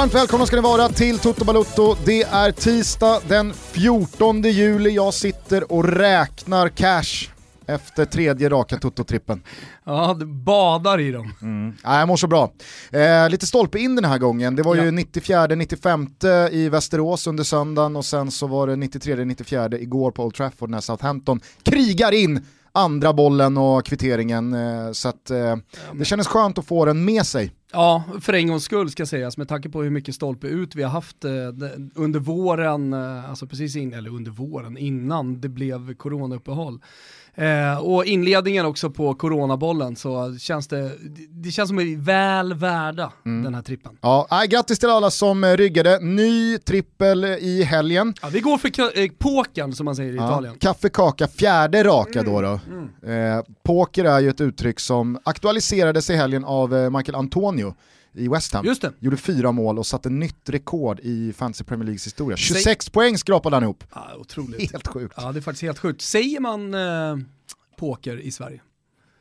Varmt 0.00 0.14
välkomna 0.14 0.46
ska 0.46 0.56
ni 0.56 0.62
vara 0.62 0.88
till 0.88 1.18
Toto 1.18 1.44
Balutto. 1.44 1.96
Det 2.04 2.22
är 2.22 2.52
tisdag 2.52 3.20
den 3.28 3.52
14 3.54 4.42
juli. 4.42 4.90
Jag 4.90 5.14
sitter 5.14 5.72
och 5.72 5.84
räknar 5.84 6.68
cash 6.68 7.28
efter 7.66 8.04
tredje 8.04 8.48
raka 8.48 8.76
Toto-trippen. 8.76 9.42
Ja, 9.84 10.16
du 10.18 10.26
badar 10.26 11.00
i 11.00 11.10
dem. 11.10 11.32
Mm. 11.42 11.76
Ja, 11.84 11.98
jag 11.98 12.08
mår 12.08 12.16
så 12.16 12.26
bra. 12.26 12.52
Eh, 12.90 13.30
lite 13.30 13.46
stolpe 13.46 13.78
in 13.78 13.96
den 13.96 14.04
här 14.04 14.18
gången. 14.18 14.56
Det 14.56 14.62
var 14.62 14.74
ju 14.74 14.90
94-95 14.90 16.50
i 16.50 16.68
Västerås 16.68 17.26
under 17.26 17.44
söndagen 17.44 17.96
och 17.96 18.04
sen 18.04 18.30
så 18.30 18.46
var 18.46 18.66
det 18.66 18.76
93-94 18.76 19.78
igår 19.78 20.10
på 20.10 20.24
Old 20.24 20.34
Trafford 20.34 20.70
när 20.70 20.80
Southampton 20.80 21.40
krigar 21.62 22.12
in 22.12 22.46
andra 22.72 23.12
bollen 23.12 23.56
och 23.56 23.86
kvitteringen. 23.86 24.54
Eh, 24.54 24.92
så 24.92 25.08
att, 25.08 25.30
eh, 25.30 25.56
det 25.92 26.04
kändes 26.04 26.26
skönt 26.26 26.58
att 26.58 26.66
få 26.66 26.84
den 26.84 27.04
med 27.04 27.26
sig. 27.26 27.52
Ja, 27.72 28.04
för 28.20 28.32
en 28.32 28.48
gångs 28.48 28.64
skull 28.64 28.90
ska 28.90 29.06
sägas, 29.06 29.36
med 29.36 29.48
tanke 29.48 29.68
på 29.68 29.82
hur 29.82 29.90
mycket 29.90 30.14
stolpe 30.14 30.46
ut 30.46 30.74
vi 30.74 30.82
har 30.82 30.90
haft 30.90 31.24
eh, 31.24 31.30
under 31.94 32.20
våren, 32.20 32.94
alltså 32.94 33.46
precis 33.46 33.76
in, 33.76 33.94
eller 33.94 34.10
under 34.10 34.30
våren, 34.30 34.76
innan 34.78 35.40
det 35.40 35.48
blev 35.48 35.94
coronauppehåll. 35.94 36.80
Eh, 37.34 37.78
och 37.78 38.04
inledningen 38.04 38.66
också 38.66 38.90
på 38.90 39.14
coronabollen 39.14 39.96
så 39.96 40.36
känns 40.38 40.68
det, 40.68 40.90
det 41.30 41.50
känns 41.50 41.68
som 41.68 41.78
att 41.78 41.84
vi 41.84 41.94
är 41.94 41.98
väl 41.98 42.54
värda 42.54 43.12
mm. 43.26 43.44
den 43.44 43.54
här 43.54 43.62
trippen. 43.62 43.98
Ja, 44.00 44.28
äh, 44.30 44.48
grattis 44.48 44.78
till 44.78 44.88
alla 44.88 45.10
som 45.10 45.44
eh, 45.44 45.56
ryggade. 45.56 45.98
Ny 46.00 46.58
trippel 46.58 47.24
i 47.24 47.62
helgen. 47.62 48.14
Ja, 48.22 48.28
vi 48.28 48.40
går 48.40 48.58
för 48.58 48.98
eh, 48.98 49.10
pokern 49.18 49.72
som 49.72 49.84
man 49.84 49.96
säger 49.96 50.12
i 50.12 50.16
ja, 50.16 50.26
Italien. 50.26 50.54
Kaffe, 50.58 50.88
kaka, 50.88 51.28
fjärde 51.28 51.84
raka 51.84 52.20
mm. 52.20 52.32
då. 52.32 52.40
då. 52.40 52.60
Mm. 52.66 53.36
Eh, 53.36 53.44
poker 53.62 54.04
är 54.04 54.20
ju 54.20 54.28
ett 54.28 54.40
uttryck 54.40 54.80
som 54.80 55.18
aktualiserades 55.24 56.10
i 56.10 56.16
helgen 56.16 56.44
av 56.44 56.76
eh, 56.76 56.90
Michael 56.90 57.14
Antonio 57.14 57.74
i 58.12 58.28
West 58.28 58.52
Ham. 58.52 58.64
Just 58.64 58.82
det. 58.82 58.92
Gjorde 58.98 59.16
fyra 59.16 59.52
mål 59.52 59.78
och 59.78 59.86
satte 59.86 60.10
nytt 60.10 60.48
rekord 60.48 61.00
i 61.02 61.32
Fantasy 61.32 61.64
Premier 61.64 61.84
Leagues 61.84 62.06
historia. 62.06 62.36
26 62.36 62.84
Säg... 62.84 62.92
poäng 62.92 63.18
skrapade 63.18 63.56
han 63.56 63.62
ihop. 63.62 63.84
Ja, 63.94 64.08
otroligt. 64.18 64.72
Helt 64.72 64.86
sjukt. 64.86 65.14
Ja, 65.16 65.32
det 65.32 65.38
är 65.38 65.42
faktiskt 65.42 65.62
helt 65.62 65.78
sjukt. 65.78 66.00
Säger 66.00 66.40
man 66.40 66.74
eh, 66.74 67.26
poker 67.76 68.20
i 68.20 68.30
Sverige? 68.30 68.60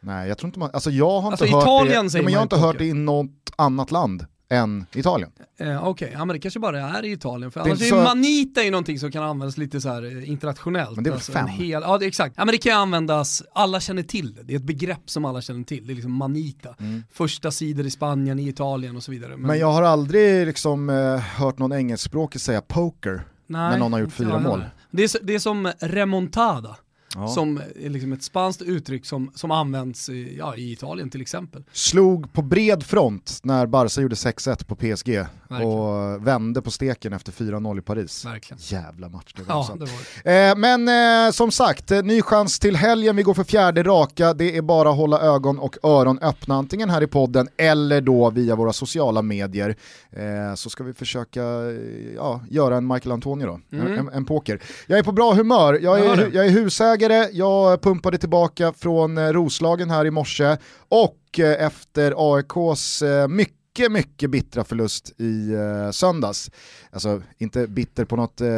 Nej, 0.01 0.27
jag 0.27 0.37
tror 0.37 0.47
inte 0.47 0.59
man, 0.59 0.69
alltså 0.73 0.91
jag 0.91 1.21
har 1.21 1.31
inte 1.31 1.43
alltså, 1.43 1.57
hört 1.57 1.63
Italien 1.63 2.07
det, 2.07 2.21
men 2.21 2.33
jag 2.33 2.39
har 2.39 2.43
inte 2.43 2.55
poker. 2.55 2.67
hört 2.67 2.77
det 2.77 2.85
i 2.85 2.93
något 2.93 3.51
annat 3.55 3.91
land 3.91 4.25
än 4.49 4.85
Italien. 4.93 5.31
Eh, 5.57 5.87
Okej, 5.87 6.05
okay. 6.05 6.19
ja, 6.19 6.25
men 6.25 6.33
det 6.33 6.39
kanske 6.39 6.59
bara 6.59 6.81
är 6.81 7.05
i 7.05 7.11
Italien. 7.11 7.51
För 7.51 7.59
annars 7.59 7.81
är 7.81 7.85
så... 7.85 7.95
Manita 7.95 8.63
är 8.63 8.71
någonting 8.71 8.99
som 8.99 9.11
kan 9.11 9.23
användas 9.23 9.57
lite 9.57 9.81
så 9.81 9.89
här 9.89 10.17
eh, 10.17 10.29
internationellt. 10.29 10.95
Men 10.95 11.03
det 11.03 11.07
är 11.07 11.11
väl 11.11 11.17
alltså, 11.17 11.31
fem? 11.31 11.47
Hel... 11.47 11.81
Ja, 11.81 11.97
det, 11.97 12.05
exakt. 12.05 12.35
Ja, 12.37 12.45
men 12.45 12.51
det 12.51 12.57
kan 12.57 12.81
användas, 12.81 13.43
alla 13.53 13.79
känner 13.79 14.03
till 14.03 14.35
det. 14.35 14.43
Det 14.43 14.53
är 14.53 14.57
ett 14.57 14.63
begrepp 14.63 15.09
som 15.09 15.25
alla 15.25 15.41
känner 15.41 15.63
till. 15.63 15.87
Det 15.87 15.93
är 15.93 15.95
liksom 15.95 16.13
Manita. 16.13 16.75
Mm. 16.79 17.03
Första 17.11 17.51
sidor 17.51 17.85
i 17.85 17.91
Spanien, 17.91 18.39
i 18.39 18.47
Italien 18.47 18.95
och 18.95 19.03
så 19.03 19.11
vidare. 19.11 19.31
Men, 19.31 19.41
men 19.41 19.59
jag 19.59 19.71
har 19.71 19.83
aldrig 19.83 20.47
liksom, 20.47 20.89
eh, 20.89 21.17
hört 21.17 21.57
någon 21.57 21.73
engelskspråkig 21.73 22.41
säga 22.41 22.61
poker 22.61 23.21
Nej, 23.47 23.71
när 23.71 23.77
någon 23.77 23.93
har 23.93 23.99
gjort 23.99 24.13
fyra 24.13 24.39
mål. 24.39 24.63
Det 24.91 25.03
är, 25.03 25.25
det 25.25 25.35
är 25.35 25.39
som 25.39 25.71
remontada. 25.79 26.75
Ja. 27.15 27.27
Som 27.27 27.57
är 27.57 27.89
liksom 27.89 28.13
ett 28.13 28.23
spanskt 28.23 28.61
uttryck 28.61 29.05
som, 29.05 29.31
som 29.35 29.51
används 29.51 30.09
i, 30.09 30.35
ja, 30.37 30.55
i 30.55 30.71
Italien 30.71 31.09
till 31.09 31.21
exempel. 31.21 31.63
Slog 31.71 32.33
på 32.33 32.41
bred 32.41 32.83
front 32.83 33.39
när 33.43 33.65
Barca 33.65 34.01
gjorde 34.01 34.15
6-1 34.15 34.65
på 34.65 34.75
PSG 34.75 35.25
Verkligen. 35.49 35.71
och 35.71 36.27
vände 36.27 36.61
på 36.61 36.71
steken 36.71 37.13
efter 37.13 37.31
4-0 37.31 37.79
i 37.79 37.81
Paris. 37.81 38.25
Verkligen. 38.25 38.59
Jävla 38.61 39.09
match 39.09 39.33
det 39.35 39.43
var. 39.43 39.55
Ja, 39.55 39.73
det 39.73 39.79
var 39.79 40.23
det. 40.23 40.49
Eh, 40.49 40.55
men 40.55 40.87
eh, 41.27 41.31
som 41.31 41.51
sagt, 41.51 41.91
eh, 41.91 42.03
ny 42.03 42.21
chans 42.21 42.59
till 42.59 42.75
helgen, 42.75 43.15
vi 43.15 43.23
går 43.23 43.33
för 43.33 43.43
fjärde 43.43 43.83
raka. 43.83 44.33
Det 44.33 44.57
är 44.57 44.61
bara 44.61 44.89
att 44.89 44.97
hålla 44.97 45.21
ögon 45.21 45.59
och 45.59 45.77
öron 45.83 46.19
öppna, 46.21 46.55
antingen 46.55 46.89
här 46.89 47.01
i 47.01 47.07
podden 47.07 47.47
eller 47.57 48.01
då 48.01 48.29
via 48.29 48.55
våra 48.55 48.73
sociala 48.73 49.21
medier. 49.21 49.75
Eh, 50.11 50.55
så 50.55 50.69
ska 50.69 50.83
vi 50.83 50.93
försöka 50.93 51.41
eh, 51.41 52.15
ja, 52.15 52.41
göra 52.49 52.77
en 52.77 52.87
Michael 52.87 53.11
Antonio 53.11 53.47
då, 53.47 53.77
mm. 53.77 53.99
en, 53.99 54.09
en, 54.09 54.25
poker. 54.25 54.61
Jag 54.87 54.99
är 54.99 55.03
på 55.03 55.11
bra 55.11 55.33
humör, 55.33 55.79
jag 55.81 55.99
är, 55.99 56.29
jag 56.33 56.45
är 56.45 56.49
husägare 56.49 56.98
ägare, 56.99 57.29
jag 57.33 57.81
pumpade 57.81 58.17
tillbaka 58.17 58.73
från 58.73 59.17
eh, 59.17 59.27
Roslagen 59.27 59.89
här 59.89 60.05
i 60.05 60.11
morse 60.11 60.57
och 60.89 61.39
eh, 61.39 61.65
efter 61.65 62.13
AIKs 62.17 63.01
eh, 63.01 63.27
mycket 63.27 63.91
mycket 63.91 64.29
bittra 64.29 64.63
förlust 64.63 65.13
i 65.19 65.53
eh, 65.53 65.91
söndags. 65.91 66.51
Alltså 66.91 67.21
inte 67.37 67.67
bitter 67.67 68.05
på 68.05 68.15
något 68.15 68.41
eh, 68.41 68.49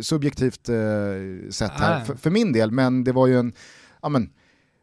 subjektivt 0.00 0.68
eh, 0.68 1.50
sätt 1.50 1.72
här 1.74 2.04
för, 2.04 2.14
för, 2.14 2.30
min 2.30 2.52
del, 2.52 2.70
men 2.70 3.04
det 3.04 3.12
var 3.12 3.26
ju 3.26 3.38
en, 3.38 3.52
ja 4.02 4.08
men, 4.08 4.30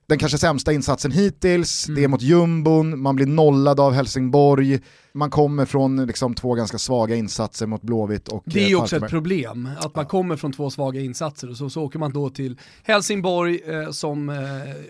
den 0.08 0.18
kanske 0.18 0.38
sämsta 0.38 0.74
insatsen 0.74 1.12
hittills, 1.12 1.88
mm. 1.88 1.96
det 1.96 2.04
är 2.04 2.08
mot 2.08 2.22
jumbon, 2.22 3.02
man 3.02 3.16
blir 3.16 3.26
nollad 3.26 3.80
av 3.80 3.94
Helsingborg, 3.94 4.80
man 5.16 5.30
kommer 5.30 5.66
från 5.66 6.06
liksom 6.06 6.34
två 6.34 6.54
ganska 6.54 6.78
svaga 6.78 7.16
insatser 7.16 7.68
mot 7.68 7.82
Blåvitt 7.82 8.28
och 8.28 8.44
Det 8.46 8.64
är 8.64 8.68
ju 8.68 8.76
också 8.76 8.96
ett 8.98 9.10
problem, 9.10 9.70
att 9.80 9.96
man 9.96 10.06
kommer 10.06 10.36
från 10.36 10.54
två 10.54 10.70
svaga 10.70 11.02
insatser 11.02 11.50
och 11.50 11.58
så, 11.58 11.70
så 11.70 11.84
åker 11.84 12.00
man 12.00 12.14
då 12.14 12.30
till 12.30 12.60
Helsingborg 12.84 13.62
eh, 13.66 13.92
som, 13.92 14.30
eh, 14.30 14.36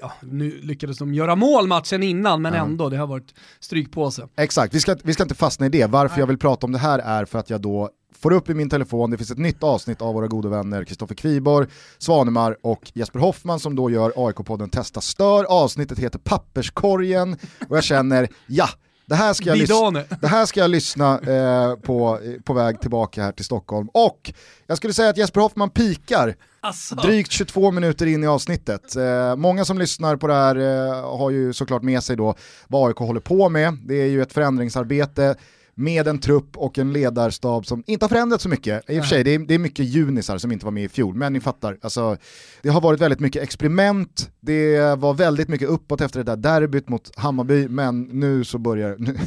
ja, 0.01 0.11
nu 0.21 0.59
lyckades 0.61 0.97
de 0.97 1.13
göra 1.13 1.35
mål 1.35 1.67
matchen 1.67 2.03
innan 2.03 2.41
men 2.41 2.53
ja. 2.53 2.65
ändå, 2.65 2.89
det 2.89 2.97
har 2.97 3.07
varit 3.07 3.33
strykpåse. 3.59 4.27
Exakt, 4.35 4.73
vi 4.73 4.79
ska, 4.79 4.95
vi 5.03 5.13
ska 5.13 5.23
inte 5.23 5.35
fastna 5.35 5.65
i 5.65 5.69
det, 5.69 5.85
varför 5.85 6.15
Nej. 6.15 6.21
jag 6.21 6.27
vill 6.27 6.37
prata 6.37 6.65
om 6.65 6.71
det 6.71 6.79
här 6.79 6.99
är 6.99 7.25
för 7.25 7.39
att 7.39 7.49
jag 7.49 7.61
då 7.61 7.89
får 8.19 8.33
upp 8.33 8.49
i 8.49 8.53
min 8.53 8.69
telefon, 8.69 9.11
det 9.11 9.17
finns 9.17 9.31
ett 9.31 9.37
nytt 9.37 9.63
avsnitt 9.63 10.01
av 10.01 10.13
våra 10.13 10.27
goda 10.27 10.49
vänner 10.49 10.83
Kristoffer 10.83 11.15
Kviborg, 11.15 11.67
Svanemar 11.97 12.57
och 12.61 12.91
Jesper 12.93 13.19
Hoffman 13.19 13.59
som 13.59 13.75
då 13.75 13.89
gör 13.89 14.13
AIK-podden 14.15 14.69
Testa 14.69 15.01
Stör. 15.01 15.43
Avsnittet 15.43 15.99
heter 15.99 16.19
Papperskorgen 16.19 17.37
och 17.69 17.77
jag 17.77 17.83
känner, 17.83 18.27
ja, 18.47 18.69
det 19.05 19.15
här 19.15 19.33
ska 19.33 19.45
jag, 19.45 19.57
lyssna, 19.57 20.03
det 20.21 20.27
här 20.27 20.45
ska 20.45 20.59
jag 20.59 20.69
lyssna 20.69 21.19
eh, 21.19 21.75
på 21.75 22.19
på 22.45 22.53
väg 22.53 22.79
tillbaka 22.81 23.23
här 23.23 23.31
till 23.31 23.45
Stockholm. 23.45 23.89
Och 23.93 24.33
jag 24.67 24.77
skulle 24.77 24.93
säga 24.93 25.09
att 25.09 25.17
Jesper 25.17 25.41
Hoffman 25.41 25.69
pikar 25.69 26.35
alltså. 26.61 26.95
drygt 26.95 27.31
22 27.31 27.71
minuter 27.71 28.05
in 28.05 28.23
i 28.23 28.27
avsnittet. 28.27 28.95
Eh, 28.95 29.35
många 29.35 29.65
som 29.65 29.77
lyssnar 29.79 30.15
på 30.15 30.27
det 30.27 30.33
här 30.33 30.55
eh, 30.55 31.17
har 31.17 31.29
ju 31.29 31.53
såklart 31.53 31.81
med 31.81 32.03
sig 32.03 32.15
då 32.15 32.35
vad 32.67 32.87
AIK 32.87 32.97
håller 32.97 33.19
på 33.19 33.49
med. 33.49 33.77
Det 33.85 33.95
är 33.95 34.07
ju 34.07 34.21
ett 34.21 34.33
förändringsarbete 34.33 35.35
med 35.75 36.07
en 36.07 36.19
trupp 36.19 36.57
och 36.57 36.77
en 36.77 36.93
ledarstab 36.93 37.65
som 37.65 37.83
inte 37.87 38.03
har 38.03 38.09
förändrats 38.09 38.43
så 38.43 38.49
mycket. 38.49 38.89
I 38.89 38.99
och 38.99 39.03
för 39.03 39.09
sig, 39.09 39.23
det 39.23 39.35
är, 39.35 39.39
det 39.39 39.53
är 39.53 39.59
mycket 39.59 39.85
junisar 39.85 40.37
som 40.37 40.51
inte 40.51 40.65
var 40.65 40.71
med 40.71 40.83
i 40.83 40.89
fjol, 40.89 41.15
men 41.15 41.33
ni 41.33 41.39
fattar. 41.39 41.77
Alltså, 41.81 42.17
det 42.61 42.69
har 42.69 42.81
varit 42.81 43.01
väldigt 43.01 43.19
mycket 43.19 43.43
experiment, 43.43 44.31
det 44.39 44.95
var 44.95 45.13
väldigt 45.13 45.47
mycket 45.47 45.69
uppåt 45.69 46.01
efter 46.01 46.23
det 46.23 46.35
där 46.35 46.59
derbyt 46.59 46.89
mot 46.89 47.11
Hammarby, 47.15 47.67
men 47.67 48.01
nu 48.01 48.43
så 48.43 48.57
börjar... 48.57 48.95
Nu, 48.99 49.17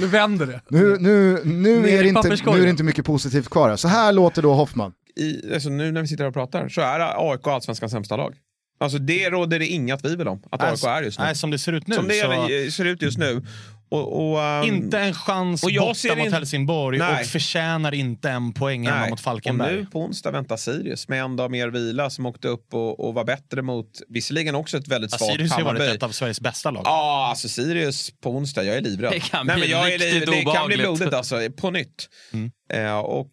nu 0.00 0.06
vänder 0.06 0.46
det. 0.46 0.60
Nu, 0.68 0.96
nu, 1.00 1.44
nu, 1.44 1.88
är 1.88 2.02
det 2.02 2.08
inte, 2.08 2.28
nu 2.28 2.58
är 2.60 2.64
det 2.64 2.70
inte 2.70 2.84
mycket 2.84 3.04
positivt 3.04 3.48
kvar. 3.48 3.76
Så 3.76 3.88
här 3.88 4.12
låter 4.12 4.42
då 4.42 4.54
Hoffman. 4.54 4.92
I, 5.16 5.54
alltså 5.54 5.68
nu 5.68 5.92
när 5.92 6.00
vi 6.02 6.08
sitter 6.08 6.24
här 6.24 6.28
och 6.28 6.34
pratar 6.34 6.68
så 6.68 6.80
är 6.80 7.30
AIK 7.32 7.46
allsvenskans 7.46 7.92
sämsta 7.92 8.16
lag. 8.16 8.34
Alltså 8.80 8.98
det 8.98 9.30
råder 9.30 9.58
det 9.58 9.66
inga 9.66 9.96
tvivel 9.96 10.28
om 10.28 10.42
att 10.50 10.62
AIK 10.62 10.84
är 10.84 11.02
just 11.02 11.18
nu. 11.18 11.24
Nej, 11.24 11.36
som 11.36 11.50
det 11.50 11.58
ser 11.58 11.72
ut 11.72 11.86
nu. 11.86 11.94
Som 11.94 12.08
det 12.08 12.68
så... 12.68 12.76
ser 12.76 12.84
ut 12.84 13.02
just 13.02 13.18
nu. 13.18 13.42
Och, 13.90 14.32
och, 14.32 14.38
um, 14.38 14.74
inte 14.74 14.98
en 14.98 15.14
chans 15.14 15.62
och 15.62 15.70
jag 15.70 15.82
borta 15.82 15.94
ser 15.94 16.16
mot 16.16 16.26
in... 16.26 16.32
Helsingborg 16.32 16.98
Nej. 16.98 17.20
och 17.20 17.26
förtjänar 17.26 17.94
inte 17.94 18.30
en 18.30 18.52
poäng 18.52 18.86
hemma 18.86 19.08
mot 19.08 19.20
Falkenberg. 19.20 19.74
Och 19.74 19.80
nu 19.80 19.86
på 19.86 20.00
onsdag 20.00 20.30
väntar 20.30 20.56
Sirius 20.56 21.08
med 21.08 21.22
en 21.22 21.36
dag 21.36 21.50
mer 21.50 21.68
vila 21.68 22.10
som 22.10 22.26
åkte 22.26 22.48
upp 22.48 22.74
och, 22.74 23.00
och 23.00 23.14
var 23.14 23.24
bättre 23.24 23.62
mot, 23.62 24.00
visserligen 24.08 24.54
också 24.54 24.78
ett 24.78 24.88
väldigt 24.88 25.10
svagt 25.10 25.32
Sirius 25.32 25.52
har 25.52 25.62
varit 25.62 25.80
ett 25.80 26.02
av 26.02 26.10
Sveriges 26.10 26.40
bästa 26.40 26.70
lag. 26.70 26.82
Ja, 26.84 27.26
alltså 27.30 27.48
Sirius 27.48 28.10
på 28.20 28.30
onsdag, 28.30 28.64
jag 28.64 28.76
är 28.76 28.80
livrädd. 28.80 29.12
Det 29.12 29.20
kan 29.20 29.46
bli 29.46 29.54
Nej, 29.54 29.60
men 29.60 29.70
jag 29.70 29.92
är 29.92 29.98
liv, 29.98 30.26
Det 30.26 30.44
kan 30.44 30.66
bli 30.66 30.76
blodigt 30.76 31.14
alltså, 31.14 31.50
på 31.56 31.70
nytt. 31.70 32.08
Mm. 32.32 32.50
Eh, 32.72 32.98
och 32.98 33.30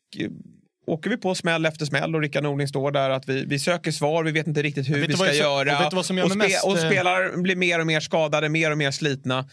åker 0.88 1.10
vi 1.10 1.18
på 1.18 1.36
smäll 1.36 1.66
efter 1.66 1.86
smäll 1.86 2.16
och 2.16 2.22
Rickard 2.22 2.44
Norling 2.44 2.68
står 2.68 2.92
där 2.92 3.10
att 3.10 3.30
vi, 3.30 3.46
vi 3.46 3.60
söker 3.60 3.92
svar, 3.92 4.24
vi 4.24 4.32
vet 4.32 4.48
inte 4.48 4.62
riktigt 4.62 4.90
hur 4.90 5.08
vi 5.08 5.14
ska 5.14 5.34
göra. 5.34 5.88
Och, 5.88 5.94
och, 5.94 6.06
spe, 6.06 6.14
mest... 6.14 6.66
och 6.66 6.78
spelare 6.78 7.38
blir 7.38 7.56
mer 7.56 7.80
och 7.80 7.88
mer 7.88 8.00
skadade, 8.00 8.50
mer 8.50 8.72
och 8.72 8.78
mer 8.78 8.92
slitna. 8.92 9.46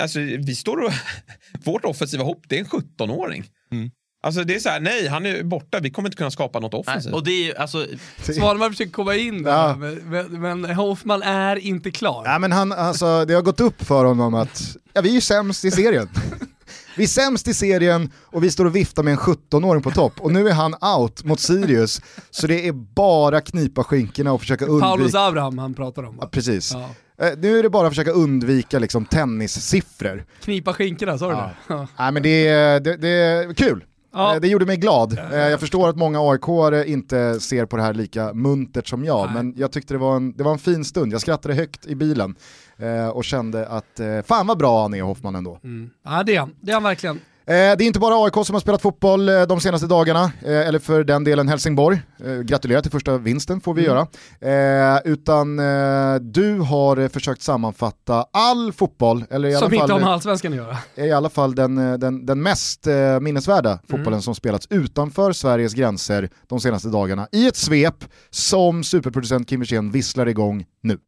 Alltså, 0.00 0.18
vi 0.18 0.54
står 0.54 0.76
och... 0.84 0.92
Vårt 1.64 1.84
offensiva 1.84 2.24
hopp, 2.24 2.44
det 2.48 2.56
är 2.56 2.60
en 2.60 2.66
17-åring. 2.66 3.44
Mm. 3.72 3.90
Alltså 4.24 4.44
det 4.44 4.54
är 4.54 4.58
så 4.58 4.68
här, 4.68 4.80
nej 4.80 5.06
han 5.08 5.26
är 5.26 5.42
borta, 5.42 5.80
vi 5.80 5.90
kommer 5.90 6.08
inte 6.08 6.16
kunna 6.16 6.30
skapa 6.30 6.60
något 6.60 6.74
offensivt. 6.74 7.12
Nej, 7.12 7.14
och 7.14 7.24
det 7.24 7.50
är, 7.50 7.60
alltså... 7.60 7.86
Svanemar 8.22 8.70
försöker 8.70 8.92
komma 8.92 9.14
in 9.14 9.42
där, 9.42 9.50
ja. 9.50 9.76
men, 9.76 10.40
men, 10.40 10.64
Hoffman 10.64 11.22
är 11.22 11.56
inte 11.56 11.90
klar. 11.90 12.22
Ja, 12.26 12.38
men 12.38 12.52
han, 12.52 12.72
alltså, 12.72 13.24
det 13.24 13.34
har 13.34 13.42
gått 13.42 13.60
upp 13.60 13.84
för 13.84 14.04
honom 14.04 14.34
att 14.34 14.76
ja, 14.92 15.00
vi 15.00 15.16
är 15.16 15.20
sämst 15.20 15.64
i 15.64 15.70
serien. 15.70 16.08
vi 16.96 17.02
är 17.02 17.08
sämst 17.08 17.48
i 17.48 17.54
serien 17.54 18.10
och 18.16 18.44
vi 18.44 18.50
står 18.50 18.64
och 18.64 18.76
viftar 18.76 19.02
med 19.02 19.12
en 19.12 19.18
17-åring 19.18 19.82
på 19.82 19.90
topp 19.90 20.20
och 20.20 20.32
nu 20.32 20.48
är 20.48 20.54
han 20.54 20.74
out 20.98 21.24
mot 21.24 21.40
Sirius 21.40 22.00
så 22.30 22.46
det 22.46 22.68
är 22.68 22.72
bara 22.72 23.40
knipa 23.40 23.84
skinkorna 23.84 24.32
och 24.32 24.40
försöka 24.40 24.64
undvika... 24.64 24.86
Paulus 24.86 25.14
Abraham 25.14 25.58
han 25.58 25.74
pratar 25.74 26.02
om. 26.02 26.18
Ja, 26.20 26.28
precis. 26.28 26.72
Ja. 26.72 26.90
Eh, 27.18 27.30
nu 27.38 27.58
är 27.58 27.62
det 27.62 27.70
bara 27.70 27.86
att 27.86 27.92
försöka 27.92 28.10
undvika 28.10 28.78
liksom, 28.78 29.04
tennissiffror. 29.04 30.24
Knipa 30.40 30.72
skinkorna, 30.72 31.18
sa 31.18 31.26
du 31.26 31.32
ja. 31.32 31.40
det? 31.42 31.54
Ja. 31.74 31.86
Nej 31.98 32.12
men 32.12 32.22
det, 32.22 32.48
det, 32.78 32.96
det 32.96 33.08
är 33.08 33.54
kul. 33.54 33.84
Ja. 34.12 34.34
Eh, 34.34 34.40
det 34.40 34.48
gjorde 34.48 34.66
mig 34.66 34.76
glad. 34.76 35.18
Eh, 35.32 35.38
jag 35.38 35.60
förstår 35.60 35.88
att 35.88 35.96
många 35.96 36.20
aik 36.20 36.88
inte 36.88 37.40
ser 37.40 37.66
på 37.66 37.76
det 37.76 37.82
här 37.82 37.94
llika 37.94 38.34
muntert 38.34 38.88
som 38.88 39.04
jag, 39.04 39.26
Nej. 39.26 39.34
men 39.34 39.54
jag 39.56 39.72
tyckte 39.72 39.94
det 39.94 39.98
var, 39.98 40.16
en, 40.16 40.32
det 40.32 40.44
var 40.44 40.52
en 40.52 40.58
fin 40.58 40.84
stund. 40.84 41.12
Jag 41.12 41.20
skrattade 41.20 41.54
högt 41.54 41.86
i 41.86 41.94
bilen 41.94 42.34
och 43.12 43.24
kände 43.24 43.66
att 43.68 44.00
fan 44.26 44.46
vad 44.46 44.58
bra 44.58 44.82
han 44.82 44.94
är 44.94 45.02
Hoffman 45.02 45.34
ändå. 45.34 45.60
Mm. 45.64 45.90
Ja 46.04 46.22
det 46.22 46.36
är 46.36 46.40
han, 46.40 46.54
det 46.60 46.70
är 46.70 46.74
han 46.74 46.82
verkligen. 46.82 47.20
Det 47.46 47.52
är 47.52 47.82
inte 47.82 47.98
bara 47.98 48.24
AIK 48.24 48.46
som 48.46 48.54
har 48.54 48.60
spelat 48.60 48.82
fotboll 48.82 49.26
de 49.26 49.60
senaste 49.60 49.86
dagarna, 49.86 50.32
eller 50.42 50.78
för 50.78 51.04
den 51.04 51.24
delen 51.24 51.48
Helsingborg. 51.48 52.02
Gratulerar 52.42 52.80
till 52.80 52.90
första 52.90 53.18
vinsten 53.18 53.60
får 53.60 53.74
vi 53.74 53.86
mm. 53.86 53.96
göra. 54.40 55.00
Utan 55.04 55.56
du 56.32 56.58
har 56.58 57.08
försökt 57.08 57.42
sammanfatta 57.42 58.26
all 58.32 58.72
fotboll, 58.72 59.24
eller 59.30 59.48
i 59.48 59.54
alla 59.54 59.60
som 59.60 59.70
fall, 59.70 59.80
inte 59.80 59.92
har 59.92 60.00
med 60.00 60.08
allsvenskan 60.08 60.52
att 60.52 60.56
göra. 60.56 60.76
I 60.94 61.12
alla 61.12 61.30
fall 61.30 61.54
den, 61.54 61.76
den, 62.00 62.26
den 62.26 62.42
mest 62.42 62.86
minnesvärda 63.20 63.70
mm. 63.70 63.80
fotbollen 63.88 64.12
mm. 64.12 64.22
som 64.22 64.34
spelats 64.34 64.66
utanför 64.70 65.32
Sveriges 65.32 65.74
gränser 65.74 66.30
de 66.48 66.60
senaste 66.60 66.88
dagarna 66.88 67.28
i 67.32 67.46
ett 67.46 67.56
svep 67.56 68.04
som 68.30 68.84
superproducent 68.84 69.48
Kim 69.48 69.60
Wirsén 69.60 69.90
visslar 69.90 70.26
igång 70.26 70.64
nu. 70.82 70.98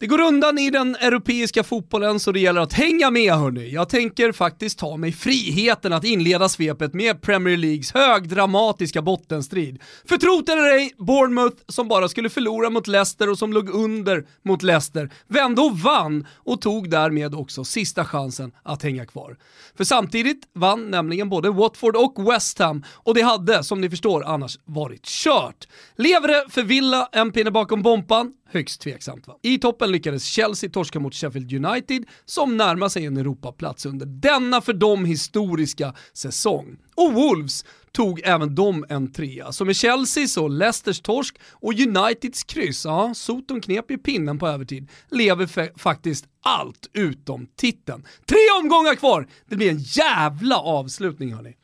Det 0.00 0.06
går 0.06 0.20
undan 0.20 0.58
i 0.58 0.70
den 0.70 0.96
europeiska 0.96 1.62
fotbollen 1.62 2.20
så 2.20 2.32
det 2.32 2.40
gäller 2.40 2.60
att 2.60 2.72
hänga 2.72 3.10
med 3.10 3.32
hörni. 3.32 3.70
Jag 3.70 3.88
tänker 3.88 4.32
faktiskt 4.32 4.78
ta 4.78 4.96
mig 4.96 5.12
friheten 5.12 5.92
att 5.92 6.04
inleda 6.04 6.48
svepet 6.48 6.94
med 6.94 7.22
Premier 7.22 7.56
Leagues 7.56 7.94
högdramatiska 7.94 9.02
bottenstrid. 9.02 9.82
För 10.08 10.16
trot 10.16 10.48
eller 10.48 10.72
ej, 10.72 10.92
Bournemouth 10.98 11.56
som 11.68 11.88
bara 11.88 12.08
skulle 12.08 12.30
förlora 12.30 12.70
mot 12.70 12.86
Leicester 12.86 13.30
och 13.30 13.38
som 13.38 13.52
låg 13.52 13.70
under 13.70 14.26
mot 14.44 14.62
Leicester 14.62 15.10
vände 15.28 15.60
och 15.60 15.78
vann 15.78 16.26
och 16.34 16.60
tog 16.60 16.90
därmed 16.90 17.34
också 17.34 17.64
sista 17.64 18.04
chansen 18.04 18.52
att 18.62 18.82
hänga 18.82 19.06
kvar. 19.06 19.36
För 19.76 19.84
samtidigt 19.84 20.42
vann 20.54 20.90
nämligen 20.90 21.28
både 21.28 21.50
Watford 21.50 21.96
och 21.96 22.32
West 22.32 22.58
Ham 22.58 22.84
och 22.92 23.14
det 23.14 23.22
hade, 23.22 23.64
som 23.64 23.80
ni 23.80 23.90
förstår, 23.90 24.24
annars 24.24 24.58
varit 24.64 25.06
kört. 25.06 25.68
Lever 25.96 26.28
det 26.28 26.44
för 26.48 26.62
Villa 26.62 27.08
en 27.12 27.32
pinne 27.32 27.50
bakom 27.50 27.82
bompan? 27.82 28.32
Högst 28.48 28.80
tveksamt 28.80 29.28
va? 29.28 29.38
I 29.42 29.58
toppen 29.58 29.92
lyckades 29.92 30.24
Chelsea 30.24 30.70
torska 30.70 31.00
mot 31.00 31.14
Sheffield 31.14 31.52
United 31.66 32.04
som 32.24 32.56
närmar 32.56 32.88
sig 32.88 33.06
en 33.06 33.16
Europaplats 33.16 33.86
under 33.86 34.06
denna 34.06 34.60
för 34.60 34.72
dem 34.72 35.04
historiska 35.04 35.94
säsong. 36.12 36.76
Och 36.94 37.12
Wolves 37.12 37.64
tog 37.92 38.20
även 38.24 38.54
de 38.54 38.84
en 38.88 39.12
trea. 39.12 39.52
Så 39.52 39.64
med 39.64 39.76
Chelseas 39.76 40.36
och 40.36 40.50
Leicesters 40.50 41.00
torsk 41.00 41.36
och 41.52 41.72
Uniteds 41.72 42.44
kryss, 42.44 42.84
ja, 42.84 43.14
Soton 43.14 43.60
knep 43.60 43.90
ju 43.90 43.98
pinnen 43.98 44.38
på 44.38 44.48
övertid, 44.48 44.90
lever 45.10 45.78
faktiskt 45.78 46.26
allt 46.42 46.90
utom 46.92 47.46
titeln. 47.56 48.06
Tre 48.26 48.38
omgångar 48.62 48.94
kvar! 48.94 49.26
Det 49.46 49.56
blir 49.56 49.70
en 49.70 49.78
jävla 49.78 50.56
avslutning 50.56 51.34
hörni. 51.34 51.54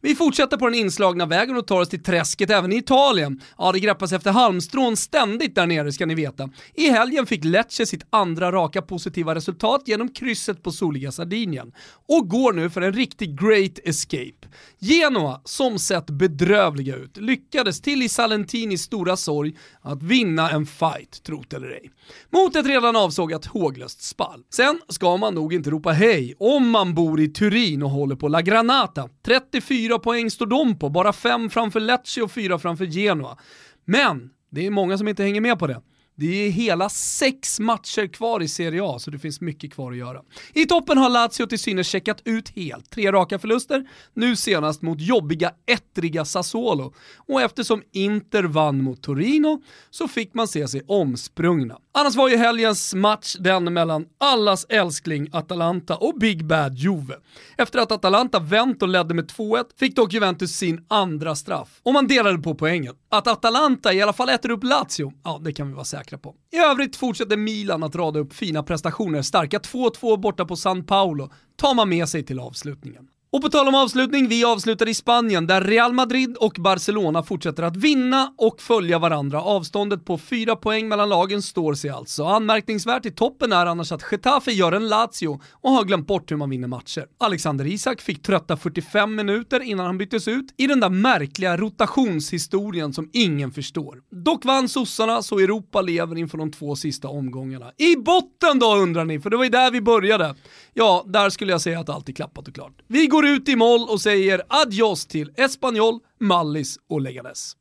Vi 0.00 0.14
fortsätter 0.14 0.56
på 0.56 0.64
den 0.64 0.74
inslagna 0.74 1.26
vägen 1.26 1.56
och 1.56 1.66
tar 1.66 1.80
oss 1.80 1.88
till 1.88 2.02
träsket 2.02 2.50
även 2.50 2.72
i 2.72 2.76
Italien. 2.76 3.40
Ja, 3.58 3.72
det 3.72 3.80
greppas 3.80 4.12
efter 4.12 4.30
halmstrån 4.30 4.96
ständigt 4.96 5.54
där 5.54 5.66
nere 5.66 5.92
ska 5.92 6.06
ni 6.06 6.14
veta. 6.14 6.48
I 6.74 6.90
helgen 6.90 7.26
fick 7.26 7.44
Lecce 7.44 7.86
sitt 7.86 8.06
andra 8.10 8.52
raka 8.52 8.82
positiva 8.82 9.34
resultat 9.34 9.82
genom 9.86 10.08
krysset 10.08 10.62
på 10.62 10.72
soliga 10.72 11.12
Sardinien 11.12 11.72
och 12.08 12.28
går 12.28 12.52
nu 12.52 12.70
för 12.70 12.80
en 12.80 12.92
riktig 12.92 13.40
great 13.40 13.78
escape. 13.84 14.48
Genoa, 14.78 15.40
som 15.44 15.78
sett 15.78 16.06
bedrövliga 16.06 16.96
ut, 16.96 17.16
lyckades 17.16 17.80
till 17.80 18.02
i 18.02 18.08
Salentinis 18.08 18.82
stora 18.82 19.16
sorg 19.16 19.56
att 19.80 20.02
vinna 20.02 20.50
en 20.50 20.66
fight, 20.66 21.22
trot 21.22 21.52
eller 21.52 21.70
ej. 21.70 21.90
Mot 22.30 22.56
ett 22.56 22.66
redan 22.66 22.96
avsågat 22.96 23.46
håglöst 23.46 24.02
spall. 24.02 24.42
Sen 24.50 24.80
ska 24.88 25.16
man 25.16 25.34
nog 25.34 25.54
inte 25.54 25.70
ropa 25.70 25.90
hej 25.90 26.34
om 26.38 26.70
man 26.70 26.94
bor 26.94 27.20
i 27.20 27.28
Turin 27.28 27.82
och 27.82 27.90
håller 27.90 28.16
på 28.16 28.28
La 28.28 28.40
Granata. 28.40 29.08
34 29.26 29.87
poäng 29.98 30.30
står 30.30 30.46
de 30.46 30.78
på, 30.78 30.88
bara 30.88 31.12
5 31.12 31.50
framför 31.50 31.80
Lecce 31.80 32.22
och 32.22 32.32
4 32.32 32.58
framför 32.58 32.84
Genoa. 32.84 33.38
Men 33.84 34.30
det 34.50 34.66
är 34.66 34.70
många 34.70 34.98
som 34.98 35.08
inte 35.08 35.22
hänger 35.22 35.40
med 35.40 35.58
på 35.58 35.66
det. 35.66 35.82
Det 36.20 36.46
är 36.46 36.50
hela 36.50 36.88
sex 36.88 37.60
matcher 37.60 38.06
kvar 38.06 38.42
i 38.42 38.48
Serie 38.48 38.82
A, 38.84 38.98
så 38.98 39.10
det 39.10 39.18
finns 39.18 39.40
mycket 39.40 39.72
kvar 39.72 39.92
att 39.92 39.98
göra. 39.98 40.22
I 40.54 40.66
toppen 40.66 40.98
har 40.98 41.08
Lazio 41.08 41.46
till 41.46 41.58
synes 41.58 41.88
checkat 41.88 42.22
ut 42.24 42.48
helt. 42.48 42.90
Tre 42.90 43.12
raka 43.12 43.38
förluster, 43.38 43.88
nu 44.14 44.36
senast 44.36 44.82
mot 44.82 45.00
jobbiga, 45.00 45.52
ettriga 45.66 46.24
Sassuolo. 46.24 46.94
Och 47.16 47.42
eftersom 47.42 47.82
Inter 47.92 48.42
vann 48.42 48.82
mot 48.82 49.02
Torino 49.02 49.62
så 49.90 50.08
fick 50.08 50.34
man 50.34 50.48
se 50.48 50.68
sig 50.68 50.82
omsprungna. 50.86 51.78
Annars 51.92 52.16
var 52.16 52.28
ju 52.28 52.36
helgens 52.36 52.94
match 52.94 53.36
den 53.40 53.72
mellan 53.72 54.06
allas 54.18 54.66
älskling 54.68 55.28
Atalanta 55.32 55.96
och 55.96 56.14
Big 56.18 56.46
Bad 56.46 56.74
Juve. 56.74 57.14
Efter 57.56 57.78
att 57.78 57.92
Atalanta 57.92 58.38
vänt 58.40 58.82
och 58.82 58.88
ledde 58.88 59.14
med 59.14 59.30
2-1 59.30 59.64
fick 59.78 59.96
dock 59.96 60.12
Juventus 60.12 60.50
sin 60.50 60.84
andra 60.88 61.34
straff. 61.34 61.80
Och 61.82 61.92
man 61.92 62.06
delade 62.06 62.38
på 62.38 62.54
poängen. 62.54 62.94
Att 63.08 63.26
Atalanta 63.26 63.92
i 63.92 64.02
alla 64.02 64.12
fall 64.12 64.28
äter 64.28 64.50
upp 64.50 64.64
Lazio, 64.64 65.12
ja 65.24 65.40
det 65.44 65.52
kan 65.52 65.68
vi 65.68 65.74
vara 65.74 65.84
säkra 65.84 66.07
på. 66.16 66.34
I 66.52 66.56
övrigt 66.56 66.96
fortsätter 66.96 67.36
Milan 67.36 67.82
att 67.82 67.96
rada 67.96 68.18
upp 68.18 68.32
fina 68.32 68.62
prestationer. 68.62 69.22
Starka 69.22 69.58
2-2 69.58 70.20
borta 70.20 70.44
på 70.44 70.56
San 70.56 70.86
Paolo 70.86 71.30
tar 71.56 71.74
man 71.74 71.88
med 71.88 72.08
sig 72.08 72.22
till 72.22 72.40
avslutningen. 72.40 73.08
Och 73.30 73.42
på 73.42 73.48
tal 73.48 73.68
om 73.68 73.74
avslutning, 73.74 74.28
vi 74.28 74.44
avslutar 74.44 74.88
i 74.88 74.94
Spanien 74.94 75.46
där 75.46 75.60
Real 75.60 75.92
Madrid 75.92 76.36
och 76.36 76.56
Barcelona 76.58 77.22
fortsätter 77.22 77.62
att 77.62 77.76
vinna 77.76 78.34
och 78.38 78.60
följa 78.60 78.98
varandra. 78.98 79.42
Avståndet 79.42 80.04
på 80.04 80.18
fyra 80.18 80.56
poäng 80.56 80.88
mellan 80.88 81.08
lagen 81.08 81.42
står 81.42 81.74
sig 81.74 81.90
alltså. 81.90 82.24
Anmärkningsvärt 82.24 83.06
i 83.06 83.10
toppen 83.10 83.52
är 83.52 83.66
annars 83.66 83.92
att 83.92 84.02
Getafe 84.12 84.52
gör 84.52 84.72
en 84.72 84.88
Lazio 84.88 85.40
och 85.52 85.70
har 85.70 85.84
glömt 85.84 86.06
bort 86.06 86.30
hur 86.30 86.36
man 86.36 86.50
vinner 86.50 86.68
matcher. 86.68 87.06
Alexander 87.18 87.66
Isak 87.66 88.00
fick 88.00 88.22
trötta 88.22 88.56
45 88.56 89.14
minuter 89.14 89.60
innan 89.60 89.86
han 89.86 89.98
byttes 89.98 90.28
ut 90.28 90.54
i 90.56 90.66
den 90.66 90.80
där 90.80 90.90
märkliga 90.90 91.56
rotationshistorien 91.56 92.92
som 92.92 93.10
ingen 93.12 93.50
förstår. 93.50 93.98
Dock 94.10 94.44
vann 94.44 94.68
sossarna 94.68 95.22
så 95.22 95.38
Europa 95.38 95.80
lever 95.80 96.18
inför 96.18 96.38
de 96.38 96.50
två 96.52 96.76
sista 96.76 97.08
omgångarna. 97.08 97.72
I 97.76 97.96
botten 97.96 98.58
då 98.58 98.76
undrar 98.76 99.04
ni, 99.04 99.20
för 99.20 99.30
det 99.30 99.36
var 99.36 99.44
ju 99.44 99.50
där 99.50 99.70
vi 99.70 99.80
började. 99.80 100.34
Ja, 100.74 101.04
där 101.06 101.30
skulle 101.30 101.52
jag 101.52 101.60
säga 101.60 101.80
att 101.80 101.88
allt 101.88 102.08
är 102.08 102.12
klappat 102.12 102.48
och 102.48 102.54
klart. 102.54 102.82
Vi 102.86 103.06
går 103.06 103.17
ut 103.22 103.48
i 103.48 103.56
moll 103.56 103.88
och 103.88 104.00
säger 104.00 104.42
adios 104.48 105.06
till 105.06 105.32
Espanyol, 105.36 106.00
Mallis 106.20 106.78
och 106.88 107.00
Leganes. 107.00 107.56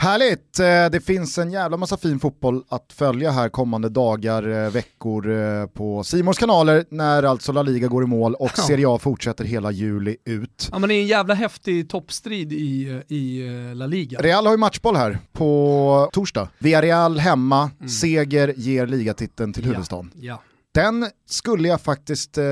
Härligt! 0.00 0.58
Eh, 0.58 0.90
det 0.92 1.04
finns 1.06 1.38
en 1.38 1.52
jävla 1.52 1.76
massa 1.76 1.96
fin 1.96 2.20
fotboll 2.20 2.62
att 2.68 2.92
följa 2.92 3.30
här 3.30 3.48
kommande 3.48 3.88
dagar, 3.88 4.64
eh, 4.64 4.70
veckor 4.70 5.30
eh, 5.30 5.66
på 5.66 6.04
Simons 6.04 6.38
kanaler 6.38 6.84
när 6.90 7.22
alltså 7.22 7.52
La 7.52 7.62
Liga 7.62 7.88
går 7.88 8.04
i 8.04 8.06
mål 8.06 8.34
och 8.34 8.58
Serie 8.58 8.88
A 8.88 8.98
fortsätter 8.98 9.44
hela 9.44 9.70
juli 9.70 10.16
ut. 10.24 10.68
Ja 10.72 10.78
men 10.78 10.88
det 10.88 10.94
är 10.94 11.00
en 11.00 11.06
jävla 11.06 11.34
häftig 11.34 11.88
toppstrid 11.90 12.52
i, 12.52 13.02
i 13.08 13.48
La 13.74 13.86
Liga. 13.86 14.18
Real 14.20 14.46
har 14.46 14.52
ju 14.52 14.58
matchboll 14.58 14.96
här 14.96 15.18
på 15.32 16.10
torsdag. 16.12 16.48
Villarreal 16.58 17.18
hemma, 17.18 17.70
mm. 17.78 17.88
seger 17.88 18.54
ger 18.56 18.86
ligatiteln 18.86 19.52
till 19.52 19.64
huvudstaden. 19.64 20.10
Ja. 20.14 20.42
Den 20.74 21.06
skulle 21.26 21.68
jag 21.68 21.80
faktiskt, 21.80 22.38
eh, 22.38 22.44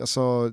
alltså, 0.00 0.52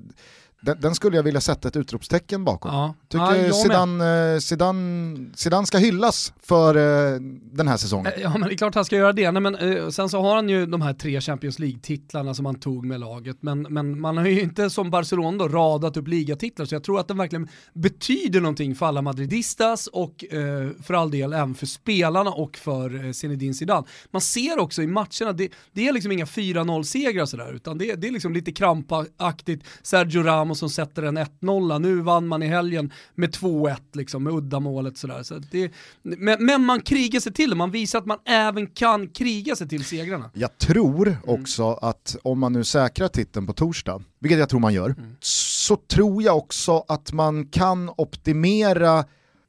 den, 0.62 0.80
den, 0.80 0.94
skulle 0.94 1.16
jag 1.16 1.22
vilja 1.22 1.40
sätta 1.40 1.68
ett 1.68 1.76
utropstecken 1.76 2.44
bakom. 2.44 2.74
Ja. 2.74 2.94
Tycker 3.08 3.46
ja, 3.46 3.52
Zidane, 3.52 4.32
eh, 4.34 4.38
Zidane, 4.38 5.30
Zidane 5.34 5.66
ska 5.66 5.78
hyllas 5.78 6.32
för 6.42 6.76
eh, 6.76 7.20
den 7.52 7.68
här 7.68 7.76
säsongen. 7.76 8.12
Ja 8.22 8.30
men 8.38 8.48
det 8.48 8.54
är 8.54 8.56
klart 8.56 8.74
han 8.74 8.84
ska 8.84 8.96
göra 8.96 9.12
det. 9.12 9.30
Nej, 9.30 9.42
men, 9.42 9.54
eh, 9.54 9.88
sen 9.88 10.08
så 10.08 10.22
har 10.22 10.34
han 10.34 10.48
ju 10.48 10.66
de 10.66 10.82
här 10.82 10.94
tre 10.94 11.20
Champions 11.20 11.58
League-titlarna 11.58 12.34
som 12.34 12.46
han 12.46 12.54
tog 12.54 12.86
med 12.86 13.00
laget. 13.00 13.36
Men, 13.40 13.62
men 13.62 14.00
man 14.00 14.16
har 14.16 14.26
ju 14.26 14.40
inte 14.40 14.70
som 14.70 14.90
Barcelona 14.90 15.38
då 15.38 15.48
radat 15.48 15.96
upp 15.96 16.08
ligatitlar 16.08 16.66
så 16.66 16.74
jag 16.74 16.84
tror 16.84 17.00
att 17.00 17.08
den 17.08 17.18
verkligen 17.18 17.48
betyder 17.72 18.40
någonting 18.40 18.74
för 18.74 18.86
alla 18.86 19.02
madridistas 19.02 19.86
och 19.86 20.24
eh, 20.24 20.70
för 20.82 20.94
all 20.94 21.10
del 21.10 21.32
även 21.32 21.54
för 21.54 21.66
spelarna 21.66 22.30
och 22.30 22.56
för 22.56 23.04
eh, 23.04 23.12
Zinedine 23.12 23.54
Zidane. 23.54 23.86
Man 24.10 24.22
ser 24.22 24.58
också 24.58 24.82
i 24.82 24.86
matcherna, 24.86 25.32
det, 25.32 25.48
det 25.72 25.88
är 25.88 25.92
liksom 25.92 26.12
inga 26.12 26.24
4-0-segrar 26.24 27.26
sådär 27.26 27.52
utan 27.52 27.78
det, 27.78 27.94
det 27.94 28.08
är 28.08 28.12
liksom 28.12 28.32
lite 28.32 28.52
krampaktigt. 28.52 29.64
Sergio 29.82 30.22
Ramos 30.22 30.51
som 30.54 30.70
sätter 30.70 31.02
en 31.02 31.18
1-0, 31.18 31.78
nu 31.78 32.00
vann 32.00 32.28
man 32.28 32.42
i 32.42 32.46
helgen 32.46 32.92
med 33.14 33.34
2-1 33.34 33.76
liksom, 33.92 34.24
med 34.24 34.32
uddamålet 34.32 34.98
sådär. 34.98 35.22
Så 35.22 35.38
det, 35.50 35.72
men, 36.02 36.46
men, 36.46 36.64
man 36.64 36.80
krigar 36.80 37.20
sig 37.20 37.32
till 37.32 37.50
det, 37.50 37.56
man 37.56 37.70
visar 37.70 37.98
att 37.98 38.06
man 38.06 38.18
även 38.24 38.66
kan 38.66 39.08
kriga 39.08 39.56
sig 39.56 39.68
till 39.68 39.84
segrarna. 39.84 40.30
Jag 40.34 40.58
tror 40.58 41.08
mm. 41.08 41.18
också 41.26 41.62
mm. 41.62 41.78
att 41.80 42.16
om 42.22 42.38
man 42.38 42.52
nu 42.52 42.64
säkrar 42.64 43.08
titeln 43.08 43.46
på 43.46 43.52
torsdag, 43.52 44.02
vilket 44.18 44.38
jag 44.38 44.48
tror 44.48 44.60
man 44.60 44.74
gör, 44.74 44.90
mm. 44.90 45.16
så 45.20 45.76
tror 45.76 46.22
jag 46.22 46.36
också 46.36 46.84
att 46.88 47.12
man 47.12 47.46
kan 47.46 47.90
optimera 47.96 49.04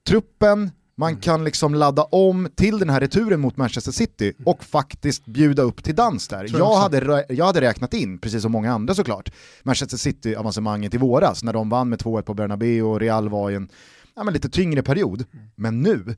truppen, 0.07 0.71
man 0.95 1.09
mm. 1.09 1.21
kan 1.21 1.43
liksom 1.43 1.75
ladda 1.75 2.03
om 2.03 2.47
till 2.55 2.79
den 2.79 2.89
här 2.89 2.99
returen 2.99 3.39
mot 3.39 3.57
Manchester 3.57 3.91
City 3.91 4.33
mm. 4.37 4.47
och 4.47 4.63
faktiskt 4.63 5.25
bjuda 5.25 5.63
upp 5.63 5.83
till 5.83 5.95
dans 5.95 6.27
där. 6.27 6.57
Jag, 6.57 6.75
hade, 6.75 7.25
jag 7.29 7.45
hade 7.45 7.61
räknat 7.61 7.93
in, 7.93 8.17
precis 8.17 8.41
som 8.41 8.51
många 8.51 8.73
andra 8.73 8.95
såklart, 8.95 9.31
Manchester 9.63 9.97
City-avancemanget 9.97 10.93
i 10.93 10.97
våras 10.97 11.43
när 11.43 11.53
de 11.53 11.69
vann 11.69 11.89
med 11.89 11.99
2-1 11.99 12.21
på 12.21 12.33
Bernabéu 12.33 12.81
och 12.81 12.99
Real 12.99 13.29
var 13.29 13.51
i 13.51 13.55
en 13.55 13.69
ja, 14.15 14.23
lite 14.23 14.49
tyngre 14.49 14.81
period. 14.81 15.25
Mm. 15.33 15.45
Men 15.55 15.81
nu, 15.81 16.15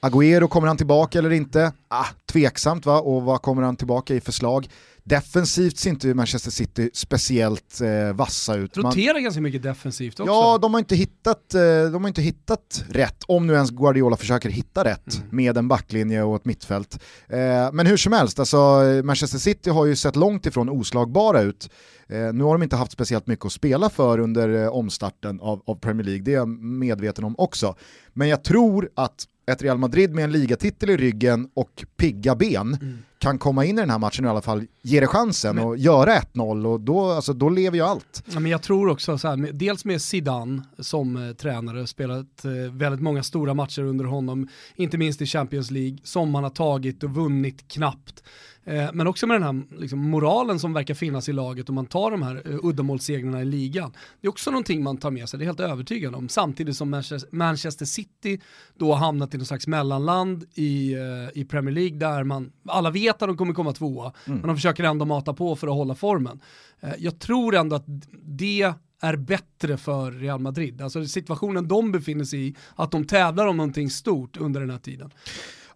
Agüero, 0.00 0.48
kommer 0.48 0.68
han 0.68 0.76
tillbaka 0.76 1.18
eller 1.18 1.32
inte? 1.32 1.72
Ah, 1.88 2.06
tveksamt 2.26 2.86
va, 2.86 3.00
och 3.00 3.22
vad 3.22 3.42
kommer 3.42 3.62
han 3.62 3.76
tillbaka 3.76 4.14
i 4.14 4.20
förslag? 4.20 4.68
Defensivt 5.06 5.78
ser 5.78 5.90
inte 5.90 6.14
Manchester 6.14 6.50
City 6.50 6.90
speciellt 6.94 7.80
eh, 7.80 8.16
vassa 8.16 8.54
ut. 8.54 8.76
Roterar 8.76 9.18
ganska 9.18 9.40
mycket 9.40 9.62
defensivt 9.62 10.20
också. 10.20 10.32
Ja, 10.32 10.58
de 10.58 10.74
har, 10.74 10.78
inte 10.78 10.96
hittat, 10.96 11.54
eh, 11.54 11.60
de 11.92 12.02
har 12.02 12.08
inte 12.08 12.22
hittat 12.22 12.84
rätt, 12.88 13.24
om 13.26 13.46
nu 13.46 13.52
ens 13.52 13.70
Guardiola 13.70 14.16
försöker 14.16 14.50
hitta 14.50 14.84
rätt 14.84 15.14
mm. 15.16 15.28
med 15.30 15.56
en 15.56 15.68
backlinje 15.68 16.22
och 16.22 16.36
ett 16.36 16.44
mittfält. 16.44 17.02
Eh, 17.28 17.38
men 17.72 17.86
hur 17.86 17.96
som 17.96 18.12
helst, 18.12 18.38
alltså, 18.38 18.82
Manchester 19.04 19.38
City 19.38 19.70
har 19.70 19.86
ju 19.86 19.96
sett 19.96 20.16
långt 20.16 20.46
ifrån 20.46 20.68
oslagbara 20.68 21.40
ut. 21.40 21.70
Eh, 22.08 22.32
nu 22.32 22.44
har 22.44 22.52
de 22.52 22.62
inte 22.62 22.76
haft 22.76 22.92
speciellt 22.92 23.26
mycket 23.26 23.44
att 23.44 23.52
spela 23.52 23.90
för 23.90 24.18
under 24.18 24.62
eh, 24.62 24.68
omstarten 24.68 25.40
av, 25.40 25.62
av 25.66 25.74
Premier 25.74 26.04
League, 26.04 26.22
det 26.22 26.30
är 26.30 26.36
jag 26.36 26.48
medveten 26.48 27.24
om 27.24 27.34
också. 27.38 27.74
Men 28.12 28.28
jag 28.28 28.44
tror 28.44 28.90
att 28.94 29.26
ett 29.46 29.62
Real 29.62 29.78
Madrid 29.78 30.14
med 30.14 30.24
en 30.24 30.32
ligatitel 30.32 30.90
i 30.90 30.96
ryggen 30.96 31.48
och 31.54 31.84
pigga 31.96 32.34
ben 32.34 32.78
mm. 32.80 32.98
kan 33.18 33.38
komma 33.38 33.64
in 33.64 33.78
i 33.78 33.80
den 33.80 33.90
här 33.90 33.98
matchen 33.98 34.24
och 34.24 34.28
i 34.28 34.30
alla 34.30 34.42
fall 34.42 34.66
ge 34.82 35.00
det 35.00 35.06
chansen 35.06 35.56
men, 35.56 35.64
och 35.64 35.76
göra 35.76 36.18
1-0 36.18 36.66
och 36.66 36.80
då, 36.80 37.10
alltså, 37.10 37.32
då 37.32 37.48
lever 37.48 37.76
ju 37.76 37.82
allt. 37.82 38.22
Ja, 38.32 38.40
men 38.40 38.50
jag 38.50 38.62
tror 38.62 38.88
också 38.88 39.18
så 39.18 39.28
här, 39.28 39.52
dels 39.52 39.84
med 39.84 40.02
Zidane 40.02 40.62
som 40.78 41.28
eh, 41.28 41.34
tränare, 41.34 41.86
spelat 41.86 42.44
eh, 42.44 42.50
väldigt 42.72 43.02
många 43.02 43.22
stora 43.22 43.54
matcher 43.54 43.82
under 43.82 44.04
honom, 44.04 44.48
inte 44.76 44.98
minst 44.98 45.22
i 45.22 45.26
Champions 45.26 45.70
League, 45.70 45.98
som 46.02 46.34
han 46.34 46.44
har 46.44 46.50
tagit 46.50 47.02
och 47.02 47.14
vunnit 47.14 47.68
knappt. 47.68 48.22
Eh, 48.66 48.90
men 48.92 49.06
också 49.06 49.26
med 49.26 49.34
den 49.34 49.42
här 49.42 49.80
liksom, 49.80 49.98
moralen 49.98 50.58
som 50.58 50.72
verkar 50.72 50.94
finnas 50.94 51.28
i 51.28 51.32
laget 51.32 51.68
och 51.68 51.74
man 51.74 51.86
tar 51.86 52.10
de 52.10 52.22
här 52.22 52.48
uh, 52.48 52.58
uddamålssegrarna 52.62 53.42
i 53.42 53.44
ligan. 53.44 53.92
Det 54.20 54.26
är 54.26 54.30
också 54.30 54.50
någonting 54.50 54.82
man 54.82 54.96
tar 54.96 55.10
med 55.10 55.28
sig, 55.28 55.38
det 55.38 55.44
är 55.44 55.46
helt 55.46 55.60
övertygad 55.60 56.14
om. 56.14 56.28
Samtidigt 56.28 56.76
som 56.76 57.02
Manchester 57.30 57.84
City 57.84 58.40
då 58.78 58.92
har 58.92 58.98
hamnat 58.98 59.34
i 59.34 59.36
någon 59.36 59.46
slags 59.46 59.66
mellanland 59.66 60.44
i, 60.54 60.96
uh, 60.96 61.28
i 61.34 61.44
Premier 61.44 61.74
League 61.74 61.98
där 61.98 62.24
man, 62.24 62.52
alla 62.68 62.90
vet 62.90 63.22
att 63.22 63.28
de 63.28 63.36
kommer 63.36 63.54
komma 63.54 63.72
tvåa, 63.72 64.12
mm. 64.26 64.38
men 64.38 64.48
de 64.48 64.56
försöker 64.56 64.84
ändå 64.84 65.04
mata 65.04 65.34
på 65.34 65.56
för 65.56 65.66
att 65.66 65.74
hålla 65.74 65.94
formen. 65.94 66.40
Uh, 66.84 66.90
jag 66.98 67.18
tror 67.18 67.54
ändå 67.54 67.76
att 67.76 67.84
det 68.22 68.74
är 69.00 69.16
bättre 69.16 69.76
för 69.76 70.12
Real 70.12 70.40
Madrid. 70.40 70.82
Alltså 70.82 71.06
situationen 71.06 71.68
de 71.68 71.92
befinner 71.92 72.24
sig 72.24 72.48
i, 72.48 72.54
att 72.76 72.90
de 72.90 73.04
tävlar 73.04 73.46
om 73.46 73.56
någonting 73.56 73.90
stort 73.90 74.36
under 74.36 74.60
den 74.60 74.70
här 74.70 74.78
tiden. 74.78 75.10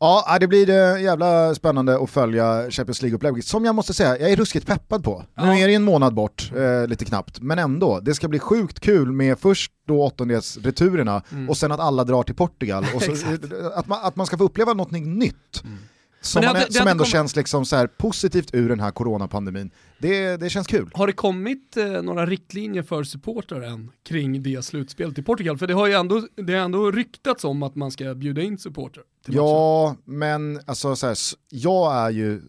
Ja, 0.00 0.36
det 0.40 0.46
blir 0.46 0.66
det 0.66 1.00
jävla 1.00 1.54
spännande 1.54 2.02
att 2.02 2.10
följa 2.10 2.70
Champions 2.70 3.02
League-upplägget. 3.02 3.44
Som 3.44 3.64
jag 3.64 3.74
måste 3.74 3.94
säga, 3.94 4.18
jag 4.18 4.30
är 4.30 4.36
ruskigt 4.36 4.66
peppad 4.66 5.04
på. 5.04 5.24
Ja. 5.34 5.44
Nu 5.44 5.60
är 5.60 5.68
det 5.68 5.74
en 5.74 5.82
månad 5.82 6.14
bort, 6.14 6.52
eh, 6.56 6.86
lite 6.86 7.04
knappt, 7.04 7.40
men 7.40 7.58
ändå. 7.58 8.00
Det 8.00 8.14
ska 8.14 8.28
bli 8.28 8.38
sjukt 8.38 8.80
kul 8.80 9.12
med 9.12 9.38
först 9.38 9.72
då 9.86 10.02
åttondelsreturerna 10.02 11.22
mm. 11.32 11.48
och 11.48 11.56
sen 11.56 11.72
att 11.72 11.80
alla 11.80 12.04
drar 12.04 12.22
till 12.22 12.34
Portugal. 12.34 12.86
Och 12.94 13.02
så, 13.02 13.12
att, 13.74 13.86
man, 13.86 13.98
att 14.02 14.16
man 14.16 14.26
ska 14.26 14.38
få 14.38 14.44
uppleva 14.44 14.72
något 14.72 14.90
nytt. 14.90 15.64
Mm. 15.64 15.78
Som, 16.20 16.42
det, 16.42 16.46
man, 16.46 16.56
det, 16.56 16.72
som 16.72 16.88
ändå 16.88 17.04
kom... 17.04 17.10
känns 17.10 17.36
liksom 17.36 17.64
så 17.64 17.88
positivt 17.96 18.54
ur 18.54 18.68
den 18.68 18.80
här 18.80 18.90
coronapandemin. 18.90 19.70
Det, 19.98 20.36
det 20.36 20.50
känns 20.50 20.66
kul. 20.66 20.90
Har 20.94 21.06
det 21.06 21.12
kommit 21.12 21.76
eh, 21.76 22.02
några 22.02 22.26
riktlinjer 22.26 22.82
för 22.82 23.02
supportrar 23.04 23.60
än 23.60 23.90
kring 24.02 24.42
det 24.42 24.64
slutspelet 24.64 25.18
i 25.18 25.22
Portugal? 25.22 25.58
För 25.58 25.66
det 25.66 25.74
har 25.74 25.86
ju 25.86 25.92
ändå, 25.92 26.28
det 26.34 26.52
har 26.52 26.60
ändå 26.60 26.90
ryktats 26.90 27.44
om 27.44 27.62
att 27.62 27.74
man 27.74 27.90
ska 27.90 28.14
bjuda 28.14 28.42
in 28.42 28.58
supportrar. 28.58 29.04
Ja, 29.26 29.96
men 30.04 30.60
alltså 30.66 30.96
så 30.96 31.06
här, 31.06 31.16
jag, 31.48 31.96
är 31.96 32.10
ju, 32.10 32.40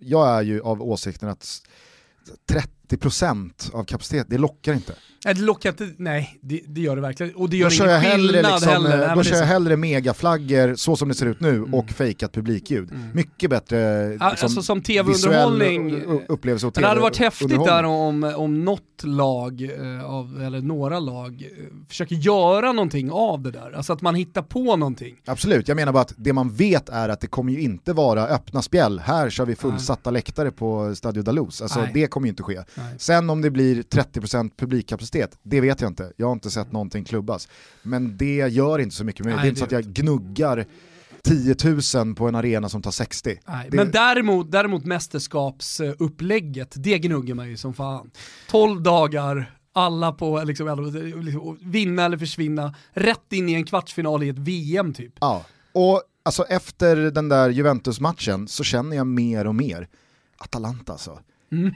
jag 0.00 0.28
är 0.28 0.42
ju 0.42 0.60
av 0.60 0.82
åsikten 0.82 1.28
att 1.28 1.62
30% 2.50 2.68
av 3.72 3.84
kapacitet, 3.84 4.26
det 4.30 4.38
lockar 4.38 4.72
inte. 4.72 4.94
Nej, 5.24 5.34
det 5.34 5.40
lockar 5.40 5.70
inte, 5.70 5.90
nej 5.96 6.38
det, 6.40 6.60
det, 6.66 6.80
gör 6.80 6.96
det 6.96 7.02
verkligen. 7.02 7.34
Och 7.34 7.50
det 7.50 7.56
gör 7.56 7.70
då 7.78 7.84
ingen 7.84 8.00
skillnad 8.00 8.52
liksom, 8.52 8.68
heller. 8.68 9.08
Eh, 9.08 9.16
då 9.16 9.22
kör 9.22 9.36
jag 9.36 9.46
hellre 9.46 9.76
megaflaggor 9.76 10.74
så 10.74 10.96
som 10.96 11.08
det 11.08 11.14
ser 11.14 11.26
ut 11.26 11.40
nu 11.40 11.56
mm. 11.56 11.74
och 11.74 11.90
fejkat 11.90 12.32
publikljud. 12.32 12.90
Mm. 12.90 13.08
Mycket 13.12 13.50
bättre 13.50 14.08
liksom, 14.08 14.28
alltså, 14.28 14.62
som 14.62 14.82
tv-underhållning. 14.82 16.02
upplevelse 16.28 16.66
och 16.66 16.74
TV 16.74 16.84
Det 16.84 16.88
hade 16.88 17.00
varit 17.00 17.16
häftigt 17.16 17.64
där 17.64 17.84
om, 17.84 18.24
om 18.36 18.64
något 18.64 18.82
lag, 19.02 19.62
eh, 19.62 20.04
av, 20.04 20.42
eller 20.42 20.60
några 20.60 20.98
lag, 20.98 21.42
eh, 21.42 21.88
försöker 21.88 22.14
göra 22.14 22.72
någonting 22.72 23.10
av 23.10 23.42
det 23.42 23.50
där. 23.50 23.72
Alltså 23.72 23.92
att 23.92 24.02
man 24.02 24.14
hittar 24.14 24.42
på 24.42 24.76
någonting. 24.76 25.16
Absolut, 25.24 25.68
jag 25.68 25.76
menar 25.76 25.92
bara 25.92 26.02
att 26.02 26.14
det 26.16 26.32
man 26.32 26.54
vet 26.54 26.88
är 26.88 27.08
att 27.08 27.20
det 27.20 27.26
kommer 27.26 27.52
ju 27.52 27.60
inte 27.60 27.92
vara 27.92 28.26
öppna 28.26 28.62
spjäll. 28.62 28.98
Här 28.98 29.30
kör 29.30 29.44
vi 29.44 29.54
fullsatta 29.54 30.10
nej. 30.10 30.18
läktare 30.18 30.50
på 30.50 30.94
Stadio 30.94 31.22
Dalus. 31.22 31.62
Alltså 31.62 31.80
nej. 31.80 31.90
det 31.94 32.06
kommer 32.06 32.26
ju 32.26 32.30
inte 32.30 32.42
ske. 32.42 32.62
Nej. 32.82 32.94
Sen 32.98 33.30
om 33.30 33.42
det 33.42 33.50
blir 33.50 33.82
30% 33.82 34.50
publikkapacitet 34.56 35.02
kapacitet, 35.12 35.38
det 35.42 35.60
vet 35.60 35.80
jag 35.80 35.90
inte. 35.90 36.12
Jag 36.16 36.26
har 36.26 36.32
inte 36.32 36.50
sett 36.50 36.72
någonting 36.72 37.04
klubbas. 37.04 37.48
Men 37.82 38.16
det 38.16 38.36
gör 38.36 38.78
inte 38.78 38.96
så 38.96 39.04
mycket 39.04 39.26
med 39.26 39.34
det. 39.34 39.40
är 39.40 39.46
inte 39.46 39.58
så 39.58 39.64
att 39.64 39.72
jag 39.72 39.84
gnuggar 39.84 40.66
10 41.22 41.56
000 42.04 42.14
på 42.14 42.28
en 42.28 42.34
arena 42.34 42.68
som 42.68 42.82
tar 42.82 42.90
60. 42.90 43.38
Nej, 43.46 43.68
det... 43.70 43.76
Men 43.76 43.90
däremot, 43.90 44.52
däremot 44.52 44.84
mästerskapsupplägget, 44.84 46.74
det 46.76 46.98
gnuggar 46.98 47.34
man 47.34 47.48
ju 47.48 47.56
som 47.56 47.74
fan. 47.74 48.10
12 48.50 48.82
dagar, 48.82 49.56
alla 49.72 50.12
på 50.12 50.42
liksom, 50.44 50.92
liksom, 51.22 51.58
vinna 51.60 52.04
eller 52.04 52.18
försvinna, 52.18 52.74
rätt 52.92 53.32
in 53.32 53.48
i 53.48 53.52
en 53.52 53.64
kvartsfinal 53.64 54.22
i 54.22 54.28
ett 54.28 54.38
VM 54.38 54.94
typ. 54.94 55.12
Ja, 55.20 55.44
och 55.72 56.02
alltså 56.22 56.42
efter 56.42 56.96
den 56.96 57.28
där 57.28 57.50
Juventus-matchen 57.50 58.48
så 58.48 58.64
känner 58.64 58.96
jag 58.96 59.06
mer 59.06 59.46
och 59.46 59.54
mer, 59.54 59.88
Atalanta 60.38 60.92
alltså. 60.92 61.18
Mm. 61.52 61.72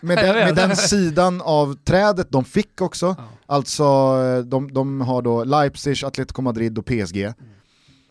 med, 0.00 0.18
den, 0.18 0.34
med 0.34 0.54
den 0.54 0.76
sidan 0.76 1.40
av 1.40 1.74
trädet 1.84 2.30
de 2.30 2.44
fick 2.44 2.80
också, 2.80 3.06
ja. 3.18 3.28
alltså 3.46 3.94
de, 4.42 4.72
de 4.72 5.00
har 5.00 5.22
då 5.22 5.44
Leipzig, 5.44 6.04
Atletico 6.04 6.42
Madrid 6.42 6.78
och 6.78 6.86
PSG. 6.86 7.16
Mm. 7.16 7.34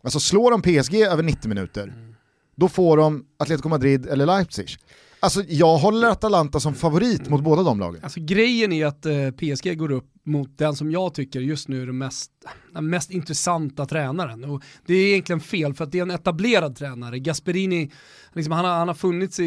Alltså 0.04 0.20
slår 0.20 0.52
de 0.52 0.62
PSG 0.62 0.96
över 0.96 1.24
90 1.24 1.50
minuter, 1.50 1.84
mm. 1.84 2.16
då 2.56 2.70
får 2.70 2.98
de 2.98 3.26
Atletico 3.38 3.70
Madrid 3.70 4.06
eller 4.06 4.26
Leipzig. 4.26 4.78
Alltså 5.24 5.44
jag 5.48 5.78
håller 5.78 6.08
Atalanta 6.08 6.60
som 6.60 6.74
favorit 6.74 7.30
mot 7.30 7.44
båda 7.44 7.64
de 7.64 7.80
lagen. 7.80 8.04
Alltså 8.04 8.20
grejen 8.24 8.74
är 8.74 8.86
att 8.86 9.06
eh, 9.06 9.32
PSG 9.32 9.78
går 9.78 9.92
upp 9.92 10.12
mot 10.24 10.58
den 10.58 10.76
som 10.76 10.92
jag 10.92 11.14
tycker 11.14 11.40
just 11.40 11.68
nu 11.68 11.82
är 11.82 11.86
den 11.86 11.98
mest, 11.98 12.32
den 12.74 12.90
mest 12.90 13.12
intressanta 13.12 13.86
tränaren. 13.86 14.44
Och 14.44 14.64
det 14.86 14.94
är 14.94 15.08
egentligen 15.08 15.40
fel 15.40 15.74
för 15.74 15.84
att 15.84 15.92
det 15.92 15.98
är 15.98 16.02
en 16.02 16.12
etablerad 16.12 16.76
tränare. 16.76 17.20
Gasperini, 17.20 17.92
liksom, 18.34 18.52
han, 18.52 18.66
har, 18.66 18.72
han 18.72 18.88
har 18.88 18.96
funnits 18.96 19.40
i, 19.40 19.44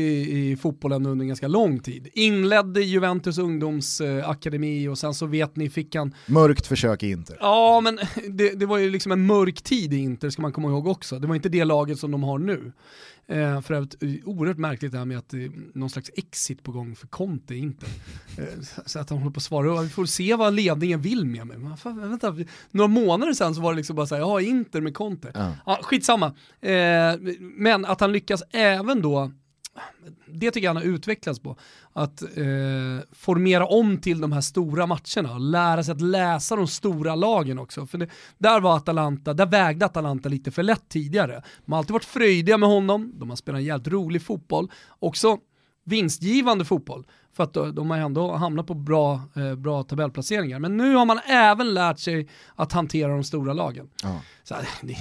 i 0.50 0.57
fotbollen 0.57 1.07
under 1.07 1.23
en 1.23 1.28
ganska 1.28 1.49
lång 1.49 1.81
tid. 1.81 2.09
Inledde 2.12 2.81
Juventus 2.81 3.38
ungdomsakademi 3.38 4.88
och 4.88 4.99
sen 4.99 5.14
så 5.14 5.26
vet 5.26 5.57
ni 5.57 5.71
fick 5.71 5.95
han... 5.95 6.14
Mörkt 6.26 6.66
försök 6.66 7.02
i 7.02 7.11
Inter. 7.11 7.37
Ja 7.40 7.81
men 7.81 7.99
det, 8.37 8.61
det 8.61 8.66
var 8.66 8.78
ju 8.78 8.90
liksom 8.90 9.12
en 9.12 9.26
mörk 9.26 9.62
tid 9.62 9.93
i 9.93 9.97
Inter 9.97 10.31
ska 10.31 10.43
man 10.43 10.52
komma 10.52 10.69
ihåg 10.69 10.87
också. 10.87 11.19
Det 11.19 11.26
var 11.26 11.35
inte 11.35 11.49
det 11.49 11.64
laget 11.64 11.99
som 11.99 12.11
de 12.11 12.23
har 12.23 12.38
nu. 12.38 12.73
Eh, 13.26 13.61
för 13.61 13.75
övrigt 13.75 14.25
oerhört 14.25 14.59
märkligt 14.59 14.93
det 14.93 14.99
här 14.99 15.04
med 15.04 15.19
att 15.19 15.28
det 15.28 15.45
är 15.45 15.50
någon 15.75 15.90
slags 15.90 16.11
exit 16.14 16.62
på 16.62 16.73
gång 16.73 16.97
för 16.97 17.07
Conte 17.07 17.54
inte. 17.54 17.87
Eh, 18.38 18.45
så 18.87 18.99
att 18.99 19.11
han 19.11 19.19
håller 19.19 19.33
på 19.33 19.38
att 19.38 19.43
svara, 19.43 19.83
vi 19.83 19.88
får 19.88 20.07
se 20.07 20.35
vad 20.35 20.54
ledningen 20.54 21.00
vill 21.00 21.25
med 21.25 21.47
mig. 21.47 21.59
Men 21.59 21.76
fan, 21.76 22.11
vänta, 22.11 22.37
några 22.71 22.88
månader 22.88 23.33
sedan 23.33 23.54
så 23.54 23.61
var 23.61 23.73
det 23.73 23.76
liksom 23.76 23.97
bara 23.97 24.07
såhär, 24.07 24.23
jaha 24.23 24.40
Inter 24.40 24.81
med 24.81 24.95
Conte. 24.95 25.31
Ja. 25.35 25.52
Ja, 25.66 25.81
skitsamma. 25.83 26.26
Eh, 26.61 27.14
men 27.40 27.85
att 27.85 28.00
han 28.00 28.12
lyckas 28.12 28.43
även 28.50 29.02
då 29.02 29.33
det 30.26 30.50
tycker 30.50 30.64
jag 30.64 30.75
han 30.75 30.83
har 30.83 30.95
utvecklats 30.95 31.40
på. 31.40 31.57
Att 31.93 32.23
eh, 32.23 32.28
formera 33.12 33.66
om 33.66 33.99
till 33.99 34.21
de 34.21 34.33
här 34.33 34.40
stora 34.40 34.87
matcherna 34.87 35.35
och 35.35 35.40
lära 35.40 35.85
sig 35.85 35.93
att 35.93 36.00
läsa 36.00 36.57
de 36.57 36.66
stora 36.66 37.14
lagen 37.14 37.59
också. 37.59 37.87
För 37.87 37.99
det, 37.99 38.09
där 38.38 38.61
var 38.61 38.76
Atalanta, 38.76 39.35
där 39.35 39.47
vägde 39.47 39.87
Atalanta 39.87 40.28
lite 40.28 40.50
för 40.50 40.62
lätt 40.62 40.88
tidigare. 40.88 41.43
De 41.64 41.73
har 41.73 41.78
alltid 41.78 41.93
varit 41.93 42.04
fröjdiga 42.04 42.59
med 42.59 42.69
honom, 42.69 43.12
de 43.19 43.28
har 43.28 43.37
spelat 43.37 43.59
en 43.59 43.64
jävligt 43.64 43.88
rolig 43.88 44.23
fotboll. 44.23 44.71
Också 44.99 45.38
vinstgivande 45.85 46.64
fotboll. 46.64 47.07
För 47.37 47.45
att 47.45 47.53
de 47.53 47.91
har 47.91 47.99
ändå 47.99 48.33
hamnat 48.33 48.67
på 48.67 48.75
bra, 48.75 49.21
eh, 49.37 49.55
bra 49.55 49.83
tabellplaceringar. 49.83 50.59
Men 50.59 50.76
nu 50.76 50.95
har 50.95 51.07
man 51.07 51.19
även 51.19 51.75
lärt 51.75 51.99
sig 51.99 52.29
att 52.55 52.73
hantera 52.73 53.12
de 53.12 53.25
stora 53.25 53.53
lagen. 53.53 53.88
Ja. 54.03 54.21
Så, 54.43 54.55
det, 54.83 54.97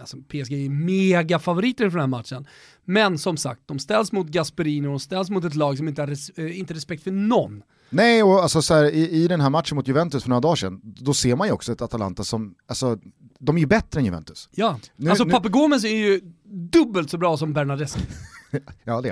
alltså, 0.00 0.16
PSG 0.16 0.52
är 0.52 0.68
mega 0.68 1.38
favoriter 1.38 1.90
för 1.90 1.98
den 1.98 2.12
här 2.12 2.18
matchen. 2.18 2.46
Men 2.84 3.18
som 3.18 3.36
sagt, 3.36 3.60
de 3.66 3.78
ställs 3.78 4.12
mot 4.12 4.26
Gasperini 4.26 4.86
och 4.86 4.90
de 4.90 5.00
ställs 5.00 5.30
mot 5.30 5.44
ett 5.44 5.54
lag 5.54 5.78
som 5.78 5.88
inte 5.88 6.02
har 6.02 6.06
res, 6.06 6.30
eh, 6.30 6.58
inte 6.58 6.74
respekt 6.74 7.04
för 7.04 7.10
någon. 7.10 7.62
Nej, 7.90 8.22
och 8.22 8.42
alltså 8.42 8.62
så 8.62 8.74
här, 8.74 8.84
i, 8.84 9.10
i 9.10 9.28
den 9.28 9.40
här 9.40 9.50
matchen 9.50 9.76
mot 9.76 9.88
Juventus 9.88 10.22
för 10.22 10.30
några 10.30 10.40
dagar 10.40 10.56
sedan, 10.56 10.80
då 10.82 11.14
ser 11.14 11.36
man 11.36 11.46
ju 11.46 11.52
också 11.52 11.72
ett 11.72 11.82
Atalanta 11.82 12.24
som, 12.24 12.54
alltså, 12.66 12.98
de 13.38 13.56
är 13.56 13.60
ju 13.60 13.66
bättre 13.66 14.00
än 14.00 14.04
Juventus. 14.04 14.48
Ja, 14.52 14.78
nu, 14.96 15.10
alltså 15.10 15.24
nu... 15.24 15.30
Pape 15.30 15.48
Gomez 15.48 15.84
är 15.84 15.96
ju 15.96 16.20
dubbelt 16.44 17.10
så 17.10 17.18
bra 17.18 17.36
som 17.36 17.52
Bernadeschi. 17.52 18.00
ja 18.84 19.00
det 19.00 19.08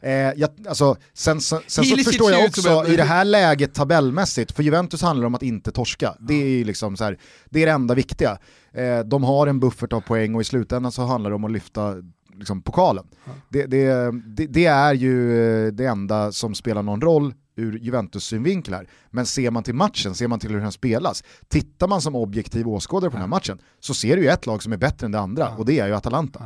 är 0.00 0.30
eh, 0.30 0.34
jag, 0.36 0.50
alltså, 0.68 0.96
Sen, 1.12 1.40
sen, 1.40 1.60
sen 1.66 1.84
så 1.84 1.96
förstår 1.96 2.32
jag 2.32 2.44
också 2.44 2.86
i 2.86 2.96
det 2.96 3.04
här 3.04 3.24
läget 3.24 3.74
tabellmässigt, 3.74 4.52
för 4.52 4.62
Juventus 4.62 5.02
handlar 5.02 5.26
om 5.26 5.34
att 5.34 5.42
inte 5.42 5.72
torska. 5.72 6.14
Det 6.20 6.34
är 6.34 6.64
liksom 6.64 6.96
så 6.96 7.04
här, 7.04 7.18
det 7.50 7.62
är 7.62 7.66
det 7.66 7.72
enda 7.72 7.94
viktiga. 7.94 8.38
Eh, 8.72 8.98
de 8.98 9.24
har 9.24 9.46
en 9.46 9.60
buffert 9.60 9.92
av 9.92 10.00
poäng 10.00 10.34
och 10.34 10.40
i 10.40 10.44
slutändan 10.44 10.92
så 10.92 11.02
handlar 11.02 11.30
det 11.30 11.36
om 11.36 11.44
att 11.44 11.52
lyfta 11.52 11.94
liksom, 12.34 12.62
pokalen. 12.62 13.04
Det, 13.48 13.66
det, 13.66 14.10
det, 14.24 14.46
det, 14.46 14.66
är 14.66 14.94
ju 14.94 15.42
eh, 15.66 15.72
det 15.72 15.86
enda 15.86 16.32
som 16.32 16.54
spelar 16.54 16.82
någon 16.82 17.00
roll 17.00 17.34
ur 17.56 17.78
Juventus 17.78 18.24
synvinkel 18.24 18.74
här. 18.74 18.88
Men 19.10 19.26
ser 19.26 19.50
man 19.50 19.62
till 19.62 19.74
matchen, 19.74 20.14
ser 20.14 20.28
man 20.28 20.40
till 20.40 20.50
hur 20.50 20.60
den 20.60 20.72
spelas, 20.72 21.24
tittar 21.48 21.88
man 21.88 22.00
som 22.00 22.14
objektiv 22.14 22.68
åskådare 22.68 23.10
på 23.10 23.16
den 23.16 23.22
här 23.22 23.28
matchen 23.28 23.58
så 23.80 23.94
ser 23.94 24.16
du 24.16 24.22
ju 24.22 24.28
ett 24.28 24.46
lag 24.46 24.62
som 24.62 24.72
är 24.72 24.76
bättre 24.76 25.04
än 25.04 25.12
det 25.12 25.20
andra 25.20 25.48
och 25.48 25.64
det 25.64 25.78
är 25.78 25.86
ju 25.86 25.94
Atalanta. 25.94 26.44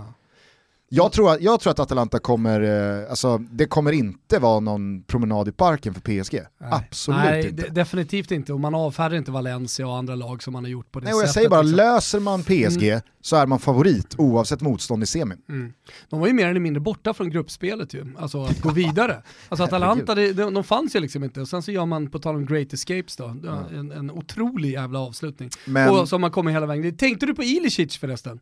Jag 0.88 1.12
tror, 1.12 1.36
jag 1.40 1.60
tror 1.60 1.70
att 1.70 1.78
Atalanta 1.78 2.18
kommer, 2.18 2.60
eh, 2.60 3.10
alltså 3.10 3.38
det 3.38 3.66
kommer 3.66 3.92
inte 3.92 4.38
vara 4.38 4.60
någon 4.60 5.02
promenad 5.02 5.48
i 5.48 5.52
parken 5.52 5.94
för 5.94 6.00
PSG. 6.00 6.32
Nej. 6.32 6.70
Absolut 6.72 7.20
Nej, 7.20 7.48
inte. 7.48 7.68
definitivt 7.68 8.30
inte, 8.30 8.52
och 8.52 8.60
man 8.60 8.74
avfärdar 8.74 9.16
inte 9.16 9.30
Valencia 9.30 9.86
och 9.86 9.96
andra 9.96 10.14
lag 10.14 10.42
som 10.42 10.52
man 10.52 10.64
har 10.64 10.70
gjort 10.70 10.92
på 10.92 11.00
det 11.00 11.04
Nej, 11.04 11.14
och 11.14 11.22
jag 11.22 11.30
säger 11.30 11.48
bara, 11.48 11.62
liksom. 11.62 11.76
löser 11.76 12.20
man 12.20 12.42
PSG 12.42 12.88
mm. 12.88 13.00
så 13.20 13.36
är 13.36 13.46
man 13.46 13.58
favorit 13.58 14.14
oavsett 14.18 14.60
motstånd 14.60 15.02
i 15.02 15.06
semin. 15.06 15.38
Mm. 15.48 15.72
De 16.08 16.20
var 16.20 16.26
ju 16.26 16.32
mer 16.32 16.48
eller 16.48 16.60
mindre 16.60 16.80
borta 16.80 17.14
från 17.14 17.30
gruppspelet 17.30 17.94
ju, 17.94 18.06
alltså 18.18 18.44
att 18.44 18.60
gå 18.60 18.70
vidare. 18.72 19.22
Alltså 19.48 19.64
Atalanta, 19.64 20.14
det, 20.14 20.32
de, 20.32 20.54
de 20.54 20.64
fanns 20.64 20.96
ju 20.96 21.00
liksom 21.00 21.24
inte, 21.24 21.40
och 21.40 21.48
sen 21.48 21.62
så 21.62 21.72
gör 21.72 21.86
man, 21.86 22.10
på 22.10 22.18
tal 22.18 22.36
om 22.36 22.46
great 22.46 22.72
escapes 22.72 23.16
då, 23.16 23.24
en, 23.24 23.92
en 23.92 24.10
otrolig 24.10 24.72
jävla 24.72 24.98
avslutning. 24.98 25.50
Men... 25.64 25.90
Och 25.90 26.08
som 26.08 26.20
man 26.20 26.30
kommer 26.30 26.50
hela 26.50 26.66
vägen. 26.66 26.96
Tänkte 26.96 27.26
du 27.26 27.34
på 27.34 27.42
Ilicic 27.42 27.96
förresten? 27.96 28.40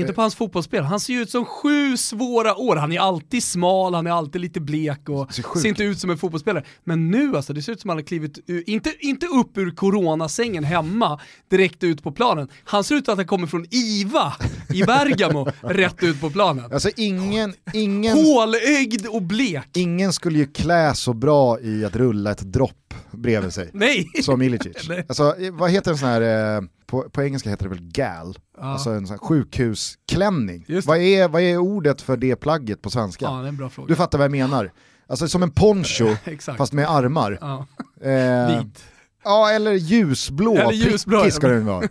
Inte 0.00 0.12
på 0.12 0.20
hans 0.20 0.34
fotbollsspel, 0.34 0.84
han 0.84 1.00
ser 1.00 1.12
ju 1.12 1.20
ut 1.20 1.30
som 1.30 1.44
sju 1.44 1.96
svåra 1.96 2.56
år. 2.56 2.76
Han 2.76 2.92
är 2.92 3.00
alltid 3.00 3.42
smal, 3.42 3.94
han 3.94 4.06
är 4.06 4.10
alltid 4.10 4.40
lite 4.40 4.60
blek 4.60 5.08
och 5.08 5.34
ser, 5.34 5.58
ser, 5.58 5.68
inte 5.68 5.84
ut 5.84 5.98
som 5.98 6.10
en 6.10 6.18
fotbollsspelare. 6.18 6.64
Men 6.84 7.10
nu 7.10 7.36
alltså, 7.36 7.52
det 7.52 7.62
ser 7.62 7.72
ut 7.72 7.80
som 7.80 7.90
han 7.90 7.98
har 7.98 8.02
klivit, 8.02 8.38
ur, 8.46 8.70
inte, 8.70 8.92
inte 8.98 9.26
upp 9.26 9.58
ur 9.58 9.70
coronasängen 9.70 10.64
hemma, 10.64 11.20
direkt 11.50 11.84
ut 11.84 12.02
på 12.02 12.12
planen. 12.12 12.48
Han 12.64 12.84
ser 12.84 12.94
ut 12.94 13.08
att 13.08 13.16
han 13.16 13.26
kommer 13.26 13.46
från 13.46 13.66
IVA 13.70 14.32
i 14.74 14.82
Bergamo, 14.82 15.48
rätt 15.60 16.02
ut 16.02 16.20
på 16.20 16.30
planen. 16.30 16.72
Alltså 16.72 16.90
ingen, 16.96 17.54
ingen... 17.72 18.18
Hålögd 18.18 19.06
och 19.06 19.22
blek. 19.22 19.68
Ingen 19.76 20.12
skulle 20.12 20.38
ju 20.38 20.46
klä 20.46 20.94
så 20.94 21.12
bra 21.12 21.60
i 21.60 21.84
att 21.84 21.96
rulla 21.96 22.30
ett 22.30 22.52
dropp 22.52 22.94
bredvid 23.10 23.52
sig. 23.52 23.70
Nej! 23.72 24.06
Som 24.22 24.42
Ilicic. 24.42 24.90
alltså, 25.08 25.34
vad 25.52 25.70
heter 25.70 25.90
en 25.90 25.98
sån 25.98 26.08
här... 26.08 26.56
Eh 26.56 26.62
på, 26.86 27.02
på 27.10 27.22
engelska 27.22 27.50
heter 27.50 27.64
det 27.64 27.68
väl 27.68 27.82
gal, 27.82 28.38
ja. 28.58 28.64
alltså 28.64 28.90
en 28.90 29.06
sån 29.06 29.18
sjukhusklänning. 29.18 30.64
Vad 30.84 30.98
är, 30.98 31.28
vad 31.28 31.42
är 31.42 31.58
ordet 31.58 32.02
för 32.02 32.16
det 32.16 32.36
plagget 32.36 32.82
på 32.82 32.90
svenska? 32.90 33.24
Ja. 33.24 33.70
Du 33.88 33.96
fattar 33.96 34.18
vad 34.18 34.24
jag 34.24 34.32
menar. 34.32 34.72
Alltså 35.06 35.28
som 35.28 35.42
en 35.42 35.50
poncho, 35.50 36.16
fast 36.58 36.72
med 36.72 36.90
armar. 36.90 37.38
Ja. 37.40 37.66
Eh, 38.10 38.58
Vit. 38.58 38.84
Ja, 39.24 39.50
eller 39.50 39.72
ljusblå, 39.72 40.56
eller 40.56 40.72
ljusblå 40.72 41.18
prickig 41.18 41.32
ska 41.32 41.48
den 41.48 41.66
vara. 41.66 41.88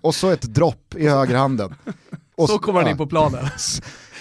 Och 0.00 0.14
så 0.14 0.30
ett 0.30 0.42
dropp 0.42 0.94
i 0.94 1.08
högerhanden. 1.08 1.74
Och 2.36 2.48
så 2.48 2.58
kommer 2.58 2.80
han 2.80 2.90
in 2.90 2.96
på 2.96 3.06
planen. 3.06 3.44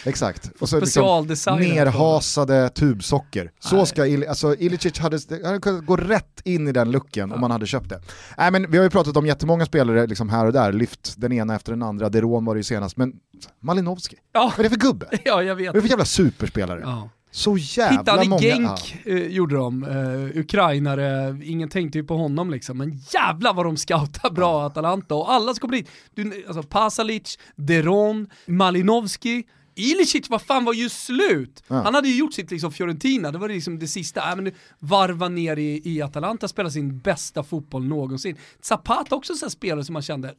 Exakt. 0.06 0.51
Och 0.60 0.70
så 0.70 0.79
liksom 0.79 1.27
nerhasade 1.60 2.70
tubsocker. 2.70 3.51
Så 3.60 3.86
ska 3.86 4.08
Il 4.08 4.27
alltså 4.27 4.56
Ilicic 4.56 5.00
hade, 5.00 5.20
hade 5.46 5.60
kunnat 5.60 5.86
gå 5.86 5.98
rätt 5.98 6.41
in 6.44 6.68
i 6.68 6.72
den 6.72 6.91
looken 6.91 7.29
ja. 7.29 7.36
om 7.36 7.41
man 7.41 7.51
hade 7.51 7.65
köpt 7.65 7.89
det. 7.89 8.01
Nej 8.38 8.51
men 8.51 8.72
vi 8.72 8.77
har 8.77 8.84
ju 8.84 8.89
pratat 8.89 9.18
om 9.18 9.25
jättemånga 9.25 9.65
spelare 9.65 10.08
liksom 10.08 10.29
här 10.29 10.46
och 10.46 10.53
där, 10.53 10.74
lyft 10.74 11.13
den 11.18 11.32
ena 11.32 11.56
efter 11.56 11.72
den 11.72 11.84
andra, 11.84 12.10
Deron 12.10 12.46
var 12.46 12.56
det 12.56 12.60
ju 12.60 12.63
senast, 12.63 12.98
men 12.98 13.13
Malinovski, 13.60 14.15
ja. 14.34 14.53
vad 14.58 14.65
är 14.65 14.70
det 14.70 14.70
för 14.70 14.88
gubbe? 14.88 15.08
Ja, 15.25 15.44
jag 15.44 15.56
vet. 15.56 15.68
Vad 15.68 15.75
är 15.75 15.82
det 15.82 15.82
för 15.82 15.89
jävla 15.89 16.06
superspelare? 16.06 16.82
Ja. 16.84 17.10
Så 17.32 17.58
jävla 17.58 17.98
Hittade 17.98 18.29
många... 18.29 18.41
Genk 18.41 19.01
ja. 19.06 19.12
eh, 19.12 19.27
gjorde 19.27 19.56
de, 19.56 19.84
eh, 19.84 20.39
ukrainare, 20.39 21.39
ingen 21.44 21.70
tänkte 21.70 21.98
ju 21.98 22.03
på 22.03 22.18
honom 22.18 22.51
liksom, 22.51 22.77
men 22.77 23.00
jävla 23.13 23.53
vad 23.53 23.65
de 23.65 23.77
scoutar 23.77 24.29
bra 24.29 24.65
Atalanta 24.65 25.15
och 25.15 25.32
alla 25.32 25.53
som 25.53 25.62
kommer 25.62 25.77
dit, 25.77 25.89
du, 26.15 26.46
alltså 26.48 26.63
Pasalic, 26.63 27.39
Deron, 27.56 28.27
Malinovski, 28.46 29.44
Ilicic, 29.79 30.29
vad 30.29 30.41
fan 30.41 30.65
var 30.65 30.74
ju 30.74 30.89
slut! 30.89 31.63
Ja. 31.67 31.75
Han 31.81 31.95
hade 31.95 32.07
ju 32.07 32.17
gjort 32.17 32.33
sitt 32.33 32.51
liksom 32.51 32.71
Fiorentina, 32.71 33.31
det 33.31 33.38
var 33.38 33.50
liksom 33.50 33.79
det 33.79 33.88
sista, 33.88 34.29
äh, 34.29 34.36
men 34.36 34.51
varva 34.79 35.29
ner 35.29 35.57
i, 35.57 35.81
i 35.86 36.01
Atalanta, 36.01 36.48
spela 36.48 36.69
sin 36.69 37.00
bästa 37.00 37.43
fotboll 37.43 37.88
någonsin. 37.88 38.38
Zapata 38.62 39.15
också 39.15 39.33
en 39.43 39.50
spelare 39.50 39.86
som 39.86 39.93
man 39.93 40.01
kände, 40.01 40.27
äh, 40.27 40.36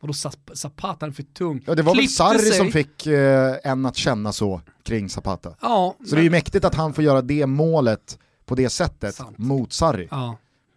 vadå 0.00 0.12
Zapata, 0.54 1.06
är 1.06 1.10
för 1.10 1.22
tung. 1.22 1.62
Ja 1.66 1.74
det 1.74 1.82
var 1.82 1.94
Klippte 1.94 2.24
väl 2.24 2.38
Sarri 2.38 2.48
sig. 2.48 2.58
som 2.58 2.72
fick 2.72 3.06
eh, 3.06 3.56
en 3.64 3.86
att 3.86 3.96
känna 3.96 4.32
så 4.32 4.60
kring 4.82 5.08
Zapata. 5.08 5.54
Ja, 5.60 5.94
så 5.98 6.04
men... 6.04 6.10
det 6.10 6.20
är 6.20 6.24
ju 6.24 6.30
mäktigt 6.30 6.64
att 6.64 6.74
han 6.74 6.94
får 6.94 7.04
göra 7.04 7.22
det 7.22 7.46
målet 7.46 8.18
på 8.46 8.54
det 8.54 8.70
sättet 8.70 9.14
Sant. 9.14 9.38
mot 9.38 9.72
Sarri. 9.72 10.08
Ja. 10.10 10.36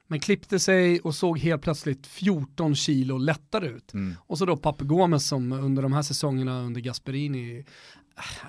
Men 0.09 0.19
klippte 0.19 0.59
sig 0.59 0.99
och 0.99 1.15
såg 1.15 1.39
helt 1.39 1.61
plötsligt 1.61 2.07
14 2.07 2.75
kilo 2.75 3.17
lättare 3.17 3.67
ut. 3.67 3.93
Mm. 3.93 4.15
Och 4.27 4.37
så 4.37 4.45
då 4.45 4.57
Pape 4.57 4.83
Gomes 4.85 5.27
som 5.27 5.51
under 5.51 5.83
de 5.83 5.93
här 5.93 6.01
säsongerna 6.01 6.61
under 6.61 6.81
Gasperini 6.81 7.65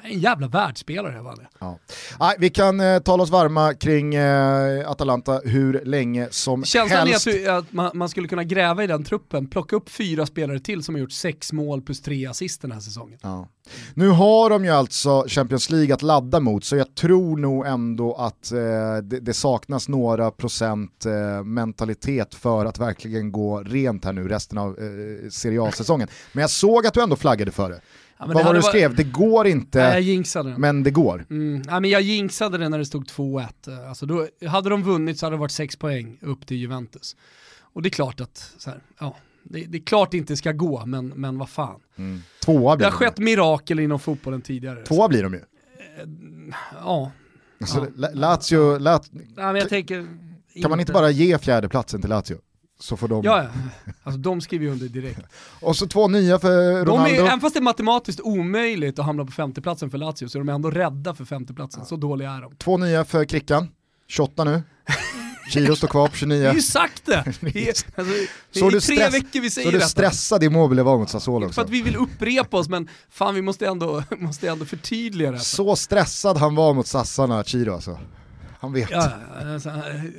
en 0.03 0.19
jävla 0.19 0.49
världsspelare 0.49 1.23
var 1.23 1.37
det. 1.37 1.47
Ja. 1.59 1.79
Nej, 2.21 2.37
vi 2.39 2.51
kan 2.51 2.81
eh, 2.81 2.99
tala 2.99 3.23
oss 3.23 3.31
varma 3.31 3.75
kring 3.75 4.15
eh, 4.15 4.91
Atalanta 4.91 5.41
hur 5.45 5.85
länge 5.85 6.29
som 6.31 6.65
Känslan 6.65 7.07
helst. 7.09 7.25
Känslan 7.25 7.45
är 7.45 7.59
att, 7.59 7.65
att 7.65 7.73
man, 7.73 7.91
man, 7.95 8.09
skulle 8.09 8.29
kunna 8.29 8.45
gräva 8.45 8.85
i 8.85 8.87
den 8.87 9.05
truppen, 9.05 9.47
plocka 9.47 9.77
upp 9.77 9.91
fyra 9.91 10.27
spelare 10.27 10.61
till 10.61 10.83
som 10.83 10.95
har 10.95 11.01
gjort 11.01 11.13
sex 11.13 11.53
mål 11.53 11.83
plus 11.83 12.03
tre 12.03 12.27
assist 12.27 12.63
den 12.63 12.73
här 12.73 12.81
säsongen. 12.81 13.19
Ja. 13.23 13.49
Nu 13.95 14.09
har 14.09 14.51
de 14.51 14.65
ju 14.65 14.71
alltså 14.71 15.25
Champions 15.29 15.71
League 15.71 15.95
att 15.95 16.03
ladda 16.03 16.41
mot, 16.41 16.65
så 16.65 16.77
jag 16.77 16.95
tror 16.95 17.37
nog 17.37 17.67
ändå 17.67 18.15
att 18.15 18.53
eh, 18.53 18.59
det, 19.03 19.21
det, 19.21 19.35
saknas 19.35 19.89
några 19.89 20.31
procent 20.31 21.07
eh, 21.07 21.45
mentalitet 21.45 22.35
för 22.35 22.67
att 22.67 22.79
verkligen 22.79 23.33
gå 23.33 23.61
rent 23.61 24.05
här 24.05 24.13
nu 24.13 24.29
resten 24.29 24.59
av 24.59 24.79
eh, 24.79 25.29
Serie 25.31 25.63
A-säsongen. 25.63 26.09
Men 26.33 26.41
jag 26.41 26.51
såg 26.51 26.87
att 26.87 26.95
du 26.95 27.03
ändå 27.03 27.17
flaggade 27.17 27.51
för 27.51 27.71
det. 27.71 27.81
Ja, 28.19 28.27
Vad 28.27 28.45
var 28.45 28.55
det 28.55 28.59
du 28.59 28.63
skrev? 28.63 28.95
Det 28.95 29.05
går 29.05 29.47
inte, 29.47 29.79
Nej, 29.79 29.93
jag 29.93 30.01
jinxade 30.01 30.51
det. 30.51 30.59
men 30.59 30.83
det 30.83 30.91
går. 30.91 31.27
Mm. 31.31 31.63
Ja, 31.69 31.81
men 31.81 31.91
jag 31.91 32.03
jinxade 32.03 32.59
det 32.59 32.69
när 32.69 32.79
det 32.79 32.87
stod 32.87 33.05
2-1. 33.05 33.89
Alltså 33.89 34.07
då, 34.07 34.27
hade 34.47 34.71
de 34.71 34.83
vunnit 34.83 35.19
så 35.19 35.27
hade 35.27 35.37
det 35.37 35.41
varit 35.41 35.51
6 35.51 35.77
poäng 35.77 36.19
upp 36.23 36.47
till 36.47 36.57
Juventus. 36.57 37.17
Och 37.61 37.83
det 37.83 37.89
är 37.89 37.91
klart 37.91 38.21
att, 38.21 38.57
här, 38.67 38.83
ja, 39.01 39.17
det, 39.43 39.65
det, 39.65 39.79
är 39.79 39.83
klart 39.83 40.11
det 40.11 40.17
inte 40.17 40.37
ska 40.37 40.53
gå, 40.53 40.87
men, 40.87 41.09
men 41.09 41.39
vad 41.39 41.49
fan. 41.49 41.81
Mm. 41.97 42.23
Tvåa 42.45 42.77
blir 42.77 42.87
det 42.87 42.91
har 42.93 42.99
skett 42.99 43.19
mirakel 43.19 43.81
inom 43.81 43.99
fotbollen 43.99 44.43
tidigare. 44.43 44.85
Tvåa 44.85 45.09
blir 45.09 45.23
de 45.23 45.35
ju. 45.35 45.41
Eh, 45.41 46.09
ja. 46.75 47.11
Alltså, 47.61 47.87
ja. 47.97 48.09
Lazio, 48.13 48.79
Lazio, 48.79 49.11
ja, 49.37 49.53
men 49.53 49.57
jag 49.57 49.69
tänker, 49.69 49.97
kan 49.97 50.09
inte. 50.53 50.69
man 50.69 50.81
inte 50.81 50.93
bara 50.93 51.11
ge 51.11 51.39
fjärdeplatsen 51.39 52.01
till 52.01 52.11
Lazio? 52.11 52.37
Så 52.81 52.97
får 52.97 53.09
de... 53.09 53.25
Ja, 53.25 53.47
alltså 54.03 54.21
de 54.21 54.41
skriver 54.41 54.67
ju 54.67 54.73
under 54.73 54.89
direkt. 54.89 55.21
och 55.61 55.77
så 55.77 55.87
två 55.87 56.09
nya 56.09 56.39
för 56.39 56.85
Ronaldo. 56.85 57.15
De 57.15 57.21
är, 57.21 57.27
även 57.27 57.41
fast 57.41 57.55
det 57.55 57.61
är 57.61 57.63
matematiskt 57.63 58.21
omöjligt 58.21 58.99
att 58.99 59.07
hamna 59.07 59.25
på 59.25 59.33
femteplatsen 59.33 59.91
för 59.91 59.99
Lazio 59.99 60.29
så 60.29 60.39
är 60.39 60.41
de 60.45 60.49
ändå 60.49 60.71
rädda 60.71 61.15
för 61.15 61.25
femteplatsen, 61.25 61.81
ja. 61.81 61.87
så 61.87 61.97
dåliga 61.97 62.31
är 62.31 62.41
de. 62.41 62.57
Två 62.57 62.77
nya 62.77 63.05
för 63.05 63.25
Krickan, 63.25 63.69
28 64.09 64.45
nu. 64.45 64.63
Chiro 65.51 65.77
står 65.77 65.89
kvar 65.89 66.09
på 66.09 66.17
29. 66.17 66.41
Vi 66.41 66.47
har 66.47 66.55
ju 66.55 66.63
sagt 66.63 67.07
det! 67.07 67.25
Det 67.41 67.69
är, 67.69 67.75
alltså, 67.97 68.15
det 68.53 68.61
är 68.61 68.71
tre 68.71 68.81
stress, 68.81 69.15
veckor 69.15 69.41
vi 69.41 69.51
säger 69.51 69.71
Så 69.71 69.79
du 69.79 69.81
stressade 69.85 70.47
i 70.47 70.49
Mobile 70.49 70.83
var 70.83 70.99
mot 70.99 71.11
Sassuolo 71.11 71.47
också? 71.47 71.55
För 71.55 71.63
att 71.63 71.71
vi 71.71 71.83
vill 71.83 71.97
upprepa 71.97 72.57
oss 72.57 72.69
men 72.69 72.89
fan 73.11 73.35
vi 73.35 73.43
måste 73.43 73.67
ändå, 73.67 74.03
måste 74.19 74.49
ändå 74.49 74.65
förtydliga 74.65 75.33
det. 75.33 75.39
Så 75.39 75.77
stressad 75.77 76.37
han 76.37 76.55
var 76.55 76.75
mot 76.75 76.87
Sassarna, 76.87 77.45
Chiro 77.45 77.75
alltså 77.75 77.99
han 78.61 78.73
vet. 78.73 78.91
Ja, 78.91 79.11
alltså, 79.53 79.71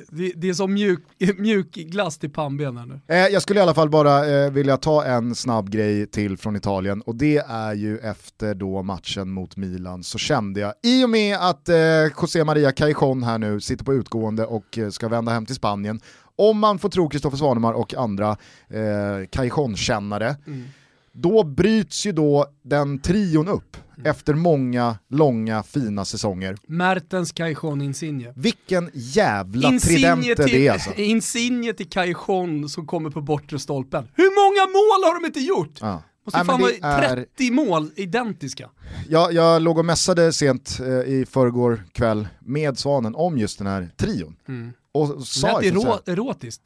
det, 0.08 0.32
det, 0.36 0.48
är 0.48 0.54
som 0.54 0.72
mjuk, 0.74 1.00
mjuk 1.38 1.74
glass 1.74 2.18
till 2.18 2.30
pannben 2.30 2.74
nu. 2.74 3.14
Eh, 3.14 3.26
jag 3.26 3.42
skulle 3.42 3.60
i 3.60 3.62
alla 3.62 3.74
fall 3.74 3.90
bara 3.90 4.26
eh, 4.26 4.50
vilja 4.50 4.76
ta 4.76 5.04
en 5.04 5.34
snabb 5.34 5.70
grej 5.70 6.06
till 6.06 6.36
från 6.36 6.56
Italien 6.56 7.00
och 7.00 7.14
det 7.14 7.38
är 7.48 7.74
ju 7.74 7.98
efter 7.98 8.54
då 8.54 8.82
matchen 8.82 9.30
mot 9.32 9.56
Milan 9.56 10.02
så 10.02 10.18
kände 10.18 10.60
jag, 10.60 10.74
i 10.82 11.04
och 11.04 11.10
med 11.10 11.36
att 11.40 11.68
eh, 11.68 11.76
José 12.20 12.44
Maria 12.44 12.72
Cajon 12.72 13.22
här 13.22 13.38
nu 13.38 13.60
sitter 13.60 13.84
på 13.84 13.94
utgående 13.94 14.46
och 14.46 14.78
eh, 14.78 14.90
ska 14.90 15.08
vända 15.08 15.32
hem 15.32 15.46
till 15.46 15.54
Spanien, 15.54 16.00
om 16.36 16.58
man 16.58 16.78
får 16.78 16.88
tro 16.88 17.08
Kristoffer 17.08 17.36
Svanemar 17.36 17.72
och 17.72 17.94
andra 17.94 18.36
eh, 18.68 19.26
Cajon-kännare, 19.30 20.36
mm. 20.46 20.64
Då 21.12 21.44
bryts 21.44 22.06
ju 22.06 22.12
då 22.12 22.46
den 22.62 22.98
trion 22.98 23.48
upp 23.48 23.76
Mm. 24.00 24.10
efter 24.10 24.34
många, 24.34 24.98
långa, 25.08 25.62
fina 25.62 26.04
säsonger. 26.04 26.56
Mertens 26.66 27.32
Cajon 27.32 27.82
Insigne. 27.82 28.32
Vilken 28.36 28.90
jävla 28.94 29.68
Insigne 29.68 30.16
tridente 30.16 30.44
till, 30.44 30.54
det 30.54 30.66
är 30.66 30.72
alltså. 30.72 30.94
Insigne 30.96 31.72
till 31.72 31.88
Cajon 31.88 32.68
som 32.68 32.86
kommer 32.86 33.10
på 33.10 33.20
bortre 33.20 33.58
stolpen. 33.58 34.08
Hur 34.14 34.24
många 34.24 34.66
mål 34.66 35.08
har 35.08 35.20
de 35.20 35.26
inte 35.26 35.40
gjort? 35.40 35.78
Ja. 35.80 36.02
Måste 36.24 36.38
Nej, 36.38 36.46
fan 36.46 36.60
vara 36.60 37.00
30 37.14 37.46
är... 37.46 37.52
mål 37.52 37.90
identiska. 37.96 38.70
Jag, 39.08 39.32
jag 39.32 39.62
låg 39.62 39.78
och 39.78 39.84
mässade 39.84 40.32
sent 40.32 40.78
eh, 40.80 40.86
i 40.86 41.26
förrgår 41.30 41.84
kväll 41.92 42.28
med 42.40 42.78
Svanen 42.78 43.14
om 43.14 43.38
just 43.38 43.58
den 43.58 43.66
här 43.66 43.90
trion. 43.96 44.36
Mm. 44.48 44.72
Och 44.92 45.26
sa 45.26 45.60
det 45.60 45.68
är 45.68 46.10
erotiskt. 46.10 46.62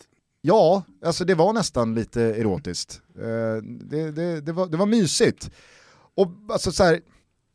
Ja, 0.47 0.83
alltså 1.05 1.25
det 1.25 1.35
var 1.35 1.53
nästan 1.53 1.95
lite 1.95 2.23
erotiskt. 2.23 3.03
Eh, 3.19 3.63
det, 3.63 4.11
det, 4.11 4.41
det, 4.41 4.53
var, 4.53 4.67
det 4.67 4.77
var 4.77 4.87
mysigt. 4.87 5.51
Och 6.15 6.29
alltså 6.51 6.73
så 6.73 6.85
här, 6.85 7.01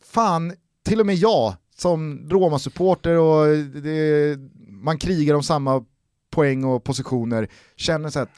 fan, 0.03 0.53
till 0.85 0.99
och 0.99 1.05
med 1.05 1.15
jag 1.15 1.55
som 1.77 2.29
Roma-supporter 2.29 3.17
och 3.17 3.47
det, 3.81 4.37
man 4.67 4.97
krigar 4.97 5.35
om 5.35 5.43
samma 5.43 5.85
poäng 6.29 6.63
och 6.63 6.83
positioner 6.83 7.47
känner 7.75 8.09
så 8.09 8.19
att 8.19 8.29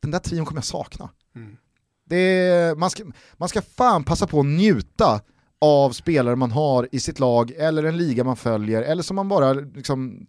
den 0.00 0.10
där 0.10 0.18
trion 0.18 0.46
kommer 0.46 0.58
jag 0.58 0.64
sakna. 0.64 1.10
Mm. 1.34 1.56
Det, 2.04 2.78
man, 2.78 2.90
ska, 2.90 3.04
man 3.36 3.48
ska 3.48 3.62
fan 3.62 4.04
passa 4.04 4.26
på 4.26 4.40
att 4.40 4.46
njuta 4.46 5.20
av 5.58 5.90
spelare 5.90 6.36
man 6.36 6.50
har 6.50 6.88
i 6.92 7.00
sitt 7.00 7.18
lag 7.18 7.50
eller 7.50 7.84
en 7.84 7.96
liga 7.96 8.24
man 8.24 8.36
följer 8.36 8.82
eller 8.82 9.02
som 9.02 9.16
man 9.16 9.28
bara 9.28 9.52
liksom, 9.52 10.26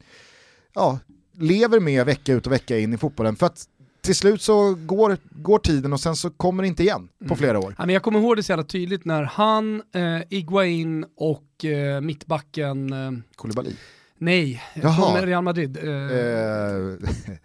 ja, 0.74 1.00
lever 1.40 1.80
med 1.80 2.06
vecka 2.06 2.34
ut 2.34 2.46
och 2.46 2.52
vecka 2.52 2.80
in 2.80 2.94
i 2.94 2.98
fotbollen. 2.98 3.36
För 3.36 3.46
att 3.46 3.68
till 4.02 4.16
slut 4.16 4.42
så 4.42 4.74
går, 4.74 5.18
går 5.30 5.60
tiden 5.60 5.94
och 5.94 6.00
sen 6.00 6.16
så 6.16 6.30
kommer 6.30 6.64
det 6.64 6.68
inte 6.68 6.84
igen 6.84 7.10
på 7.20 7.26
mm. 7.26 7.38
flera 7.38 7.60
år. 7.60 7.76
Ja, 7.78 7.86
men 7.86 7.94
jag 7.94 8.04
kommer 8.04 8.20
ihåg 8.20 8.36
det 8.36 8.44
så 8.44 8.52
jävla 8.52 8.64
tydligt 8.64 9.06
när 9.06 9.24
han, 9.24 9.82
eh, 9.96 10.22
Iguain 10.30 11.06
och 11.18 11.66
eh, 11.66 12.02
mittbacken... 12.02 12.94
Eh, 12.94 13.12
Koulibaly? 13.36 13.72
Nej, 14.18 14.64
från 14.74 15.22
Real 15.22 15.44
Madrid. 15.44 15.78
Eh, 15.78 16.18
eh 16.18 16.98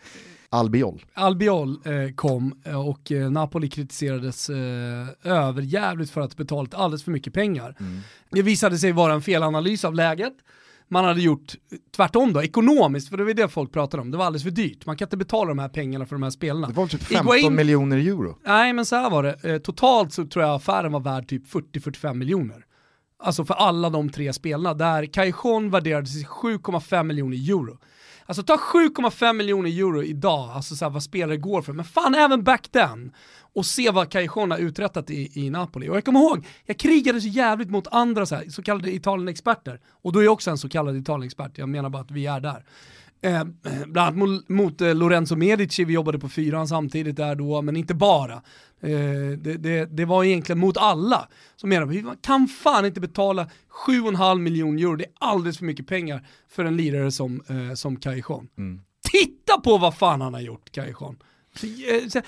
Albiol. 0.51 1.05
Albiol 1.15 1.81
eh, 1.85 2.15
kom 2.15 2.63
eh, 2.65 2.89
och 2.89 3.13
eh, 3.13 3.31
Napoli 3.31 3.69
kritiserades 3.69 4.51
eh, 4.51 5.07
överjävligt 5.23 6.11
för 6.11 6.21
att 6.21 6.37
betalat 6.37 6.75
alldeles 6.75 7.05
för 7.05 7.11
mycket 7.11 7.35
pengar. 7.35 7.77
Mm. 7.81 8.01
Det 8.31 8.43
visade 8.43 8.79
sig 8.79 8.93
vara 8.93 9.13
en 9.13 9.23
felanalys 9.23 9.85
av 9.85 9.95
läget. 9.95 10.35
Man 10.89 11.05
hade 11.05 11.21
gjort 11.21 11.55
tvärtom 11.97 12.33
då, 12.33 12.43
ekonomiskt, 12.43 13.09
för 13.09 13.17
det 13.17 13.25
var 13.25 13.35
det 13.35 13.49
folk 13.49 13.73
pratade 13.73 14.01
om. 14.01 14.11
Det 14.11 14.17
var 14.17 14.25
alldeles 14.25 14.43
för 14.43 14.51
dyrt. 14.51 14.87
Man 14.87 14.97
kan 14.97 15.07
inte 15.07 15.17
betala 15.17 15.49
de 15.49 15.59
här 15.59 15.69
pengarna 15.69 16.07
för 16.07 16.15
de 16.15 16.23
här 16.23 16.31
spelarna. 16.31 16.67
Det 16.67 16.73
var 16.73 16.87
typ 16.87 17.03
15 17.03 17.37
Iguain... 17.37 17.55
miljoner 17.55 17.97
euro. 17.97 18.39
Nej, 18.45 18.73
men 18.73 18.87
så 18.87 18.97
här 18.97 19.11
var 19.11 19.23
det. 19.23 19.45
Eh, 19.45 19.59
totalt 19.59 20.13
så 20.13 20.27
tror 20.27 20.45
jag 20.45 20.55
affären 20.55 20.93
var 20.93 21.01
värd 21.01 21.29
typ 21.29 21.47
40-45 21.47 22.15
miljoner. 22.15 22.65
Alltså 23.23 23.45
för 23.45 23.55
alla 23.55 23.91
de 23.91 24.11
tre 24.11 24.33
spelarna, 24.33 24.75
där 24.75 25.07
Cajon 25.07 25.71
värderades 25.71 26.13
till 26.13 26.27
7,5 26.27 27.03
miljoner 27.03 27.37
euro. 27.37 27.79
Alltså 28.29 28.43
ta 28.43 28.57
7,5 28.57 29.33
miljoner 29.33 29.71
euro 29.71 30.03
idag, 30.03 30.51
alltså 30.51 30.77
så 30.77 30.85
här, 30.85 30.91
vad 30.91 31.03
spelare 31.03 31.37
går 31.37 31.63
för, 31.63 31.73
men 31.73 31.85
fan 31.85 32.15
även 32.15 32.45
back 32.45 32.69
then. 32.69 33.13
Och 33.55 33.67
se 33.67 33.91
vad 33.91 34.11
Cajon 34.11 34.51
har 34.51 34.59
uträttat 34.59 35.11
i, 35.11 35.31
i 35.35 35.51
Napoli. 35.51 35.89
Och 35.89 35.97
jag 35.97 36.05
kommer 36.05 36.21
ihåg, 36.21 36.47
jag 36.65 36.79
krigade 36.79 37.21
så 37.21 37.29
jävligt 37.29 37.71
mot 37.71 37.87
andra 37.87 38.27
så, 38.27 38.35
här, 38.35 38.49
så 38.49 38.63
kallade 38.63 38.95
Italien-experter. 38.95 39.81
Och 40.03 40.13
då 40.13 40.19
är 40.19 40.25
jag 40.25 40.33
också 40.33 40.51
en 40.51 40.59
så 40.59 40.69
kallad 40.69 40.97
Italien-expert, 40.97 41.59
jag 41.59 41.69
menar 41.69 41.89
bara 41.89 42.03
att 42.03 42.11
vi 42.11 42.27
är 42.27 42.41
där. 42.41 42.65
Eh, 43.21 43.45
bland 43.87 43.99
annat 43.99 44.17
mot, 44.17 44.49
mot 44.49 44.81
eh, 44.81 44.95
Lorenzo 44.95 45.37
Medici, 45.37 45.85
vi 45.85 45.93
jobbade 45.93 46.19
på 46.19 46.29
fyran 46.29 46.69
samtidigt 46.69 47.17
där 47.17 47.35
då, 47.35 47.63
men 47.63 47.77
inte 47.77 47.95
bara. 47.95 48.35
Eh, 48.81 48.91
det, 49.39 49.57
det, 49.57 49.85
det, 49.97 50.05
var 50.05 50.25
egentligen 50.25 50.59
mot 50.59 50.77
alla 50.77 51.29
som 51.57 51.69
menade 51.69 51.93
vi 51.93 52.05
kan 52.23 52.49
fan 52.49 52.87
inte 52.87 53.01
betala 53.01 53.51
7,5 53.87 54.39
miljoner 54.39 54.83
euro, 54.83 54.97
det 54.97 55.05
är 55.05 55.13
alldeles 55.19 55.59
för 55.59 55.65
mycket 55.65 55.87
pengar 55.87 56.27
för 56.49 56.65
en 56.65 56.77
lirare 56.77 57.13
som, 57.13 57.43
eh, 57.49 57.75
som 57.75 57.97
Cajon. 57.97 58.49
Mm. 58.59 58.81
Titta 59.13 59.61
på 59.61 59.79
vad 59.79 59.99
fan 59.99 60.21
han 60.21 60.35
har 60.35 60.41
gjort, 60.41 60.73
Cajon. 60.73 61.17
Eh, 61.63 62.23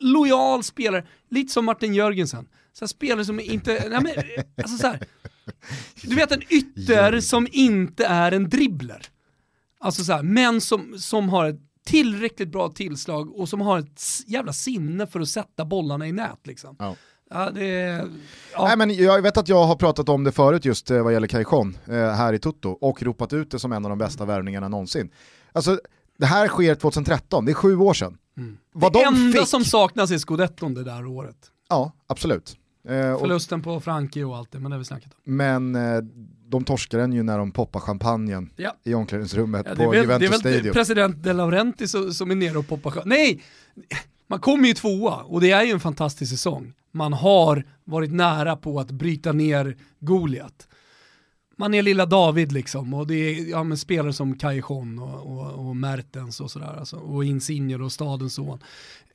lojal 0.00 0.64
spelare, 0.64 1.06
lite 1.30 1.52
som 1.52 1.64
Martin 1.64 1.94
Jörgensen. 1.94 2.48
Så 2.72 2.88
spelare 2.88 3.24
som 3.24 3.40
inte, 3.40 3.88
nej 3.88 4.00
men, 4.02 4.44
alltså 4.56 4.76
så 4.76 4.86
här, 4.86 5.00
du 6.02 6.14
vet 6.14 6.32
en 6.32 6.42
ytter 6.48 7.20
som 7.20 7.48
inte 7.52 8.04
är 8.04 8.32
en 8.32 8.48
dribbler. 8.48 9.02
Alltså 9.80 10.04
så 10.04 10.12
här, 10.12 10.22
men 10.22 10.60
som, 10.60 10.98
som 10.98 11.28
har 11.28 11.48
ett 11.48 11.60
tillräckligt 11.86 12.48
bra 12.48 12.68
tillslag 12.68 13.36
och 13.36 13.48
som 13.48 13.60
har 13.60 13.78
ett 13.78 14.02
jävla 14.26 14.52
sinne 14.52 15.06
för 15.06 15.20
att 15.20 15.28
sätta 15.28 15.64
bollarna 15.64 16.06
i 16.06 16.12
nät 16.12 16.46
liksom. 16.46 16.76
Ja. 16.78 16.96
Ja, 17.30 17.50
det, 17.50 17.64
ja. 18.52 18.64
Nej, 18.64 18.76
men 18.76 18.94
jag 18.94 19.22
vet 19.22 19.36
att 19.36 19.48
jag 19.48 19.64
har 19.64 19.76
pratat 19.76 20.08
om 20.08 20.24
det 20.24 20.32
förut 20.32 20.64
just 20.64 20.90
eh, 20.90 21.02
vad 21.02 21.12
gäller 21.12 21.26
Cajon 21.26 21.78
eh, 21.86 21.94
här 21.94 22.32
i 22.32 22.38
Toto 22.38 22.70
och 22.70 23.02
ropat 23.02 23.32
ut 23.32 23.50
det 23.50 23.58
som 23.58 23.72
en 23.72 23.84
av 23.84 23.88
de 23.88 23.98
bästa 23.98 24.24
värvningarna 24.24 24.68
någonsin. 24.68 25.10
Alltså, 25.52 25.80
det 26.18 26.26
här 26.26 26.48
sker 26.48 26.74
2013, 26.74 27.44
det 27.44 27.52
är 27.52 27.54
sju 27.54 27.76
år 27.76 27.94
sedan. 27.94 28.18
Mm. 28.36 28.58
Vad 28.72 28.92
det 28.92 28.98
de 28.98 29.06
enda 29.06 29.38
fick... 29.38 29.48
som 29.48 29.64
saknas 29.64 30.10
är 30.10 30.18
scudetton 30.18 30.74
det 30.74 30.84
där 30.84 31.06
året. 31.06 31.36
Ja, 31.68 31.92
absolut. 32.06 32.56
Eh, 32.88 33.18
Förlusten 33.18 33.62
på 33.62 33.80
Frankie 33.80 34.24
och 34.24 34.36
allt 34.36 34.52
det, 34.52 34.60
men 34.60 34.70
det 34.70 34.74
har 34.74 34.78
vi 34.78 34.84
snackat 34.84 35.12
om. 35.14 35.36
Men 35.36 35.76
de 36.48 36.64
torskar 36.64 36.98
den 36.98 37.12
ju 37.12 37.22
när 37.22 37.38
de 37.38 37.50
poppar 37.52 37.80
champagnen 37.80 38.50
ja. 38.56 38.76
i 38.84 38.94
omklädningsrummet 38.94 39.66
ja, 39.68 39.74
på 39.74 39.90
väl, 39.90 40.00
Juventus 40.00 40.28
Stadium. 40.28 40.42
Det 40.42 40.58
är 40.58 40.62
väl 40.62 40.72
president 40.72 41.22
De 41.22 41.32
Laurenti 41.32 41.88
som, 41.88 42.14
som 42.14 42.30
är 42.30 42.34
nere 42.34 42.58
och 42.58 42.68
poppar 42.68 42.90
champagne. 42.90 43.16
Nej! 43.16 43.42
Man 44.26 44.40
kommer 44.40 44.68
ju 44.68 44.74
tvåa 44.74 45.14
och 45.14 45.40
det 45.40 45.50
är 45.50 45.64
ju 45.64 45.70
en 45.70 45.80
fantastisk 45.80 46.30
säsong. 46.30 46.72
Man 46.92 47.12
har 47.12 47.64
varit 47.84 48.12
nära 48.12 48.56
på 48.56 48.80
att 48.80 48.90
bryta 48.90 49.32
ner 49.32 49.76
Goliat. 50.00 50.68
Man 51.56 51.74
är 51.74 51.82
lilla 51.82 52.06
David 52.06 52.52
liksom 52.52 52.94
och 52.94 53.06
det 53.06 53.14
är 53.14 53.50
ja, 53.50 53.64
men 53.64 53.78
spelare 53.78 54.12
som 54.12 54.38
Cajon 54.38 54.98
och, 54.98 55.38
och, 55.38 55.68
och, 55.68 55.76
Mertens 55.76 56.40
och 56.40 56.50
sådär. 56.50 56.76
Alltså, 56.78 56.96
och 56.96 57.24
Insigne 57.24 57.76
och 57.76 57.92
stadens 57.92 58.34
son. 58.34 58.58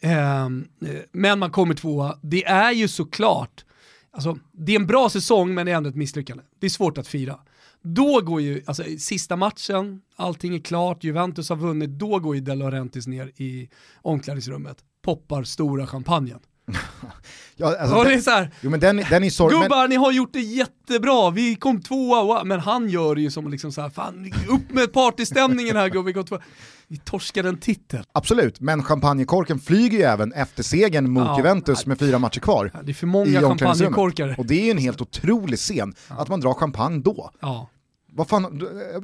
Ehm, 0.01 0.67
eh, 0.85 1.01
men 1.11 1.39
man 1.39 1.51
kommer 1.51 1.75
tvåa. 1.75 2.17
Det 2.21 2.45
är 2.45 2.71
ju 2.71 2.87
såklart 2.87 3.65
Alltså, 4.13 4.37
det 4.51 4.71
är 4.71 4.79
en 4.79 4.87
bra 4.87 5.09
säsong 5.09 5.53
men 5.53 5.65
det 5.65 5.71
är 5.71 5.75
ändå 5.75 5.89
ett 5.89 5.95
misslyckande. 5.95 6.43
Det 6.59 6.65
är 6.65 6.69
svårt 6.69 6.97
att 6.97 7.07
fira. 7.07 7.39
Då 7.81 8.21
går 8.21 8.41
ju, 8.41 8.63
alltså 8.65 8.83
sista 8.97 9.35
matchen, 9.35 10.01
allting 10.15 10.55
är 10.55 10.59
klart, 10.59 11.03
Juventus 11.03 11.49
har 11.49 11.55
vunnit, 11.55 11.89
då 11.89 12.19
går 12.19 12.35
ju 12.35 12.41
De 12.41 12.55
Laurentiis 12.55 13.07
ner 13.07 13.31
i 13.35 13.69
omklädningsrummet, 14.01 14.77
poppar 15.01 15.43
stora 15.43 15.87
champagnen. 15.87 16.39
ja, 17.55 17.77
alltså, 17.79 17.95
och 17.95 18.05
det 18.05 18.13
är 18.13 18.19
så 18.19 18.31
här, 18.31 18.51
jo, 18.61 18.69
men 18.69 18.79
den, 18.79 19.03
den 19.09 19.23
är 19.23 19.29
sorg, 19.29 19.53
gubbar 19.53 19.81
men... 19.81 19.89
ni 19.89 19.95
har 19.95 20.11
gjort 20.11 20.33
det 20.33 20.39
jättebra, 20.39 21.29
vi 21.29 21.55
kom 21.55 21.81
tvåa, 21.81 22.43
men 22.43 22.59
han 22.59 22.89
gör 22.89 23.15
det 23.15 23.21
ju 23.21 23.31
som 23.31 23.51
liksom 23.51 23.71
så 23.71 23.81
här, 23.81 23.89
fan 23.89 24.33
upp 24.49 24.71
med 24.71 24.93
partystämningen 24.93 25.75
här 25.75 25.89
gubbar, 25.89 26.05
vi 26.05 26.13
kom 26.13 26.25
tvåa. 26.25 26.41
Vi 26.87 26.97
torskade 26.97 27.49
en 27.49 27.57
titel. 27.57 28.03
Absolut, 28.11 28.59
men 28.59 28.83
champagnekorken 28.83 29.59
flyger 29.59 29.97
ju 29.97 30.03
även 30.03 30.33
efter 30.33 30.63
segern 30.63 31.11
mot 31.11 31.27
ja, 31.27 31.37
Juventus 31.37 31.85
med 31.85 31.99
fyra 31.99 32.19
matcher 32.19 32.39
kvar. 32.39 32.71
Ja, 32.73 32.79
det 32.83 32.91
är 32.91 32.93
för 32.93 33.07
många 33.07 33.41
champagnekorkar. 33.41 34.35
Och 34.37 34.45
det 34.45 34.61
är 34.61 34.65
ju 34.65 34.71
en 34.71 34.77
helt 34.77 35.01
otrolig 35.01 35.59
scen, 35.59 35.95
att 36.07 36.29
man 36.29 36.39
drar 36.39 36.53
champagne 36.53 37.01
då. 37.01 37.31
Ja. 37.39 37.69
Vad 38.15 38.27
fan, 38.27 38.41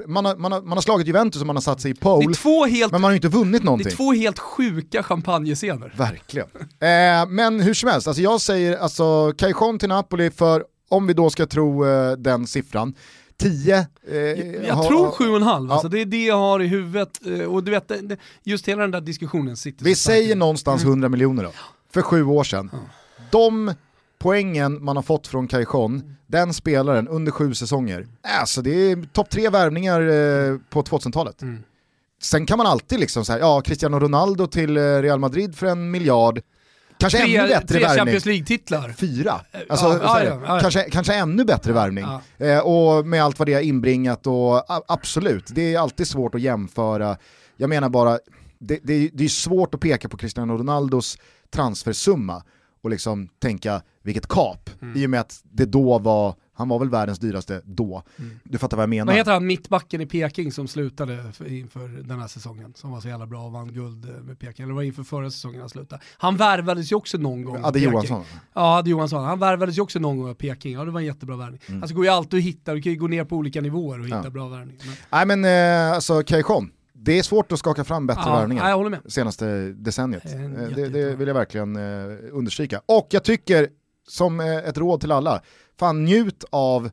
man, 0.07 0.25
har, 0.25 0.35
man, 0.35 0.51
har, 0.51 0.61
man 0.61 0.71
har 0.71 0.81
slagit 0.81 1.07
Juventus 1.07 1.41
och 1.41 1.47
man 1.47 1.55
har 1.55 1.61
satt 1.61 1.81
sig 1.81 1.91
i 1.91 1.93
pole, 1.93 2.35
helt, 2.69 2.91
men 2.91 3.01
man 3.01 3.03
har 3.03 3.11
ju 3.11 3.15
inte 3.15 3.27
vunnit 3.27 3.63
någonting. 3.63 3.85
Det 3.85 3.93
är 3.93 3.95
två 3.95 4.13
helt 4.13 4.39
sjuka 4.39 5.03
champagnescener. 5.03 5.93
Verkligen. 5.97 6.47
eh, 6.59 7.27
men 7.27 7.59
hur 7.59 7.73
som 7.73 7.89
helst, 7.89 8.07
alltså 8.07 8.21
jag 8.21 8.41
säger 8.41 8.77
alltså 8.77 9.33
Cajon 9.37 9.79
till 9.79 9.89
Napoli 9.89 10.31
för, 10.31 10.63
om 10.89 11.07
vi 11.07 11.13
då 11.13 11.29
ska 11.29 11.45
tro 11.45 11.85
eh, 11.85 12.11
den 12.11 12.47
siffran, 12.47 12.93
10. 13.39 13.87
Eh, 14.07 14.17
jag 14.67 14.75
ha, 14.75 14.87
tror 14.87 15.11
7,5, 15.11 15.67
ja. 15.67 15.73
alltså 15.73 15.89
det 15.89 16.01
är 16.01 16.05
det 16.05 16.25
jag 16.25 16.37
har 16.37 16.59
i 16.59 16.67
huvudet. 16.67 17.19
Eh, 17.25 17.41
och 17.41 17.63
du 17.63 17.71
vet, 17.71 17.91
just 18.43 18.67
hela 18.67 18.81
den 18.81 18.91
där 18.91 19.01
diskussionen 19.01 19.57
sitter 19.57 19.85
Vi 19.85 19.95
säger 19.95 20.35
någonstans 20.35 20.83
100 20.83 21.05
mm. 21.05 21.11
miljoner 21.11 21.43
då, 21.43 21.51
för 21.93 22.01
sju 22.01 22.23
år 22.23 22.43
sedan. 22.43 22.69
Ja. 22.73 22.79
De 23.31 23.73
poängen 24.19 24.83
man 24.83 24.95
har 24.95 25.03
fått 25.03 25.27
från 25.27 25.47
Cajon, 25.47 26.15
den 26.27 26.53
spelaren 26.53 27.07
under 27.07 27.31
sju 27.31 27.53
säsonger, 27.53 28.07
alltså 28.39 28.61
det 28.61 28.91
är 28.91 29.03
topp 29.13 29.29
tre 29.29 29.49
värvningar 29.49 30.01
eh, 30.01 30.57
på 30.69 30.81
2000-talet. 30.81 31.41
Mm. 31.41 31.63
Sen 32.21 32.45
kan 32.45 32.57
man 32.57 32.67
alltid 32.67 32.99
liksom 32.99 33.25
säga, 33.25 33.39
ja 33.39 33.61
Cristiano 33.61 33.99
Ronaldo 33.99 34.47
till 34.47 34.77
eh, 34.77 34.81
Real 34.81 35.19
Madrid 35.19 35.55
för 35.55 35.67
en 35.67 35.91
miljard, 35.91 36.41
Kanske 36.99 37.19
tre, 37.19 37.37
ännu 37.37 37.47
bättre 37.47 37.67
tre 37.67 37.79
värvning. 37.79 37.97
Champions 37.97 38.25
League-titlar. 38.25 38.93
Fyra. 38.97 39.41
Alltså, 39.69 39.99
ja, 40.03 40.23
ja, 40.23 40.41
ja, 40.45 40.59
kanske, 40.59 40.89
kanske 40.89 41.13
ännu 41.13 41.45
bättre 41.45 41.73
värvning. 41.73 42.05
Eh, 42.37 42.59
och 42.59 43.05
med 43.05 43.23
allt 43.23 43.39
vad 43.39 43.47
det 43.47 43.53
har 43.53 43.61
inbringat 43.61 44.27
och 44.27 44.63
absolut, 44.91 45.45
det 45.47 45.73
är 45.73 45.79
alltid 45.79 46.07
svårt 46.07 46.35
att 46.35 46.41
jämföra. 46.41 47.17
Jag 47.57 47.69
menar 47.69 47.89
bara, 47.89 48.19
det, 48.59 48.79
det, 48.83 49.09
det 49.13 49.23
är 49.23 49.27
svårt 49.27 49.73
att 49.73 49.81
peka 49.81 50.09
på 50.09 50.17
Cristiano 50.17 50.57
Ronaldos 50.57 51.17
transfersumma 51.53 52.43
och 52.81 52.89
liksom 52.89 53.29
tänka 53.39 53.81
vilket 54.03 54.27
kap, 54.27 54.69
mm. 54.81 54.97
i 54.97 55.05
och 55.05 55.09
med 55.09 55.19
att 55.19 55.41
det 55.43 55.65
då 55.65 55.99
var 55.99 56.35
han 56.59 56.69
var 56.69 56.79
väl 56.79 56.89
världens 56.89 57.19
dyraste 57.19 57.61
då. 57.65 58.03
Mm. 58.17 58.39
Du 58.43 58.57
fattar 58.57 58.77
vad 58.77 58.83
jag 58.83 58.89
menar. 58.89 59.05
Vad 59.05 59.15
heter 59.15 59.31
han, 59.31 59.45
mittbacken 59.45 60.01
i 60.01 60.05
Peking 60.05 60.51
som 60.51 60.67
slutade 60.67 61.31
inför 61.47 61.87
den 61.87 62.19
här 62.19 62.27
säsongen, 62.27 62.73
som 62.75 62.91
var 62.91 63.01
så 63.01 63.07
jävla 63.07 63.27
bra 63.27 63.45
och 63.45 63.51
vann 63.51 63.73
guld 63.73 64.05
eh, 64.05 64.15
med 64.21 64.39
Peking, 64.39 64.63
eller 64.63 64.73
var 64.73 64.81
inför 64.81 65.03
förra 65.03 65.31
säsongen 65.31 65.59
han 65.59 65.69
slutade. 65.69 66.01
Han 66.17 66.37
värvades 66.37 66.91
ju 66.91 66.95
också 66.95 67.17
någon 67.17 67.43
gång. 67.43 67.63
Adde 67.63 67.79
Johansson. 67.79 68.23
Ja, 68.53 68.77
Adde 68.77 68.89
Johansson. 68.89 69.23
Han 69.23 69.39
värvades 69.39 69.77
ju 69.77 69.81
också 69.81 69.99
någon 69.99 70.17
gång 70.17 70.29
av 70.29 70.33
Peking, 70.33 70.73
ja 70.73 70.85
det 70.85 70.91
var 70.91 70.99
en 70.99 71.05
jättebra 71.05 71.35
värvning. 71.35 71.61
Mm. 71.67 71.81
Alltså 71.81 71.95
går 71.95 72.05
ju 72.05 72.11
alltid 72.11 72.37
att 72.37 72.43
hitta, 72.43 72.73
du 72.73 72.81
kan 72.81 72.91
ju 72.91 72.97
gå 72.97 73.07
ner 73.07 73.25
på 73.25 73.35
olika 73.35 73.61
nivåer 73.61 73.99
och 73.99 74.05
hitta 74.05 74.21
ja. 74.23 74.29
bra 74.29 74.47
värvning. 74.47 74.77
Men... 74.85 74.95
Nej 75.09 75.37
men 75.37 75.45
eh, 75.45 75.95
alltså 75.95 76.23
Kayshon, 76.23 76.71
det 77.01 77.19
är 77.19 77.23
svårt 77.23 77.51
att 77.51 77.59
skaka 77.59 77.83
fram 77.83 78.07
bättre 78.07 78.23
ja, 78.25 78.35
värvningar 78.35 78.89
med. 78.89 78.99
senaste 79.07 79.45
decenniet. 79.71 80.25
Eh, 80.25 80.41
det, 80.75 80.89
det, 80.89 81.15
vill 81.15 81.27
jag 81.27 81.35
verkligen 81.35 81.75
eh, 81.75 82.17
understryka. 82.31 82.81
Och 82.85 83.07
jag 83.09 83.23
tycker, 83.23 83.67
som 84.07 84.39
eh, 84.39 84.57
ett 84.57 84.77
råd 84.77 85.01
till 85.01 85.11
alla, 85.11 85.41
fan 85.79 86.05
njut 86.05 86.43
av 86.49 86.89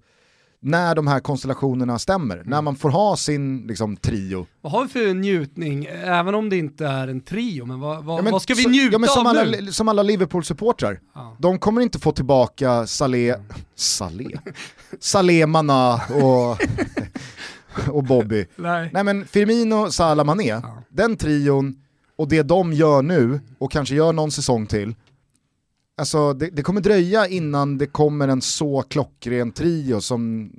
när 0.60 0.94
de 0.94 1.06
här 1.06 1.20
konstellationerna 1.20 1.98
stämmer, 1.98 2.36
mm. 2.36 2.50
när 2.50 2.62
man 2.62 2.76
får 2.76 2.90
ha 2.90 3.16
sin 3.16 3.66
liksom, 3.66 3.96
trio. 3.96 4.46
Vad 4.60 4.72
har 4.72 4.82
vi 4.84 4.88
för 4.88 5.14
njutning, 5.14 5.84
även 6.04 6.34
om 6.34 6.48
det 6.48 6.56
inte 6.56 6.86
är 6.86 7.08
en 7.08 7.20
trio, 7.20 7.66
men 7.66 7.80
vad, 7.80 8.04
vad, 8.04 8.18
ja, 8.18 8.22
men, 8.22 8.32
vad 8.32 8.42
ska 8.42 8.54
vi 8.54 8.62
så, 8.62 8.68
njuta 8.68 8.98
ja, 9.06 9.20
av 9.20 9.26
alla, 9.26 9.44
nu? 9.44 9.72
Som 9.72 9.88
alla 9.88 10.02
Liverpool-supportrar, 10.02 11.00
ja. 11.14 11.36
de 11.38 11.58
kommer 11.58 11.80
inte 11.80 11.98
få 11.98 12.12
tillbaka 12.12 12.86
Salé, 12.86 13.30
mm. 13.30 13.46
Salé, 13.74 14.30
Salé 15.00 15.46
Mana 15.46 15.94
och, 15.94 16.58
och 17.90 18.04
Bobby. 18.04 18.46
Nej. 18.56 18.90
Nej 18.92 19.04
men 19.04 19.26
Firmino, 19.26 19.90
Salah, 19.90 20.26
Mané, 20.26 20.48
ja. 20.48 20.82
den 20.88 21.16
trion 21.16 21.82
och 22.16 22.28
det 22.28 22.42
de 22.42 22.72
gör 22.72 23.02
nu, 23.02 23.40
och 23.58 23.72
kanske 23.72 23.94
gör 23.94 24.12
någon 24.12 24.30
säsong 24.30 24.66
till, 24.66 24.94
Alltså 25.98 26.32
det, 26.32 26.50
det, 26.50 26.62
kommer 26.62 26.80
dröja 26.80 27.28
innan 27.28 27.78
det 27.78 27.86
kommer 27.86 28.28
en 28.28 28.42
så 28.42 28.82
klockren 28.82 29.52
trio 29.52 30.00
som 30.00 30.50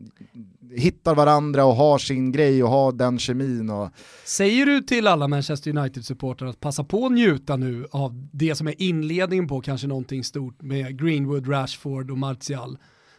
hittar 0.75 1.15
varandra 1.15 1.65
och 1.65 1.75
har 1.75 1.97
sin 1.97 2.31
grej 2.31 2.63
och 2.63 2.69
har 2.69 2.91
den 2.91 3.19
kemin. 3.19 3.69
Och... 3.69 3.89
Säger 4.25 4.65
du 4.65 4.81
till 4.81 5.07
alla 5.07 5.27
Manchester 5.27 5.71
United-supportrar 5.71 6.47
att 6.47 6.59
passa 6.59 6.83
på 6.83 7.05
att 7.05 7.11
njuta 7.11 7.55
nu 7.55 7.87
av 7.91 8.27
det 8.31 8.55
som 8.55 8.67
är 8.67 8.81
inledningen 8.81 9.47
på 9.47 9.61
kanske 9.61 9.87
någonting 9.87 10.23
stort 10.23 10.61
med 10.61 10.99
Greenwood, 11.01 11.49
Rashford 11.49 12.11
och 12.11 12.17
Martial 12.17 12.77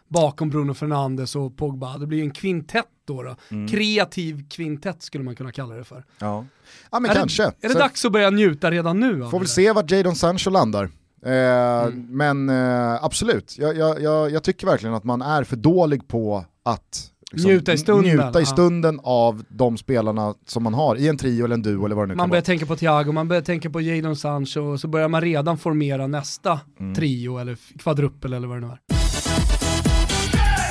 bakom 0.08 0.50
Bruno 0.50 0.74
Fernandes 0.74 1.36
och 1.36 1.56
Pogba. 1.56 1.98
Det 1.98 2.06
blir 2.06 2.22
en 2.22 2.30
kvintett 2.30 2.86
då. 3.04 3.22
då. 3.22 3.36
Mm. 3.50 3.68
Kreativ 3.68 4.48
kvintett 4.48 5.02
skulle 5.02 5.24
man 5.24 5.36
kunna 5.36 5.52
kalla 5.52 5.74
det 5.74 5.84
för. 5.84 6.04
Ja, 6.18 6.44
ja 6.90 7.00
men 7.00 7.10
är 7.10 7.14
kanske. 7.14 7.42
Det, 7.42 7.48
är 7.60 7.68
det 7.68 7.72
Så... 7.72 7.78
dags 7.78 8.04
att 8.04 8.12
börja 8.12 8.30
njuta 8.30 8.70
redan 8.70 9.00
nu? 9.00 9.28
Får 9.30 9.38
väl 9.38 9.48
se 9.48 9.72
vart 9.72 9.90
Jadon 9.90 10.16
Sancho 10.16 10.50
landar. 10.50 10.90
Eh, 11.26 11.32
mm. 11.32 12.06
Men 12.10 12.48
eh, 12.48 13.04
absolut, 13.04 13.58
jag, 13.58 13.76
jag, 13.76 14.02
jag, 14.02 14.30
jag, 14.30 14.42
tycker 14.42 14.66
verkligen 14.66 14.94
att 14.94 15.04
man 15.04 15.22
är 15.22 15.44
för 15.44 15.56
dålig 15.56 16.08
på 16.08 16.44
att 16.62 17.10
liksom, 17.32 17.50
njuta 17.50 17.72
i 17.72 17.78
stunden, 17.78 18.16
njuta 18.16 18.40
i 18.40 18.46
stunden 18.46 19.00
ja. 19.04 19.10
av 19.10 19.44
de 19.48 19.76
spelarna 19.76 20.34
som 20.46 20.62
man 20.62 20.74
har 20.74 20.96
i 20.96 21.08
en 21.08 21.16
trio 21.18 21.44
eller 21.44 21.54
en 21.54 21.62
duo 21.62 21.84
eller 21.84 21.96
vad 21.96 22.04
det 22.04 22.08
nu 22.08 22.14
man 22.14 22.24
kan 22.24 22.30
börjar 22.30 22.42
tänka 22.42 22.66
på 22.66 22.76
Thiago, 22.76 23.12
man 23.12 23.28
börjar 23.28 23.42
tänka 23.42 23.70
på 23.70 23.80
Jadon 23.80 24.16
Sancho 24.16 24.60
och 24.60 24.80
så 24.80 24.88
börjar 24.88 25.08
man 25.08 25.20
redan 25.20 25.58
formera 25.58 26.06
nästa 26.06 26.60
mm. 26.80 26.94
trio 26.94 27.38
eller 27.38 27.56
kvadruppel 27.78 28.32
eller 28.32 28.48
vad 28.48 28.56
det 28.56 28.66
nu 28.66 28.72
är. 28.72 28.97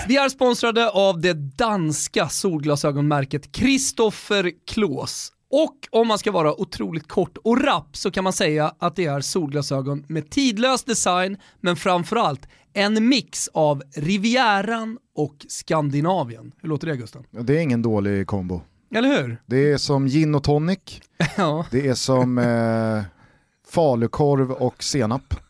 Vi 0.07 0.17
är 0.17 0.29
sponsrade 0.29 0.89
av 0.89 1.21
det 1.21 1.33
danska 1.33 2.29
solglasögonmärket 2.29 3.55
Christopher 3.55 4.51
Klås. 4.67 5.31
Och 5.51 5.75
om 5.91 6.07
man 6.07 6.17
ska 6.17 6.31
vara 6.31 6.61
otroligt 6.61 7.07
kort 7.07 7.37
och 7.43 7.63
rapp 7.63 7.97
så 7.97 8.11
kan 8.11 8.23
man 8.23 8.33
säga 8.33 8.73
att 8.79 8.95
det 8.95 9.05
är 9.05 9.21
solglasögon 9.21 10.05
med 10.07 10.29
tidlös 10.29 10.83
design 10.83 11.37
men 11.61 11.75
framförallt 11.75 12.47
en 12.73 13.07
mix 13.09 13.49
av 13.53 13.83
Rivieran 13.95 14.97
och 15.15 15.45
Skandinavien. 15.47 16.51
Hur 16.61 16.69
låter 16.69 16.87
det 16.87 16.95
Gustav? 16.95 17.25
Det 17.31 17.57
är 17.57 17.59
ingen 17.59 17.81
dålig 17.81 18.27
kombo. 18.27 18.61
Eller 18.95 19.21
hur? 19.21 19.41
Det 19.45 19.71
är 19.71 19.77
som 19.77 20.07
gin 20.07 20.35
och 20.35 20.43
tonic, 20.43 20.79
ja. 21.37 21.65
det 21.71 21.87
är 21.87 21.93
som 21.93 22.37
eh, 22.37 23.03
falukorv 23.69 24.51
och 24.51 24.83
senap. 24.83 25.46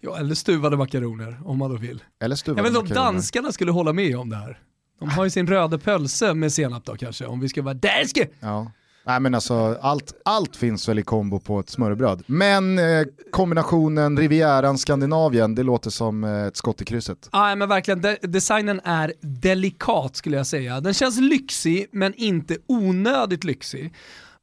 Ja, 0.00 0.18
eller 0.18 0.34
stuvade 0.34 0.76
makaroner 0.76 1.40
om 1.44 1.58
man 1.58 1.70
då 1.70 1.76
vill. 1.76 2.02
Eller 2.20 2.36
stuvade 2.36 2.58
Jag 2.58 2.72
vet 2.72 2.80
inte 2.80 3.00
om 3.00 3.04
danskarna 3.04 3.52
skulle 3.52 3.72
hålla 3.72 3.92
med 3.92 4.16
om 4.16 4.30
det 4.30 4.36
här. 4.36 4.58
De 5.00 5.08
har 5.08 5.24
ju 5.24 5.30
sin 5.30 5.46
röda 5.46 5.78
pölse 5.78 6.34
med 6.34 6.52
senap 6.52 6.84
då 6.84 6.96
kanske, 6.96 7.26
om 7.26 7.40
vi 7.40 7.48
ska 7.48 7.62
vara 7.62 7.74
danske. 7.74 8.28
Ja. 8.40 8.70
Nej 9.06 9.20
men 9.20 9.34
alltså 9.34 9.78
allt, 9.80 10.12
allt 10.24 10.56
finns 10.56 10.88
väl 10.88 10.98
i 10.98 11.02
kombo 11.02 11.40
på 11.40 11.60
ett 11.60 11.70
smörrebröd. 11.70 12.22
Men 12.26 12.78
eh, 12.78 13.06
kombinationen 13.30 14.18
Rivieran 14.18 14.78
Skandinavien, 14.78 15.54
det 15.54 15.62
låter 15.62 15.90
som 15.90 16.24
eh, 16.24 16.46
ett 16.46 16.56
skott 16.56 16.82
i 16.82 16.84
krysset. 16.84 17.28
Nej 17.32 17.56
men 17.56 17.68
verkligen, 17.68 18.00
de 18.00 18.16
designen 18.22 18.80
är 18.84 19.12
delikat 19.20 20.16
skulle 20.16 20.36
jag 20.36 20.46
säga. 20.46 20.80
Den 20.80 20.94
känns 20.94 21.20
lyxig 21.20 21.86
men 21.92 22.14
inte 22.14 22.56
onödigt 22.66 23.44
lyxig. 23.44 23.92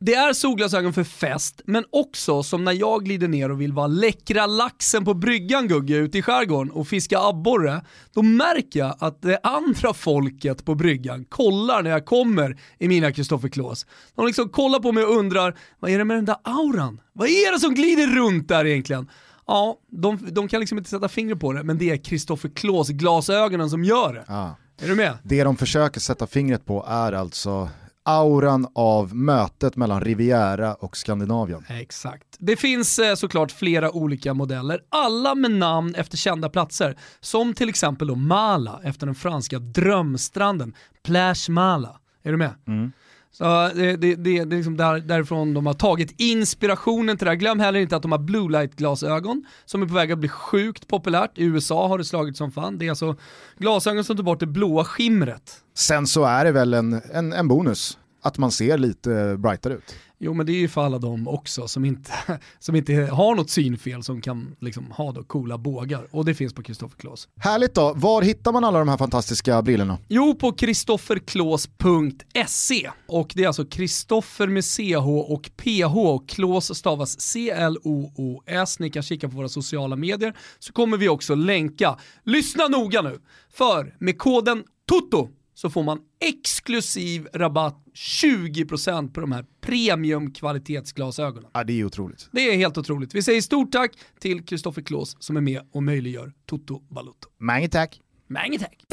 Det 0.05 0.13
är 0.13 0.33
solglasögon 0.33 0.93
för 0.93 1.03
fest, 1.03 1.61
men 1.65 1.85
också 1.89 2.43
som 2.43 2.63
när 2.63 2.71
jag 2.71 3.05
glider 3.05 3.27
ner 3.27 3.51
och 3.51 3.61
vill 3.61 3.73
vara 3.73 3.87
läckra 3.87 4.45
laxen 4.45 5.05
på 5.05 5.13
bryggan 5.13 5.67
Gugge 5.67 5.95
ute 5.95 6.17
i 6.17 6.21
skärgården 6.21 6.71
och 6.71 6.87
fiska 6.87 7.19
abborre, 7.19 7.81
då 8.13 8.21
märker 8.21 8.79
jag 8.79 8.95
att 8.99 9.21
det 9.21 9.39
andra 9.43 9.93
folket 9.93 10.65
på 10.65 10.75
bryggan 10.75 11.25
kollar 11.25 11.83
när 11.83 11.89
jag 11.89 12.05
kommer 12.05 12.59
i 12.79 12.87
mina 12.87 13.11
Kristoffer 13.11 13.49
Klås. 13.49 13.85
De 14.15 14.25
liksom 14.25 14.49
kollar 14.49 14.79
på 14.79 14.91
mig 14.91 15.03
och 15.03 15.17
undrar, 15.17 15.57
vad 15.79 15.91
är 15.91 15.97
det 15.97 16.05
med 16.05 16.17
den 16.17 16.25
där 16.25 16.37
auran? 16.43 17.01
Vad 17.13 17.27
är 17.27 17.53
det 17.53 17.59
som 17.59 17.75
glider 17.75 18.07
runt 18.07 18.47
där 18.47 18.65
egentligen? 18.65 19.09
Ja, 19.47 19.77
de, 19.89 20.19
de 20.31 20.47
kan 20.47 20.59
liksom 20.59 20.77
inte 20.77 20.89
sätta 20.89 21.09
fingret 21.09 21.39
på 21.39 21.53
det, 21.53 21.63
men 21.63 21.77
det 21.77 21.89
är 21.89 21.97
Kristoffer 21.97 22.49
Klås 22.49 22.89
glasögonen 22.89 23.69
som 23.69 23.83
gör 23.83 24.13
det. 24.13 24.25
Ah. 24.27 24.55
Är 24.81 24.87
du 24.87 24.95
med? 24.95 25.17
Det 25.23 25.43
de 25.43 25.57
försöker 25.57 25.99
sätta 25.99 26.27
fingret 26.27 26.65
på 26.65 26.85
är 26.87 27.11
alltså 27.11 27.69
auran 28.03 28.67
av 28.75 29.15
mötet 29.15 29.75
mellan 29.75 30.01
Riviera 30.01 30.73
och 30.73 30.97
Skandinavien. 30.97 31.65
Exakt. 31.69 32.27
Det 32.39 32.55
finns 32.55 32.99
eh, 32.99 33.15
såklart 33.15 33.51
flera 33.51 33.91
olika 33.91 34.33
modeller, 34.33 34.79
alla 34.89 35.35
med 35.35 35.51
namn 35.51 35.95
efter 35.95 36.17
kända 36.17 36.49
platser, 36.49 36.97
som 37.19 37.53
till 37.53 37.69
exempel 37.69 38.07
då 38.07 38.15
Mala 38.15 38.79
efter 38.83 39.05
den 39.05 39.15
franska 39.15 39.59
drömstranden, 39.59 40.73
Plage 41.03 41.49
Mala. 41.49 41.99
Är 42.23 42.31
du 42.31 42.37
med? 42.37 42.51
Mm. 42.67 42.91
Så 43.37 43.65
eh, 43.65 43.71
det, 43.75 43.95
det, 43.95 44.15
det, 44.15 44.37
är 44.37 44.45
liksom 44.45 44.77
där, 44.77 44.99
därifrån 44.99 45.53
de 45.53 45.65
har 45.65 45.73
tagit 45.73 46.15
inspirationen 46.17 47.17
till 47.17 47.25
det 47.25 47.31
här. 47.31 47.35
Glöm 47.35 47.59
heller 47.59 47.79
inte 47.79 47.95
att 47.95 48.01
de 48.01 48.11
har 48.11 48.19
blue 48.19 48.51
light-glasögon 48.51 49.45
som 49.65 49.81
är 49.81 49.87
på 49.87 49.93
väg 49.93 50.11
att 50.11 50.19
bli 50.19 50.29
sjukt 50.29 50.87
populärt. 50.87 51.37
I 51.37 51.43
USA 51.43 51.87
har 51.87 51.97
det 51.97 52.05
slagit 52.05 52.37
som 52.37 52.51
fan. 52.51 52.77
Det 52.77 52.85
är 52.85 52.89
alltså 52.89 53.15
glasögon 53.57 54.03
som 54.03 54.17
tar 54.17 54.23
bort 54.23 54.39
det 54.39 54.45
blåa 54.45 54.85
skimret. 54.85 55.61
Sen 55.75 56.07
så 56.07 56.23
är 56.23 56.45
det 56.45 56.51
väl 56.51 56.73
en, 56.73 57.01
en, 57.13 57.33
en 57.33 57.47
bonus 57.47 57.97
att 58.21 58.37
man 58.37 58.51
ser 58.51 58.77
lite 58.77 59.13
eh, 59.13 59.37
brightare 59.37 59.73
ut. 59.73 59.95
Jo 60.25 60.33
men 60.33 60.45
det 60.45 60.51
är 60.51 60.57
ju 60.57 60.67
för 60.67 60.81
alla 60.81 60.99
de 60.99 61.27
också 61.27 61.67
som 61.67 61.85
inte, 61.85 62.11
som 62.59 62.75
inte 62.75 62.93
har 62.93 63.35
något 63.35 63.49
synfel 63.49 64.03
som 64.03 64.21
kan 64.21 64.55
liksom 64.59 64.91
ha 64.91 65.11
då 65.11 65.23
coola 65.23 65.57
bågar. 65.57 66.07
Och 66.11 66.25
det 66.25 66.33
finns 66.33 66.53
på 66.53 66.63
Kristoffer 66.63 66.97
Klås. 66.97 67.27
Härligt 67.39 67.75
då, 67.75 67.93
var 67.93 68.21
hittar 68.21 68.51
man 68.51 68.63
alla 68.63 68.79
de 68.79 68.87
här 68.87 68.97
fantastiska 68.97 69.61
brillorna? 69.61 69.97
Jo, 70.07 70.35
på 70.35 70.51
kristofferklås.se. 70.51 72.89
Och 73.07 73.31
det 73.35 73.43
är 73.43 73.47
alltså 73.47 73.65
Kristoffer 73.65 74.47
med 74.47 74.65
CH 74.65 75.07
och 75.07 75.49
PH. 75.57 76.25
Klås 76.27 76.77
stavas 76.77 77.21
C-L-O-O-S. 77.21 78.79
Ni 78.79 78.89
kan 78.89 79.03
kika 79.03 79.29
på 79.29 79.35
våra 79.35 79.49
sociala 79.49 79.95
medier 79.95 80.33
så 80.59 80.73
kommer 80.73 80.97
vi 80.97 81.09
också 81.09 81.35
länka. 81.35 81.97
Lyssna 82.23 82.67
noga 82.67 83.01
nu, 83.01 83.19
för 83.53 83.95
med 83.99 84.17
koden 84.17 84.63
TOTO 84.87 85.29
så 85.63 85.69
får 85.69 85.83
man 85.83 85.99
exklusiv 86.19 87.27
rabatt 87.33 87.83
20% 87.93 89.13
på 89.13 89.21
de 89.21 89.31
här 89.31 89.45
premium 89.61 90.31
kvalitetsglasögonen. 90.31 91.49
Ja, 91.53 91.63
det 91.63 91.79
är 91.79 91.85
otroligt. 91.85 92.29
Det 92.31 92.41
är 92.41 92.57
helt 92.57 92.77
otroligt. 92.77 93.15
Vi 93.15 93.23
säger 93.23 93.41
stort 93.41 93.71
tack 93.71 93.91
till 94.19 94.45
Kristoffer 94.45 94.81
Klås 94.81 95.17
som 95.19 95.37
är 95.37 95.41
med 95.41 95.61
och 95.71 95.83
möjliggör 95.83 96.33
Toto 96.45 96.79
Balutto. 96.89 97.29
Mange 97.37 97.69
tack. 97.69 98.01
Mange 98.27 98.59
tack. 98.59 98.85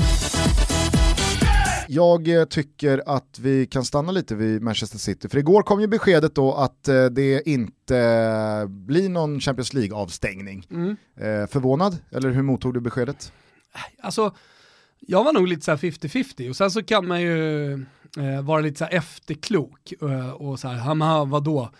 Jag 1.89 2.29
eh, 2.29 2.45
tycker 2.45 3.03
att 3.07 3.39
vi 3.39 3.67
kan 3.67 3.85
stanna 3.85 4.13
lite 4.13 4.35
vid 4.35 4.63
Manchester 4.63 4.99
City, 4.99 5.29
för 5.29 5.39
igår 5.39 5.63
kom 5.63 5.81
ju 5.81 5.87
beskedet 5.87 6.35
då 6.35 6.55
att 6.55 6.89
eh, 6.89 7.05
det 7.05 7.49
inte 7.49 8.67
blir 8.69 9.09
någon 9.09 9.41
Champions 9.41 9.75
League-avstängning. 9.75 10.67
Mm. 10.71 10.97
Eh, 11.17 11.47
förvånad, 11.47 11.99
eller 12.11 12.31
hur 12.31 12.43
mottog 12.43 12.75
du 12.75 12.81
beskedet? 12.81 13.33
Alltså, 14.03 14.35
jag 15.01 15.25
var 15.25 15.33
nog 15.33 15.49
lite 15.49 15.65
så 15.65 15.73
50-50 15.73 16.49
och 16.49 16.57
sen 16.57 16.71
så 16.71 16.83
kan 16.83 17.09
man 17.09 17.21
ju 17.21 17.73
eh, 18.17 18.43
vara 18.43 18.61
lite 18.61 18.79
så 18.79 18.85
efterklok 18.85 19.93
eh, 20.03 20.31
och 20.31 20.61
så 20.61 20.69
här, 20.69 21.25
vadå? 21.25 21.71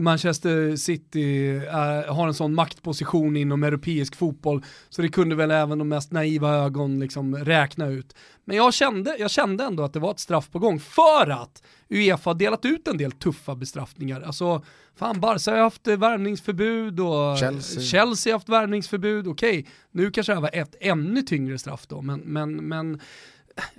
Manchester 0.00 0.76
City 0.76 1.48
är, 1.56 2.08
har 2.08 2.28
en 2.28 2.34
sån 2.34 2.54
maktposition 2.54 3.36
inom 3.36 3.62
europeisk 3.62 4.16
fotboll 4.16 4.64
så 4.88 5.02
det 5.02 5.08
kunde 5.08 5.34
väl 5.34 5.50
även 5.50 5.78
de 5.78 5.88
mest 5.88 6.12
naiva 6.12 6.54
ögon 6.54 7.00
liksom 7.00 7.36
räkna 7.36 7.86
ut. 7.86 8.16
Men 8.44 8.56
jag 8.56 8.74
kände, 8.74 9.16
jag 9.18 9.30
kände 9.30 9.64
ändå 9.64 9.82
att 9.82 9.92
det 9.92 9.98
var 9.98 10.10
ett 10.10 10.20
straff 10.20 10.50
på 10.50 10.58
gång 10.58 10.80
för 10.80 11.30
att 11.30 11.62
Uefa 11.88 12.30
har 12.30 12.34
delat 12.34 12.64
ut 12.64 12.88
en 12.88 12.98
del 12.98 13.12
tuffa 13.12 13.54
bestraffningar. 13.54 14.20
Alltså, 14.20 14.62
fan 14.96 15.20
Barca 15.20 15.50
har 15.50 15.58
haft 15.58 15.86
värvningsförbud 15.86 17.00
och 17.00 17.38
Chelsea, 17.38 17.82
Chelsea 17.82 18.32
har 18.32 18.38
haft 18.38 18.48
värvningsförbud. 18.48 19.26
Okej, 19.26 19.66
nu 19.90 20.10
kanske 20.10 20.34
det 20.34 20.40
var 20.40 20.50
ett 20.52 20.74
ännu 20.80 21.22
tyngre 21.22 21.58
straff 21.58 21.86
då, 21.86 22.02
men, 22.02 22.20
men, 22.20 22.56
men 22.56 23.00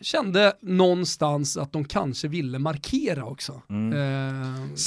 kände 0.01 0.53
någonstans 0.61 1.57
att 1.57 1.73
de 1.73 1.85
kanske 1.85 2.27
ville 2.27 2.59
markera 2.59 3.25
också. 3.25 3.61
Mm. 3.69 3.93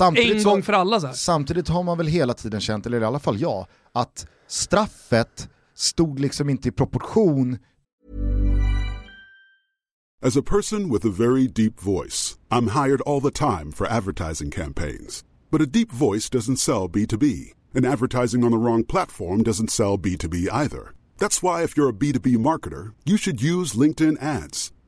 Eh, 0.00 0.36
en 0.36 0.42
gång 0.42 0.62
för 0.62 0.72
alla. 0.72 1.00
Så 1.00 1.06
här. 1.06 1.14
Samtidigt 1.14 1.68
har 1.68 1.82
man 1.82 1.98
väl 1.98 2.06
hela 2.06 2.34
tiden 2.34 2.60
känt, 2.60 2.86
eller 2.86 3.00
i 3.00 3.04
alla 3.04 3.18
fall 3.18 3.40
jag, 3.40 3.66
att 3.92 4.26
straffet 4.46 5.48
stod 5.74 6.18
liksom 6.18 6.50
inte 6.50 6.68
i 6.68 6.72
proportion 6.72 7.58
As 10.20 10.36
a 10.36 10.42
person 10.42 10.90
with 10.90 11.04
a 11.04 11.10
very 11.10 11.46
deep 11.46 11.80
voice, 11.80 12.38
I'm 12.50 12.70
hired 12.70 13.00
all 13.02 13.20
the 13.20 13.30
time 13.30 13.70
for 13.70 13.86
advertising 13.86 14.50
campaigns. 14.50 15.24
But 15.48 15.62
a 15.62 15.66
deep 15.66 15.92
voice 15.92 16.28
doesn't 16.28 16.56
sell 16.56 16.88
B2B, 16.88 17.52
and 17.72 17.86
advertising 17.86 18.42
on 18.42 18.50
the 18.50 18.58
wrong 18.58 18.82
platform 18.82 19.44
doesn't 19.44 19.70
sell 19.70 19.96
B2B 19.96 20.48
either. 20.50 20.92
That's 21.18 21.40
why 21.40 21.62
if 21.62 21.76
you're 21.76 21.88
a 21.88 21.92
B2B 21.92 22.36
marketer, 22.36 22.94
you 23.04 23.16
should 23.16 23.40
use 23.40 23.74
LinkedIn 23.74 24.20
ads. 24.20 24.72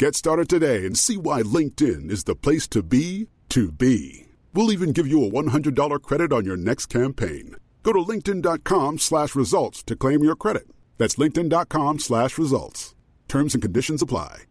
Get 0.00 0.16
started 0.16 0.48
today 0.48 0.86
and 0.86 0.96
see 0.96 1.18
why 1.18 1.42
LinkedIn 1.42 2.10
is 2.10 2.24
the 2.24 2.34
place 2.34 2.66
to 2.68 2.82
be 2.82 3.28
to 3.50 3.70
be. 3.70 4.26
We'll 4.54 4.72
even 4.72 4.94
give 4.94 5.06
you 5.06 5.26
a 5.26 5.30
$100 5.30 6.02
credit 6.02 6.32
on 6.32 6.46
your 6.46 6.56
next 6.56 6.86
campaign. 6.86 7.56
Go 7.82 7.92
to 7.92 8.12
linkedin.com 8.12 8.98
slash 8.98 9.34
results 9.36 9.82
to 9.82 9.96
claim 9.96 10.24
your 10.24 10.36
credit. 10.36 10.62
That's 10.96 11.16
linkedin.com 11.16 11.98
slash 11.98 12.38
results. 12.38 12.94
Terms 13.28 13.54
and 13.54 13.62
conditions 13.62 14.02
apply. 14.02 14.46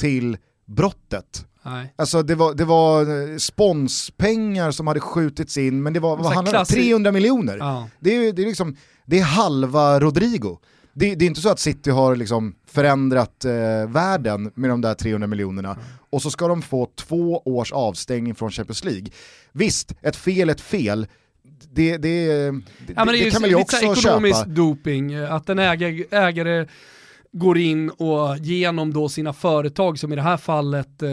Till 0.00 0.36
brottet. 0.66 1.46
Nej. 1.62 1.94
Alltså 1.96 2.22
det 2.22 2.34
var, 2.34 2.54
det 2.54 2.64
var 2.64 3.30
eh, 3.30 3.36
sponspengar 3.36 4.70
som 4.70 4.86
hade 4.86 5.00
skjutits 5.00 5.56
in, 5.56 5.82
men 5.82 5.92
det 5.92 6.00
var 6.00 6.16
vad 6.16 6.56
om? 6.56 6.64
300 6.64 7.12
miljoner. 7.12 7.56
Ja. 7.56 7.88
Det, 8.00 8.10
är, 8.10 8.32
det, 8.32 8.42
är 8.42 8.46
liksom, 8.46 8.76
det 9.06 9.18
är 9.18 9.24
halva 9.24 10.00
Rodrigo. 10.00 10.58
Det, 10.94 11.14
det 11.14 11.24
är 11.24 11.26
inte 11.26 11.40
så 11.40 11.48
att 11.48 11.60
City 11.60 11.90
har 11.90 12.16
liksom 12.16 12.54
förändrat 12.66 13.44
eh, 13.44 13.52
världen 13.88 14.50
med 14.54 14.70
de 14.70 14.80
där 14.80 14.94
300 14.94 15.26
miljonerna 15.26 15.72
mm. 15.72 15.84
och 16.10 16.22
så 16.22 16.30
ska 16.30 16.48
de 16.48 16.62
få 16.62 16.88
två 16.94 17.42
års 17.44 17.72
avstängning 17.72 18.34
från 18.34 18.50
Champions 18.50 18.84
League. 18.84 19.06
Visst, 19.52 19.94
ett 20.02 20.16
fel 20.16 20.48
är 20.48 20.52
ett 20.52 20.60
fel, 20.60 21.06
det, 21.72 21.96
det, 21.96 21.98
det, 21.98 22.94
ja, 22.96 23.04
det, 23.04 23.12
det 23.12 23.30
kan 23.30 23.40
man 23.40 23.50
ju 23.50 23.56
också 23.56 23.76
ekonomisk 23.76 24.02
köpa. 24.02 24.16
Ekonomisk 24.16 24.46
doping, 24.46 25.14
att 25.14 25.48
en 25.48 25.58
ägare, 25.58 26.04
ägare 26.10 26.66
går 27.32 27.58
in 27.58 27.90
och 27.90 28.36
genom 28.38 28.92
då 28.92 29.08
sina 29.08 29.32
företag, 29.32 29.98
som 29.98 30.12
i 30.12 30.16
det 30.16 30.22
här 30.22 30.36
fallet 30.36 31.02
eh, 31.02 31.10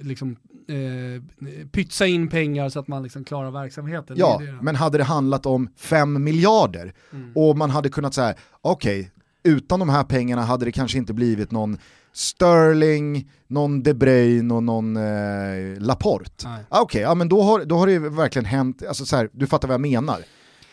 liksom, 0.00 0.36
eh, 0.68 1.66
pytsa 1.72 2.06
in 2.06 2.28
pengar 2.28 2.68
så 2.68 2.80
att 2.80 2.88
man 2.88 3.02
liksom 3.02 3.24
klarar 3.24 3.50
verksamheten. 3.50 4.16
Ja, 4.18 4.42
men 4.60 4.76
hade 4.76 4.98
det 4.98 5.04
handlat 5.04 5.46
om 5.46 5.68
5 5.76 6.24
miljarder 6.24 6.94
mm. 7.12 7.32
och 7.34 7.56
man 7.56 7.70
hade 7.70 7.88
kunnat 7.88 8.14
säga, 8.14 8.34
okej, 8.60 9.00
okay, 9.00 9.10
utan 9.42 9.80
de 9.80 9.88
här 9.88 10.04
pengarna 10.04 10.42
hade 10.42 10.64
det 10.64 10.72
kanske 10.72 10.98
inte 10.98 11.12
blivit 11.12 11.50
någon 11.50 11.78
Sterling, 12.12 13.30
någon 13.46 13.82
De 13.82 13.94
Bruyne 13.94 14.54
och 14.54 14.62
någon 14.62 14.96
eh, 14.96 15.02
Laporte. 15.78 16.46
Ah, 16.48 16.58
Okej, 16.68 16.82
okay, 16.82 17.02
ja, 17.02 17.14
men 17.14 17.28
då 17.28 17.42
har, 17.42 17.64
då 17.64 17.78
har 17.78 17.86
det 17.86 17.98
verkligen 17.98 18.46
hänt, 18.46 18.82
alltså, 18.88 19.06
så 19.06 19.16
här, 19.16 19.28
du 19.32 19.46
fattar 19.46 19.68
vad 19.68 19.74
jag 19.74 19.80
menar. 19.80 20.18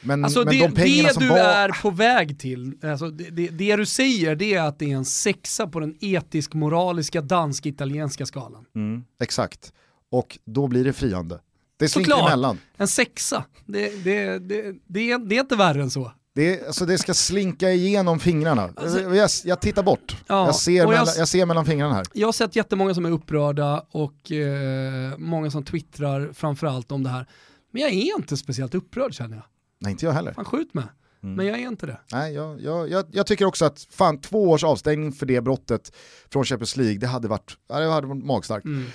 Men, 0.01 0.23
alltså 0.23 0.39
men 0.39 0.47
det, 0.47 0.67
de 0.67 0.71
pengarna 0.71 1.07
det 1.07 1.13
som 1.13 1.23
du 1.23 1.29
var... 1.29 1.37
är 1.37 1.81
på 1.81 1.91
väg 1.91 2.39
till, 2.39 2.73
alltså 2.83 3.09
det, 3.09 3.29
det, 3.29 3.47
det, 3.47 3.75
du 3.75 3.85
säger 3.85 4.35
det 4.35 4.53
är 4.53 4.61
att 4.61 4.79
det 4.79 4.91
är 4.91 4.95
en 4.95 5.05
sexa 5.05 5.67
på 5.67 5.79
den 5.79 5.95
etisk-moraliska 5.99 7.21
dansk-italienska 7.21 8.25
skalan. 8.25 8.65
Mm, 8.75 9.03
exakt, 9.21 9.73
och 10.11 10.39
då 10.45 10.67
blir 10.67 10.83
det 10.83 10.93
friande. 10.93 11.39
Det 11.77 11.89
slinker 11.89 12.11
Såklart. 12.11 12.29
emellan. 12.29 12.57
En 12.77 12.87
sexa, 12.87 13.45
det, 13.65 14.03
det, 14.03 14.39
det, 14.39 14.75
det, 14.87 15.11
är, 15.11 15.17
det 15.29 15.35
är 15.35 15.39
inte 15.39 15.55
värre 15.55 15.81
än 15.81 15.91
så. 15.91 16.11
Det, 16.35 16.67
alltså 16.67 16.85
det 16.85 16.97
ska 16.97 17.13
slinka 17.13 17.71
igenom 17.71 18.19
fingrarna. 18.19 18.73
Alltså, 18.75 18.99
jag, 18.99 19.29
jag, 19.43 19.61
tittar 19.61 19.83
bort. 19.83 20.17
Ja, 20.27 20.45
jag, 20.45 20.55
ser 20.55 20.87
mellan, 20.87 21.05
jag, 21.05 21.17
jag, 21.17 21.27
ser 21.27 21.45
mellan 21.45 21.65
fingrarna 21.65 21.93
här. 21.93 22.05
Jag 22.13 22.27
har 22.27 22.31
sett 22.31 22.55
jättemånga 22.55 22.93
som 22.93 23.05
är 23.05 23.11
upprörda 23.11 23.85
och 23.91 24.31
eh, 24.31 25.17
många 25.17 25.51
som 25.51 25.63
twittrar 25.63 26.33
framförallt 26.33 26.91
om 26.91 27.03
det 27.03 27.09
här. 27.09 27.25
Men 27.71 27.81
jag 27.81 27.91
är 27.91 28.17
inte 28.17 28.37
speciellt 28.37 28.75
upprörd 28.75 29.13
känner 29.13 29.35
jag. 29.35 29.45
Nej, 29.79 29.91
inte 29.91 30.05
jag 30.05 30.13
heller. 30.13 30.33
Fan 30.33 30.45
skjut 30.45 30.73
mig. 30.73 30.85
Mm. 31.23 31.35
Men 31.35 31.45
jag 31.45 31.59
är 31.59 31.67
inte 31.67 31.85
det. 31.85 31.99
Nej, 32.11 32.33
jag, 32.33 32.61
jag, 32.61 32.89
jag, 32.89 33.05
jag, 33.11 33.27
tycker 33.27 33.45
också 33.45 33.65
att 33.65 33.87
fan, 33.91 34.21
två 34.21 34.49
års 34.49 34.63
avstängning 34.63 35.11
för 35.11 35.25
det 35.25 35.41
brottet 35.41 35.95
från 36.31 36.43
Champions 36.43 36.77
League, 36.77 36.97
det 36.97 37.07
hade 37.07 37.27
varit, 37.27 37.57
det 37.67 37.73
hade 37.73 37.87
varit 37.87 38.25
magstarkt. 38.25 38.65
Mm. 38.65 38.85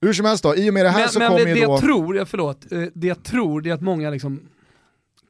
Hur 0.00 0.12
som 0.12 0.26
helst 0.26 0.42
då, 0.42 0.56
i 0.56 0.70
och 0.70 0.74
med 0.74 0.84
det 0.84 0.90
här 0.90 1.00
men, 1.00 1.08
så 1.08 1.18
men 1.18 1.28
kommer 1.28 1.44
det, 1.44 1.50
ju 1.50 1.54
det 1.54 1.66
då... 1.66 1.72
Jag 1.72 1.80
tror, 1.80 2.24
förlåt, 2.24 2.72
eh, 2.72 2.82
det 2.94 3.06
jag 3.06 3.22
tror 3.22 3.60
det 3.60 3.70
är 3.70 3.74
att 3.74 3.82
många 3.82 4.10
liksom 4.10 4.40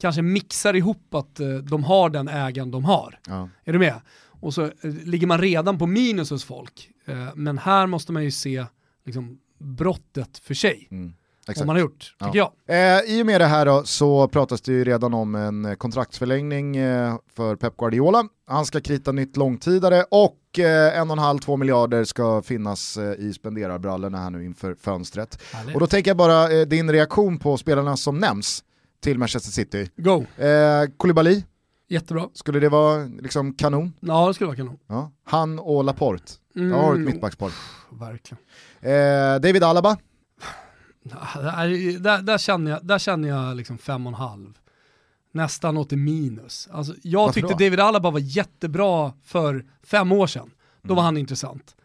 kanske 0.00 0.22
mixar 0.22 0.76
ihop 0.76 1.14
att 1.14 1.40
eh, 1.40 1.48
de 1.48 1.84
har 1.84 2.10
den 2.10 2.28
ägaren 2.28 2.70
de 2.70 2.84
har. 2.84 3.18
Ja. 3.26 3.48
Är 3.64 3.72
du 3.72 3.78
med? 3.78 4.00
Och 4.40 4.54
så 4.54 4.64
eh, 4.64 4.70
ligger 4.82 5.26
man 5.26 5.38
redan 5.38 5.78
på 5.78 5.86
minus 5.86 6.30
hos 6.30 6.44
folk. 6.44 6.90
Men 7.34 7.58
här 7.58 7.86
måste 7.86 8.12
man 8.12 8.24
ju 8.24 8.30
se 8.30 8.64
liksom, 9.04 9.38
brottet 9.58 10.38
för 10.38 10.54
sig. 10.54 10.88
Mm. 10.90 11.14
Exakt. 11.48 11.60
Om 11.60 11.66
man 11.66 11.76
har 11.76 11.80
gjort, 11.80 12.14
tycker 12.18 12.38
ja. 12.38 12.52
jag. 12.66 12.98
Eh, 12.98 13.14
I 13.16 13.22
och 13.22 13.26
med 13.26 13.40
det 13.40 13.46
här 13.46 13.66
då, 13.66 13.82
så 13.84 14.28
pratas 14.28 14.60
det 14.60 14.72
ju 14.72 14.84
redan 14.84 15.14
om 15.14 15.34
en 15.34 15.76
kontraktsförlängning 15.76 16.76
eh, 16.76 17.16
för 17.36 17.56
Pep 17.56 17.76
Guardiola. 17.76 18.24
Han 18.46 18.66
ska 18.66 18.80
krita 18.80 19.12
nytt 19.12 19.36
långtidare 19.36 20.04
och 20.10 20.58
eh, 20.58 20.98
en 20.98 21.10
och 21.10 21.16
en 21.16 21.22
halv, 21.22 21.38
två 21.38 21.56
miljarder 21.56 22.04
ska 22.04 22.42
finnas 22.42 22.96
eh, 22.96 23.12
i 23.12 23.32
spenderarbrallorna 23.32 24.18
här 24.18 24.30
nu 24.30 24.44
inför 24.44 24.74
fönstret. 24.74 25.42
Härligt. 25.52 25.74
Och 25.74 25.80
då 25.80 25.86
tänker 25.86 26.10
jag 26.10 26.16
bara 26.16 26.52
eh, 26.52 26.66
din 26.66 26.92
reaktion 26.92 27.38
på 27.38 27.56
spelarna 27.56 27.96
som 27.96 28.18
nämns 28.18 28.64
till 29.00 29.18
Manchester 29.18 29.50
City. 29.50 29.90
Go! 29.96 30.26
Eh, 30.36 30.90
Koulibaly, 30.96 31.42
Jättebra. 31.88 32.28
Skulle 32.34 32.60
det 32.60 32.68
vara 32.68 33.04
liksom 33.04 33.54
kanon? 33.54 33.92
Ja 34.00 34.28
det 34.28 34.34
skulle 34.34 34.46
vara 34.46 34.56
kanon. 34.56 34.78
Ja. 34.86 35.12
Han 35.24 35.58
och 35.58 35.84
Laporte, 35.84 36.32
mm. 36.56 36.70
jag 36.70 36.78
har 36.78 36.94
ett 36.94 37.00
mittbackspar. 37.00 37.52
Verkligen. 37.90 38.38
Eh, 38.80 39.40
David 39.40 39.64
Alaba? 39.64 39.96
Där, 41.02 41.98
där, 41.98 42.22
där, 42.22 42.38
känner 42.38 42.70
jag, 42.70 42.86
där 42.86 42.98
känner 42.98 43.28
jag 43.28 43.56
liksom 43.56 43.78
fem 43.78 44.06
och 44.06 44.10
en 44.10 44.18
halv. 44.18 44.58
Nästan 45.32 45.76
åt 45.76 45.90
det 45.90 45.96
minus. 45.96 46.68
Alltså, 46.72 46.94
jag 47.02 47.20
Varför 47.20 47.34
tyckte 47.34 47.52
då? 47.52 47.58
David 47.58 47.80
Alaba 47.80 48.10
var 48.10 48.20
jättebra 48.20 49.12
för 49.24 49.66
fem 49.82 50.12
år 50.12 50.26
sedan. 50.26 50.50
Då 50.82 50.86
mm. 50.86 50.96
var 50.96 51.02
han 51.02 51.16
intressant. 51.16 51.76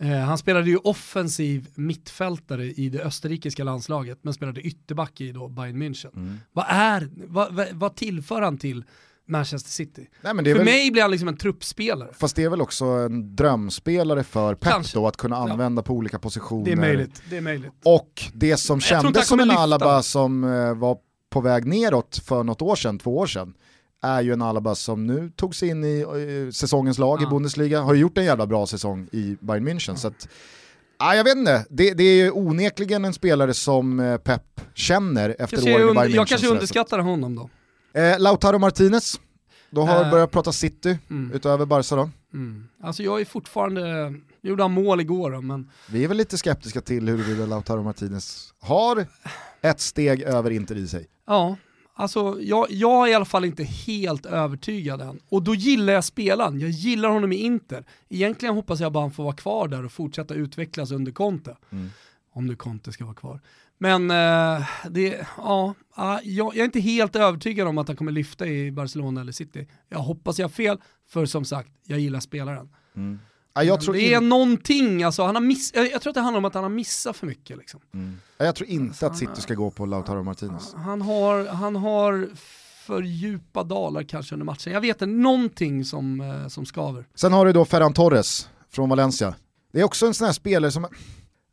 Eh, 0.00 0.18
han 0.18 0.38
spelade 0.38 0.70
ju 0.70 0.76
offensiv 0.76 1.68
mittfältare 1.74 2.64
i 2.66 2.88
det 2.88 3.02
österrikiska 3.02 3.64
landslaget, 3.64 4.18
men 4.22 4.34
spelade 4.34 4.60
ytterback 4.60 5.20
i 5.20 5.32
då 5.32 5.48
Bayern 5.48 5.82
München. 5.82 6.16
Mm. 6.16 6.38
Vad, 6.52 6.64
är, 6.68 7.10
vad, 7.14 7.66
vad, 7.72 7.96
tillför 7.96 8.42
han 8.42 8.58
till 8.58 8.84
Manchester 9.26 9.70
City. 9.70 10.08
Nej, 10.22 10.34
för 10.34 10.54
väl... 10.54 10.64
mig 10.64 10.90
blir 10.90 11.02
han 11.02 11.10
liksom 11.10 11.28
en 11.28 11.36
truppspelare. 11.36 12.08
Fast 12.12 12.36
det 12.36 12.44
är 12.44 12.48
väl 12.48 12.60
också 12.60 12.84
en 12.84 13.36
drömspelare 13.36 14.24
för 14.24 14.54
Pep 14.54 14.72
Kanske. 14.72 14.98
då, 14.98 15.06
att 15.06 15.16
kunna 15.16 15.36
använda 15.36 15.80
ja. 15.80 15.84
på 15.84 15.94
olika 15.94 16.18
positioner. 16.18 16.64
Det 16.64 16.72
är 16.72 16.76
möjligt. 16.76 17.22
Det 17.30 17.36
är 17.36 17.40
möjligt. 17.40 17.72
Och 17.84 18.22
det 18.34 18.56
som 18.56 18.80
kändes 18.80 19.28
som 19.28 19.40
en 19.40 19.50
Alaba 19.50 20.02
som 20.02 20.44
uh, 20.44 20.74
var 20.74 20.98
på 21.30 21.40
väg 21.40 21.66
neråt 21.66 22.20
för 22.24 22.44
något 22.44 22.62
år 22.62 22.76
sedan, 22.76 22.98
två 22.98 23.18
år 23.18 23.26
sedan, 23.26 23.54
är 24.02 24.22
ju 24.22 24.32
en 24.32 24.42
Alaba 24.42 24.74
som 24.74 25.06
nu 25.06 25.32
tog 25.36 25.54
sig 25.54 25.68
in 25.68 25.84
i 25.84 26.04
uh, 26.04 26.50
säsongens 26.50 26.98
lag 26.98 27.22
ja. 27.22 27.26
i 27.26 27.30
Bundesliga, 27.30 27.80
har 27.80 27.94
gjort 27.94 28.18
en 28.18 28.24
jävla 28.24 28.46
bra 28.46 28.66
säsong 28.66 29.08
i 29.12 29.36
Bayern 29.40 29.68
München. 29.68 29.90
Ja. 29.90 29.96
Så 29.96 30.08
att, 30.08 30.28
Ah, 31.02 31.14
jag 31.14 31.24
vet 31.24 31.36
inte, 31.36 31.66
det, 31.70 31.94
det 31.94 32.04
är 32.04 32.36
onekligen 32.36 33.04
en 33.04 33.12
spelare 33.12 33.54
som 33.54 34.00
eh, 34.00 34.16
Pep 34.16 34.60
känner 34.74 35.36
efter 35.38 35.62
åren 35.62 35.72
i 35.72 35.76
Bayern 35.76 35.96
München. 35.96 36.14
Jag 36.14 36.28
kanske 36.28 36.48
underskattar 36.48 36.98
honom 36.98 37.34
då. 37.34 37.50
Eh, 38.00 38.18
Lautaro 38.18 38.58
Martinez, 38.58 39.20
då 39.70 39.82
har 39.82 40.04
uh, 40.04 40.10
börjat 40.10 40.30
prata 40.30 40.52
City 40.52 40.98
mm. 41.10 41.32
utöver 41.32 41.66
Barca 41.66 41.96
då. 41.96 42.10
Mm. 42.34 42.68
Alltså 42.82 43.02
jag 43.02 43.20
är 43.20 43.24
fortfarande, 43.24 44.14
gjorde 44.42 44.62
han 44.62 44.72
mål 44.72 45.00
igår 45.00 45.30
då, 45.30 45.40
men... 45.40 45.70
Vi 45.88 46.04
är 46.04 46.08
väl 46.08 46.16
lite 46.16 46.38
skeptiska 46.38 46.80
till 46.80 47.08
huruvida 47.08 47.46
Lautaro 47.46 47.82
Martinez 47.82 48.54
har 48.60 49.06
ett 49.62 49.80
steg 49.80 50.22
över 50.22 50.50
Inter 50.50 50.76
i 50.76 50.88
sig. 50.88 51.06
Ja, 51.26 51.56
alltså 51.94 52.38
jag, 52.40 52.66
jag 52.70 53.06
är 53.06 53.12
i 53.12 53.14
alla 53.14 53.24
fall 53.24 53.44
inte 53.44 53.64
helt 53.64 54.26
övertygad 54.26 55.00
än. 55.00 55.20
Och 55.28 55.42
då 55.42 55.54
gillar 55.54 55.92
jag 55.92 56.04
spelaren, 56.04 56.60
jag 56.60 56.70
gillar 56.70 57.08
honom 57.08 57.32
i 57.32 57.36
Inter. 57.36 57.84
Egentligen 58.08 58.54
hoppas 58.54 58.80
jag 58.80 58.92
bara 58.92 59.04
han 59.04 59.10
får 59.10 59.24
vara 59.24 59.36
kvar 59.36 59.68
där 59.68 59.84
och 59.84 59.92
fortsätta 59.92 60.34
utvecklas 60.34 60.90
under 60.90 61.12
Conte. 61.12 61.56
Mm. 61.70 61.90
Om 62.32 62.46
nu 62.46 62.56
Conte 62.56 62.92
ska 62.92 63.04
vara 63.04 63.14
kvar. 63.14 63.40
Men 63.78 64.10
uh, 64.10 64.66
det, 64.90 65.26
ja, 65.36 65.74
uh, 65.98 66.04
jag, 66.04 66.22
jag, 66.24 66.56
är 66.56 66.64
inte 66.64 66.80
helt 66.80 67.16
övertygad 67.16 67.68
om 67.68 67.78
att 67.78 67.88
han 67.88 67.96
kommer 67.96 68.12
lyfta 68.12 68.46
i 68.46 68.72
Barcelona 68.72 69.20
eller 69.20 69.32
City. 69.32 69.68
Jag 69.88 69.98
hoppas 69.98 70.38
jag 70.38 70.44
har 70.44 70.50
fel, 70.50 70.80
för 71.08 71.26
som 71.26 71.44
sagt, 71.44 71.70
jag 71.86 71.98
gillar 71.98 72.20
spelaren. 72.20 72.68
Mm. 72.96 73.18
Ja, 73.62 73.76
det 73.92 74.14
är 74.14 74.22
in... 74.22 74.28
någonting, 74.28 75.02
alltså, 75.02 75.22
han 75.22 75.34
har 75.34 75.42
miss... 75.42 75.72
jag 75.74 76.02
tror 76.02 76.10
att 76.10 76.14
det 76.14 76.20
handlar 76.20 76.38
om 76.38 76.44
att 76.44 76.54
han 76.54 76.62
har 76.62 76.70
missat 76.70 77.16
för 77.16 77.26
mycket. 77.26 77.58
Liksom. 77.58 77.80
Mm. 77.94 78.18
Jag 78.38 78.54
tror 78.54 78.68
inte 78.68 78.88
alltså, 78.88 79.06
att 79.06 79.16
City 79.16 79.40
ska 79.40 79.54
gå 79.54 79.70
på 79.70 79.86
Lautaro 79.86 80.22
Martinez. 80.22 80.74
Han 80.74 81.02
har, 81.02 81.46
han 81.46 81.76
har 81.76 82.28
för 82.86 83.02
djupa 83.02 83.62
dalar 83.62 84.02
kanske 84.02 84.34
under 84.34 84.44
matchen. 84.44 84.72
Jag 84.72 84.80
vet 84.80 84.96
inte, 84.96 85.06
någonting 85.06 85.84
som, 85.84 86.20
eh, 86.20 86.48
som 86.48 86.66
skaver. 86.66 87.04
Sen 87.14 87.32
har 87.32 87.46
du 87.46 87.52
då 87.52 87.64
Ferran 87.64 87.92
Torres 87.92 88.48
från 88.70 88.88
Valencia. 88.88 89.34
Det 89.72 89.80
är 89.80 89.84
också 89.84 90.06
en 90.06 90.14
sån 90.14 90.24
här 90.26 90.32
spelare 90.32 90.70
som 90.72 90.86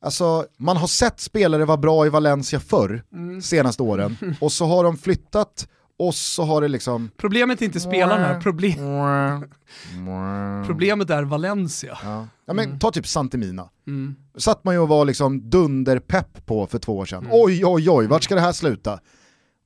Alltså, 0.01 0.45
man 0.57 0.77
har 0.77 0.87
sett 0.87 1.19
spelare 1.19 1.65
vara 1.65 1.77
bra 1.77 2.05
i 2.05 2.09
Valencia 2.09 2.59
förr, 2.59 3.03
mm. 3.13 3.41
senaste 3.41 3.83
åren, 3.83 4.17
och 4.41 4.51
så 4.51 4.65
har 4.65 4.83
de 4.83 4.97
flyttat 4.97 5.67
och 5.97 6.15
så 6.15 6.43
har 6.43 6.61
det 6.61 6.67
liksom... 6.67 7.09
Problemet 7.17 7.61
är 7.61 7.65
inte 7.65 7.79
spelarna, 7.79 8.41
problem... 8.41 8.75
problemet 10.65 11.09
är 11.09 11.23
Valencia. 11.23 11.97
Ja. 12.03 12.27
ja 12.45 12.53
men 12.53 12.65
mm. 12.65 12.79
ta 12.79 12.91
typ 12.91 13.07
Santemina. 13.07 13.69
Mm. 13.87 14.15
Satt 14.37 14.63
man 14.63 14.73
ju 14.73 14.79
och 14.79 14.87
var 14.87 15.05
liksom 15.05 15.49
dunderpepp 15.49 16.45
på 16.45 16.67
för 16.67 16.79
två 16.79 16.97
år 16.97 17.05
sedan. 17.05 17.25
Mm. 17.25 17.31
Oj 17.33 17.65
oj 17.65 17.89
oj, 17.89 18.07
vart 18.07 18.23
ska 18.23 18.35
det 18.35 18.41
här 18.41 18.51
sluta? 18.51 18.99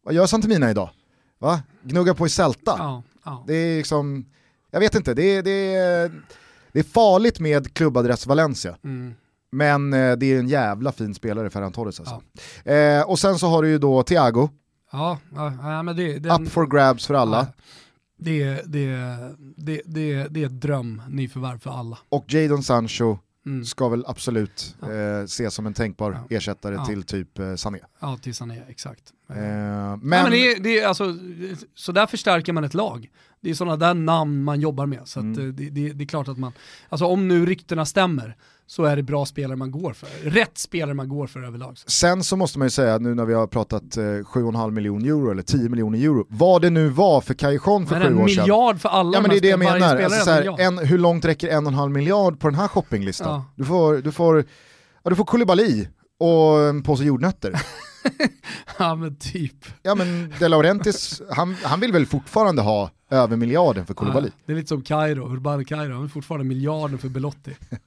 Vad 0.04 0.14
gör 0.14 0.26
Santemina 0.26 0.72
idag? 0.72 0.90
Va? 1.40 1.62
Gnuggar 1.84 2.14
på 2.14 2.26
i 2.26 2.30
Celta? 2.30 2.76
Ja, 2.78 3.04
ja. 3.26 3.44
Det 3.48 3.54
är 3.54 3.78
liksom, 3.78 4.26
jag 4.72 4.80
vet 4.80 4.96
inte, 4.96 5.14
det 5.14 5.24
är, 5.24 5.44
det 5.44 5.76
är, 5.76 6.12
det 6.72 6.80
är 6.80 6.84
farligt 6.84 7.40
med 7.40 7.74
klubbadress 7.74 8.28
Valencia. 8.28 8.78
Mm. 8.84 9.14
Men 9.52 9.94
eh, 9.94 10.18
det 10.18 10.26
är 10.26 10.40
en 10.40 10.48
jävla 10.48 10.92
fin 10.92 11.16
spelare 11.16 11.50
Ferran 11.50 11.72
Torres 11.72 12.00
alltså. 12.00 12.22
Ja. 12.64 12.72
Eh, 12.72 13.10
och 13.10 13.20
sen 13.20 13.40
så 13.40 13.48
har 13.48 13.64
du 13.64 13.70
ju 13.70 13.78
då 13.78 14.04
Thiago. 14.04 14.50
Ja, 14.92 15.20
ja 15.62 15.84
men 15.84 15.96
det, 15.96 16.20
den... 16.20 16.42
Up 16.42 16.52
for 16.52 16.68
grabs 16.68 17.08
för 17.08 17.14
alla. 17.14 17.48
Det, 18.18 18.62
det, 18.66 18.96
det, 19.58 19.82
det, 19.86 20.28
det 20.30 20.42
är 20.42 20.46
ett 20.46 20.62
dröm 20.62 21.02
nyförvärv 21.10 21.60
för 21.60 21.70
alla. 21.70 21.98
Och 22.10 22.34
Jadon 22.34 22.64
Sancho 22.64 23.18
mm. 23.46 23.66
ska 23.66 23.90
väl 23.90 24.06
absolut 24.08 24.76
ja. 24.82 24.92
eh, 24.92 25.24
ses 25.24 25.54
som 25.54 25.66
en 25.66 25.74
tänkbar 25.74 26.20
ja. 26.30 26.38
ersättare 26.38 26.76
ja. 26.76 26.86
till 26.86 27.04
typ 27.04 27.40
eh, 27.40 27.56
Sané. 27.56 27.80
Ja, 28.00 28.18
till 28.18 28.36
Sané, 28.36 28.62
exakt. 28.68 29.14
Eh, 29.30 29.36
men 29.36 30.00
men 30.02 30.32
det, 30.32 30.56
det 30.56 30.84
alltså, 30.84 31.16
så 31.76 31.92
där 31.92 32.08
förstärker 32.08 32.54
man 32.54 32.64
ett 32.64 32.74
lag. 32.74 33.10
Det 33.42 33.50
är 33.50 33.54
sådana 33.54 33.78
där 33.78 33.94
namn 33.94 34.44
man 34.44 34.62
jobbar 34.62 34.86
med. 34.86 35.08
Så 35.08 35.20
mm. 35.20 35.32
att, 35.32 35.58
det, 35.58 35.70
det, 35.70 35.94
det, 35.94 36.04
är 36.04 36.08
klart 36.08 36.28
att 36.28 36.38
man, 36.38 36.54
alltså 36.90 37.06
om 37.06 37.28
nu 37.28 37.46
ryktena 37.46 37.86
stämmer, 37.86 38.36
så 38.72 38.84
är 38.84 38.96
det 38.96 39.04
bra 39.04 39.26
spelare 39.26 39.56
man 39.56 39.72
går 39.72 39.94
för. 39.94 40.10
Rätt 40.30 40.58
spelare 40.58 40.94
man 40.94 41.10
går 41.10 41.28
för 41.28 41.44
överlag. 41.44 41.78
Sen 41.86 42.24
så 42.24 42.36
måste 42.36 42.60
man 42.60 42.66
ju 42.66 42.70
säga, 42.70 42.98
nu 42.98 43.16
när 43.16 43.26
vi 43.26 43.34
har 43.34 43.48
pratat 43.48 43.98
eh, 43.98 44.02
7,5 44.02 44.72
miljoner 44.72 45.08
euro 45.08 45.32
eller 45.32 45.42
10 45.42 45.70
miljoner 45.70 46.00
euro, 46.00 46.26
vad 46.30 46.62
det 46.62 46.70
nu 46.70 46.90
var 46.90 47.22
för 47.22 47.34
Cajon 47.34 47.88
för 47.88 47.96
sju 47.96 48.02
år 48.02 48.06
sedan. 48.06 48.20
En 48.20 48.26
miljard 48.26 48.82
för 48.82 48.90
alla. 48.90 49.18
Ja 49.18 49.22
men 49.22 49.30
det 49.30 49.38
är 49.38 49.42
det 49.42 49.48
jag 49.48 49.60
menar. 49.60 49.98
Alltså, 49.98 50.32
här, 50.32 50.60
en, 50.60 50.78
hur 50.78 50.98
långt 50.98 51.26
räcker 51.26 51.48
en 51.48 51.66
och 51.66 51.72
en 51.72 51.78
halv 51.78 51.92
miljard 51.92 52.40
på 52.40 52.50
den 52.50 52.60
här 52.60 52.68
shoppinglistan? 52.68 53.28
Ja. 53.28 53.46
Du 53.56 53.66
får, 53.66 53.98
du 53.98 54.12
får, 54.12 54.46
ja, 55.04 55.10
du 55.10 55.16
får 55.16 55.26
Koulibaly 55.26 55.88
och 56.20 56.60
en 56.60 56.84
påse 56.84 57.04
jordnötter. 57.04 57.62
ja 58.78 58.96
men 58.96 59.16
typ. 59.16 59.66
Ja 59.82 59.96
men 59.96 60.34
De 60.40 60.48
Laurentiis, 60.48 61.22
han, 61.30 61.56
han 61.64 61.80
vill 61.80 61.92
väl 61.92 62.06
fortfarande 62.06 62.62
ha 62.62 62.90
över 63.10 63.38
miljarden 63.38 63.86
för 63.86 63.94
Koulibaly. 63.94 64.28
Ja, 64.28 64.44
det 64.46 64.52
är 64.52 64.56
lite 64.56 64.68
som 64.68 64.82
Kairo, 64.82 65.34
Urban 65.34 65.66
Kairo, 65.66 65.94
han 65.94 66.02
vill 66.02 66.12
fortfarande 66.12 66.46
miljarden 66.46 66.98
för 66.98 67.10
Belotti. 67.10 67.56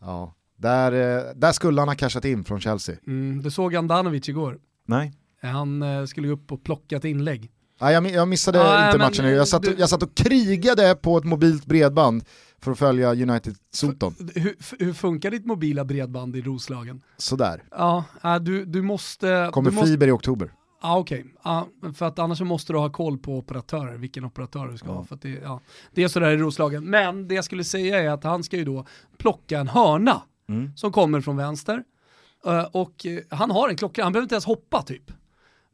Ja, 0.00 0.34
där, 0.56 0.92
eh, 0.92 1.34
där 1.34 1.52
skulle 1.52 1.80
han 1.80 1.88
ha 1.88 1.94
cashat 1.94 2.24
in 2.24 2.44
från 2.44 2.60
Chelsea. 2.60 2.96
Mm, 3.06 3.42
du 3.42 3.50
såg 3.50 3.76
Andanovic 3.76 4.28
igår? 4.28 4.58
Nej. 4.86 5.12
Han 5.42 5.82
eh, 5.82 6.04
skulle 6.04 6.28
upp 6.28 6.52
och 6.52 6.64
plocka 6.64 6.96
ett 6.96 7.04
inlägg. 7.04 7.50
Ja, 7.80 7.92
jag, 7.92 8.10
jag 8.10 8.28
missade 8.28 8.62
ah, 8.62 8.86
inte 8.86 8.98
matchen, 8.98 9.24
jag 9.24 9.48
satt, 9.48 9.62
du... 9.62 9.74
jag 9.78 9.88
satt 9.88 10.02
och 10.02 10.14
krigade 10.14 10.94
på 10.94 11.18
ett 11.18 11.24
mobilt 11.24 11.66
bredband 11.66 12.24
för 12.58 12.72
att 12.72 12.78
följa 12.78 13.14
United-soton. 13.14 14.14
Hur, 14.34 14.56
hur, 14.78 14.92
funkar 14.92 15.30
ditt 15.30 15.46
mobila 15.46 15.84
bredband 15.84 16.36
i 16.36 16.42
Roslagen? 16.42 17.02
Sådär. 17.16 17.62
Ja, 17.70 18.04
du, 18.40 18.64
du 18.64 18.82
måste... 18.82 19.50
Kommer 19.52 19.70
du 19.70 19.76
fiber 19.76 19.90
måste... 19.92 20.06
i 20.06 20.10
oktober. 20.10 20.52
Ja 20.82 20.98
okej, 20.98 21.20
okay. 21.20 21.32
ja, 21.42 21.68
för 21.94 22.06
att 22.06 22.18
annars 22.18 22.40
måste 22.40 22.72
du 22.72 22.78
ha 22.78 22.90
koll 22.90 23.18
på 23.18 23.38
operatörer, 23.38 23.96
vilken 23.96 24.24
operatör 24.24 24.68
du 24.68 24.78
ska 24.78 24.88
ja. 24.88 24.92
ha. 24.92 25.04
För 25.04 25.18
det, 25.22 25.28
ja, 25.28 25.60
det 25.94 26.02
är 26.02 26.08
sådär 26.08 26.30
i 26.30 26.36
Roslagen. 26.36 26.84
Men 26.84 27.28
det 27.28 27.34
jag 27.34 27.44
skulle 27.44 27.64
säga 27.64 27.98
är 27.98 28.08
att 28.08 28.24
han 28.24 28.42
ska 28.44 28.56
ju 28.56 28.64
då 28.64 28.86
plocka 29.18 29.58
en 29.58 29.68
hörna 29.68 30.22
mm. 30.48 30.76
som 30.76 30.92
kommer 30.92 31.20
från 31.20 31.36
vänster. 31.36 31.84
Uh, 32.46 32.62
och 32.62 33.06
uh, 33.06 33.20
han 33.30 33.50
har 33.50 33.68
en 33.68 33.76
klocka, 33.76 34.02
han 34.02 34.12
behöver 34.12 34.24
inte 34.24 34.34
ens 34.34 34.44
hoppa 34.44 34.82
typ. 34.82 35.12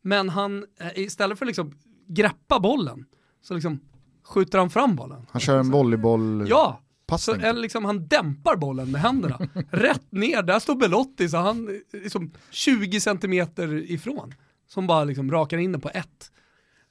Men 0.02 0.28
han, 0.28 0.58
uh, 0.58 0.98
istället 0.98 1.38
för 1.38 1.44
att 1.44 1.48
liksom 1.48 1.78
greppa 2.06 2.60
bollen, 2.60 3.04
så 3.42 3.54
liksom 3.54 3.80
skjuter 4.24 4.58
han 4.58 4.70
fram 4.70 4.96
bollen. 4.96 5.26
Han 5.30 5.40
kör 5.40 5.58
en 5.58 5.70
volleyboll 5.70 6.46
Ja, 6.48 6.80
så, 7.18 7.34
eller 7.34 7.60
liksom, 7.60 7.84
han 7.84 8.06
dämpar 8.06 8.56
bollen 8.56 8.90
med 8.90 9.00
händerna. 9.00 9.38
Rätt 9.70 10.12
ner, 10.12 10.42
där 10.42 10.58
står 10.58 10.76
Belotti, 10.76 11.28
så 11.28 11.36
han 11.36 11.80
liksom 11.92 12.32
20 12.50 13.00
centimeter 13.00 13.90
ifrån 13.90 14.34
som 14.66 14.86
bara 14.86 15.04
liksom 15.04 15.30
rakar 15.30 15.58
in 15.58 15.72
den 15.72 15.80
på 15.80 15.90
ett. 15.90 16.30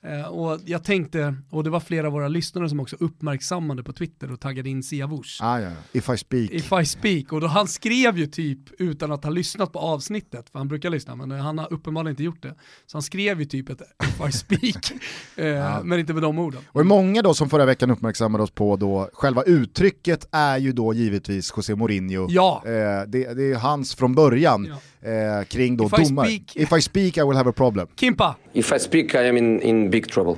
Eh, 0.07 0.27
och 0.27 0.59
jag 0.65 0.83
tänkte, 0.83 1.35
och 1.49 1.63
det 1.63 1.69
var 1.69 1.79
flera 1.79 2.07
av 2.07 2.13
våra 2.13 2.27
lyssnare 2.27 2.69
som 2.69 2.79
också 2.79 2.95
uppmärksammade 2.99 3.83
på 3.83 3.93
Twitter 3.93 4.31
och 4.31 4.39
taggade 4.39 4.69
in 4.69 4.83
Siavush. 4.83 5.43
Ah, 5.43 5.59
ja. 5.59 5.69
If 5.91 6.09
I 6.09 6.17
speak. 6.17 6.51
If 6.51 6.71
I 6.81 6.85
speak, 6.85 7.33
och 7.33 7.41
då 7.41 7.47
han 7.47 7.67
skrev 7.67 8.17
ju 8.17 8.27
typ 8.27 8.59
utan 8.79 9.11
att 9.11 9.23
ha 9.23 9.31
lyssnat 9.31 9.73
på 9.73 9.79
avsnittet, 9.79 10.49
för 10.49 10.59
han 10.59 10.67
brukar 10.67 10.89
lyssna, 10.89 11.15
men 11.15 11.31
han 11.31 11.57
har 11.57 11.73
uppenbarligen 11.73 12.11
inte 12.11 12.23
gjort 12.23 12.43
det. 12.43 12.55
Så 12.85 12.97
han 12.97 13.01
skrev 13.01 13.39
ju 13.39 13.45
typ 13.45 13.69
ett 13.69 13.81
If 14.03 14.29
I 14.29 14.31
speak, 14.31 14.91
eh, 15.35 15.45
ja. 15.45 15.83
men 15.83 15.99
inte 15.99 16.13
med 16.13 16.23
de 16.23 16.39
orden. 16.39 16.61
Och 16.67 16.85
många 16.85 17.21
då 17.21 17.33
som 17.33 17.49
förra 17.49 17.65
veckan 17.65 17.91
uppmärksammade 17.91 18.43
oss 18.43 18.51
på 18.51 18.75
då, 18.75 19.09
själva 19.13 19.43
uttrycket 19.43 20.27
är 20.31 20.57
ju 20.57 20.71
då 20.71 20.93
givetvis 20.93 21.53
José 21.57 21.75
Mourinho. 21.75 22.27
Ja. 22.29 22.63
Eh, 22.65 22.71
det, 23.07 23.33
det, 23.33 23.51
är 23.51 23.55
hans 23.55 23.95
från 23.95 24.15
början. 24.15 24.65
Ja 24.69 24.77
eh, 25.05 25.45
kring 25.45 25.77
då 25.77 25.85
If 25.85 25.91
domar. 25.91 26.25
I 26.25 26.27
speak... 26.27 26.55
If 26.55 26.77
I 26.77 26.81
speak 26.81 27.17
I 27.17 27.21
will 27.21 27.37
have 27.37 27.49
a 27.49 27.53
problem. 27.55 27.87
Kimpa! 27.95 28.35
If 28.53 28.71
I 28.73 28.79
speak 28.79 29.13
I 29.13 29.27
am 29.29 29.37
in, 29.37 29.61
in 29.61 29.89
big 29.95 30.11
trouble. 30.11 30.35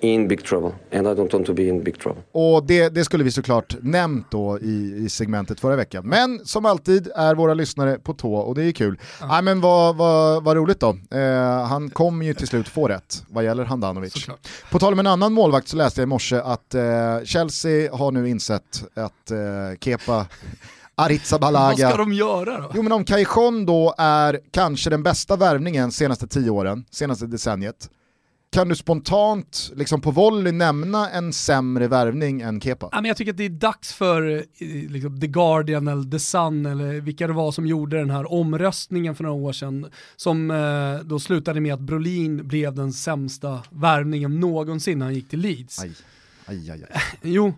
In 0.00 0.28
big 0.28 0.44
trouble. 0.44 0.72
And 0.92 1.06
I 1.06 1.10
don't 1.10 1.32
want 1.32 1.46
to 1.46 1.54
be 1.54 1.62
in 1.62 1.84
big 1.84 2.00
trouble. 2.00 2.22
Och 2.32 2.66
det, 2.66 2.88
det 2.88 3.04
skulle 3.04 3.24
vi 3.24 3.30
såklart 3.30 3.76
nämnt 3.80 4.30
då 4.30 4.58
i, 4.58 5.04
i 5.04 5.08
segmentet 5.08 5.60
förra 5.60 5.76
veckan. 5.76 6.06
Men 6.06 6.46
som 6.46 6.66
alltid 6.66 7.08
är 7.14 7.34
våra 7.34 7.54
lyssnare 7.54 7.98
på 7.98 8.14
tå 8.14 8.34
och 8.34 8.54
det 8.54 8.64
är 8.64 8.72
kul. 8.72 8.98
Ja. 9.20 9.26
Nej, 9.26 9.42
men 9.42 9.60
vad, 9.60 9.96
vad, 9.96 10.44
vad 10.44 10.56
roligt 10.56 10.80
då. 10.80 10.96
Eh, 11.10 11.66
han 11.66 11.90
kommer 11.90 12.26
ju 12.26 12.34
till 12.34 12.46
slut 12.46 12.68
få 12.68 12.88
rätt 12.88 13.22
vad 13.28 13.44
gäller 13.44 13.64
Handanovic. 13.64 14.12
Såklart. 14.12 14.48
På 14.70 14.78
tal 14.78 14.92
om 14.92 14.98
en 14.98 15.06
annan 15.06 15.32
målvakt 15.32 15.68
så 15.68 15.76
läste 15.76 16.00
jag 16.00 16.06
i 16.06 16.08
morse 16.08 16.36
att 16.36 16.74
eh, 16.74 16.82
Chelsea 17.24 17.96
har 17.96 18.12
nu 18.12 18.28
insett 18.28 18.84
att 18.94 19.30
eh, 19.30 19.38
Kepa 19.80 20.26
Arrizabalaga. 20.94 21.86
Vad 21.86 21.94
ska 21.94 21.96
de 21.96 22.12
göra 22.12 22.60
då? 22.60 22.70
Jo 22.74 22.82
men 22.82 22.92
om 22.92 23.04
Cajon 23.04 23.66
då 23.66 23.94
är 23.98 24.40
kanske 24.50 24.90
den 24.90 25.02
bästa 25.02 25.36
värvningen 25.36 25.92
senaste 25.92 26.26
tio 26.26 26.50
åren, 26.50 26.84
senaste 26.90 27.26
decenniet, 27.26 27.90
kan 28.50 28.68
du 28.68 28.76
spontant 28.76 29.72
liksom 29.76 30.00
på 30.00 30.10
volley 30.10 30.52
nämna 30.52 31.10
en 31.10 31.32
sämre 31.32 31.88
värvning 31.88 32.40
än 32.40 32.60
Kepa? 32.60 32.88
Ja, 32.92 33.00
men 33.00 33.08
jag 33.08 33.16
tycker 33.16 33.32
att 33.32 33.38
det 33.38 33.44
är 33.44 33.48
dags 33.48 33.92
för 33.92 34.36
eh, 34.36 34.42
liksom, 34.90 35.20
The 35.20 35.26
Guardian 35.26 35.88
eller 35.88 36.10
The 36.10 36.18
Sun 36.18 36.66
eller 36.66 37.00
vilka 37.00 37.26
det 37.26 37.32
var 37.32 37.52
som 37.52 37.66
gjorde 37.66 37.98
den 37.98 38.10
här 38.10 38.32
omröstningen 38.32 39.14
för 39.14 39.24
några 39.24 39.36
år 39.36 39.52
sedan 39.52 39.86
som 40.16 40.50
eh, 40.50 41.06
då 41.06 41.18
slutade 41.18 41.60
med 41.60 41.74
att 41.74 41.80
Brolin 41.80 42.48
blev 42.48 42.74
den 42.74 42.92
sämsta 42.92 43.62
värvningen 43.70 44.40
någonsin 44.40 44.98
när 44.98 45.06
han 45.06 45.14
gick 45.14 45.28
till 45.28 45.40
Leeds. 45.40 45.78
Aj. 45.78 45.92
Aj, 46.48 46.70
aj, 46.70 46.84
aj. 46.90 47.02
Jo, 47.22 47.54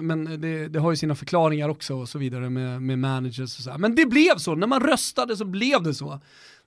men 0.00 0.40
det, 0.40 0.68
det, 0.68 0.78
har 0.78 0.90
ju 0.90 0.96
sina 0.96 1.14
förklaringar 1.14 1.68
också 1.68 1.94
och 1.94 2.08
så 2.08 2.18
vidare 2.18 2.50
med, 2.50 2.82
med 2.82 2.98
managers 2.98 3.58
och 3.58 3.64
så. 3.64 3.70
Här. 3.70 3.78
Men 3.78 3.94
det 3.94 4.06
blev 4.06 4.38
så, 4.38 4.54
när 4.54 4.66
man 4.66 4.80
röstade 4.80 5.36
så 5.36 5.44
blev 5.44 5.82
det 5.82 5.94
så. 5.94 6.20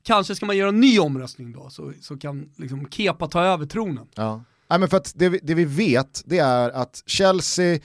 Kanske 0.04 0.36
ska 0.36 0.46
man 0.46 0.58
göra 0.58 0.70
en 0.70 0.80
ny 0.80 1.00
omröstning 1.00 1.52
då, 1.52 1.70
så, 1.70 1.94
så 2.02 2.18
kan 2.18 2.50
liksom 2.56 2.88
Kepa 2.90 3.28
ta 3.28 3.44
över 3.44 3.66
tronen. 3.66 4.08
Ja. 4.16 4.44
Nej, 4.70 4.80
men 4.80 4.90
för 4.90 4.98
att 4.98 5.14
det, 5.16 5.30
det 5.30 5.54
vi 5.54 5.66
vet, 5.66 6.22
det 6.26 6.40
är 6.40 6.70
att 6.70 7.04
Chelsea, 7.06 7.80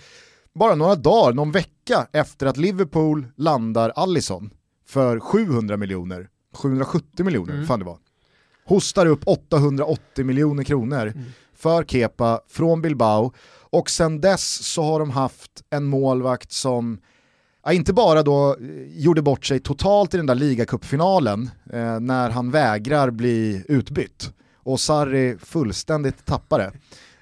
bara 0.54 0.74
några 0.74 0.94
dagar, 0.94 1.32
någon 1.32 1.52
vecka 1.52 2.06
efter 2.12 2.46
att 2.46 2.56
Liverpool 2.56 3.26
landar 3.36 3.92
Allison 3.96 4.50
för 4.86 5.20
700 5.20 5.76
miljoner, 5.76 6.28
770 6.52 7.24
miljoner, 7.24 7.54
mm. 7.54 7.66
fan 7.66 7.78
det 7.78 7.84
var, 7.84 7.98
hostar 8.64 9.06
upp 9.06 9.20
880 9.26 10.24
miljoner 10.24 10.64
kronor 10.64 11.06
mm. 11.06 11.24
för 11.54 11.84
Kepa 11.84 12.40
från 12.48 12.82
Bilbao 12.82 13.32
och 13.70 13.90
sen 13.90 14.20
dess 14.20 14.66
så 14.72 14.82
har 14.82 15.00
de 15.00 15.10
haft 15.10 15.64
en 15.70 15.84
målvakt 15.84 16.52
som 16.52 16.98
ja, 17.66 17.72
inte 17.72 17.92
bara 17.92 18.22
då 18.22 18.50
eh, 18.50 18.56
gjorde 18.88 19.22
bort 19.22 19.46
sig 19.46 19.60
totalt 19.60 20.14
i 20.14 20.16
den 20.16 20.26
där 20.26 20.34
ligacupfinalen 20.34 21.50
eh, 21.72 22.00
när 22.00 22.30
han 22.30 22.50
vägrar 22.50 23.10
bli 23.10 23.64
utbytt 23.68 24.32
och 24.56 24.80
Sarri 24.80 25.36
fullständigt 25.38 26.24
tappade. 26.24 26.72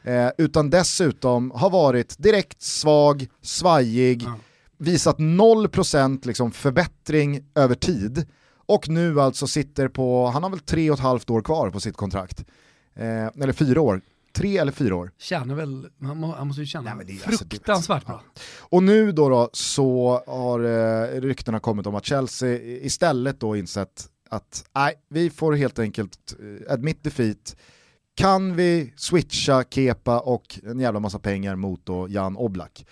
Eh, 0.03 0.29
utan 0.39 0.71
dessutom 0.71 1.51
har 1.51 1.71
varit 1.71 2.19
direkt 2.19 2.63
svag, 2.63 3.27
svajig, 3.43 4.23
ja. 4.23 4.35
visat 4.79 5.19
0% 5.19 6.27
liksom 6.27 6.53
förbättring 6.53 7.45
över 7.55 7.75
tid 7.75 8.27
och 8.67 8.89
nu 8.89 9.21
alltså 9.21 9.47
sitter 9.47 9.89
på, 9.89 10.27
han 10.27 10.43
har 10.43 10.51
väl 10.51 10.59
tre 10.59 10.91
och 10.91 10.95
ett 10.95 11.03
halvt 11.03 11.31
år 11.31 11.43
kvar 11.43 11.71
på 11.71 11.81
sitt 11.81 11.97
kontrakt. 11.97 12.45
Eh, 12.97 13.27
eller 13.27 13.53
fyra 13.53 13.81
år 13.81 14.01
tre 14.35 14.59
eller 14.59 14.73
fyra 14.73 14.97
år. 14.97 15.11
Tjänar 15.19 15.55
väl, 15.55 15.87
han, 16.01 16.47
måste 16.47 16.61
ju 16.61 16.67
tjäna 16.67 16.95
Nej, 16.95 17.21
alltså 17.27 17.45
fruktansvärt 17.45 18.07
bra. 18.07 18.23
Ja. 18.35 18.41
Och 18.61 18.83
nu 18.83 19.13
då, 19.13 19.29
då 19.29 19.51
så 19.53 20.23
har 20.27 20.61
eh, 20.61 21.21
ryktena 21.21 21.61
kommit 21.61 21.87
om 21.87 21.95
att 21.95 22.05
Chelsea 22.05 22.59
istället 22.63 23.41
då 23.41 23.57
insett 23.57 24.09
att 24.31 24.65
nej, 24.75 24.95
vi 25.09 25.31
får 25.31 25.53
helt 25.53 25.79
enkelt 25.79 26.35
eh, 26.41 26.73
admit 26.73 27.05
defeat. 27.05 27.57
Kan 28.17 28.57
vi 28.57 28.93
switcha 28.97 29.65
Kepa 29.71 30.21
och 30.21 30.59
en 30.63 30.81
jävla 30.81 31.01
massa 31.01 31.19
pengar 31.19 31.57
mot 31.57 31.87
då 31.87 32.09
Jan 32.09 32.37
Oblak? 32.37 32.87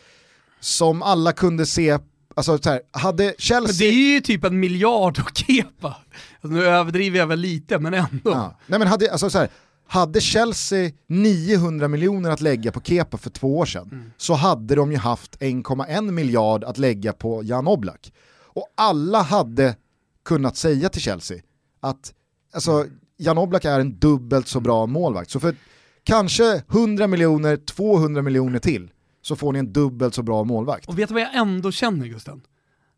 Som 0.60 1.02
alla 1.02 1.32
kunde 1.32 1.66
se 1.66 1.98
Alltså 2.34 2.58
så 2.58 2.70
här, 2.70 2.80
hade 2.90 3.34
Chelsea... 3.38 3.66
Men 3.66 3.76
det 3.76 3.84
är 3.84 4.14
ju 4.14 4.20
typ 4.20 4.44
en 4.44 4.60
miljard 4.60 5.18
att 5.18 5.38
kepa. 5.38 5.96
Alltså, 6.40 6.58
nu 6.58 6.64
överdriver 6.64 7.18
jag 7.18 7.26
väl 7.26 7.38
lite, 7.38 7.78
men 7.78 7.94
ändå. 7.94 8.30
Ja. 8.30 8.58
Nej 8.66 8.78
men 8.78 8.88
hade, 8.88 9.12
alltså 9.12 9.30
så 9.30 9.38
här, 9.38 9.48
hade 9.92 10.20
Chelsea 10.20 10.90
900 11.06 11.88
miljoner 11.88 12.30
att 12.30 12.40
lägga 12.40 12.72
på 12.72 12.80
Kepa 12.80 13.18
för 13.18 13.30
två 13.30 13.58
år 13.58 13.66
sedan 13.66 13.88
mm. 13.92 14.12
så 14.16 14.34
hade 14.34 14.74
de 14.74 14.92
ju 14.92 14.98
haft 14.98 15.38
1,1 15.38 16.10
miljard 16.10 16.64
att 16.64 16.78
lägga 16.78 17.12
på 17.12 17.42
Jan 17.44 17.68
Oblak. 17.68 18.12
Och 18.34 18.66
alla 18.74 19.22
hade 19.22 19.76
kunnat 20.24 20.56
säga 20.56 20.88
till 20.88 21.00
Chelsea 21.00 21.38
att 21.80 22.14
alltså, 22.52 22.86
Jan 23.16 23.38
Oblak 23.38 23.64
är 23.64 23.80
en 23.80 23.98
dubbelt 23.98 24.48
så 24.48 24.60
bra 24.60 24.86
målvakt. 24.86 25.30
Så 25.30 25.40
för 25.40 25.54
kanske 26.02 26.62
100 26.70 27.06
miljoner, 27.06 27.56
200 27.56 28.22
miljoner 28.22 28.58
till 28.58 28.90
så 29.22 29.36
får 29.36 29.52
ni 29.52 29.58
en 29.58 29.72
dubbelt 29.72 30.14
så 30.14 30.22
bra 30.22 30.44
målvakt. 30.44 30.88
Och 30.88 30.98
vet 30.98 31.08
du 31.08 31.14
vad 31.14 31.22
jag 31.22 31.36
ändå 31.36 31.72
känner 31.72 32.06
Gusten? 32.06 32.42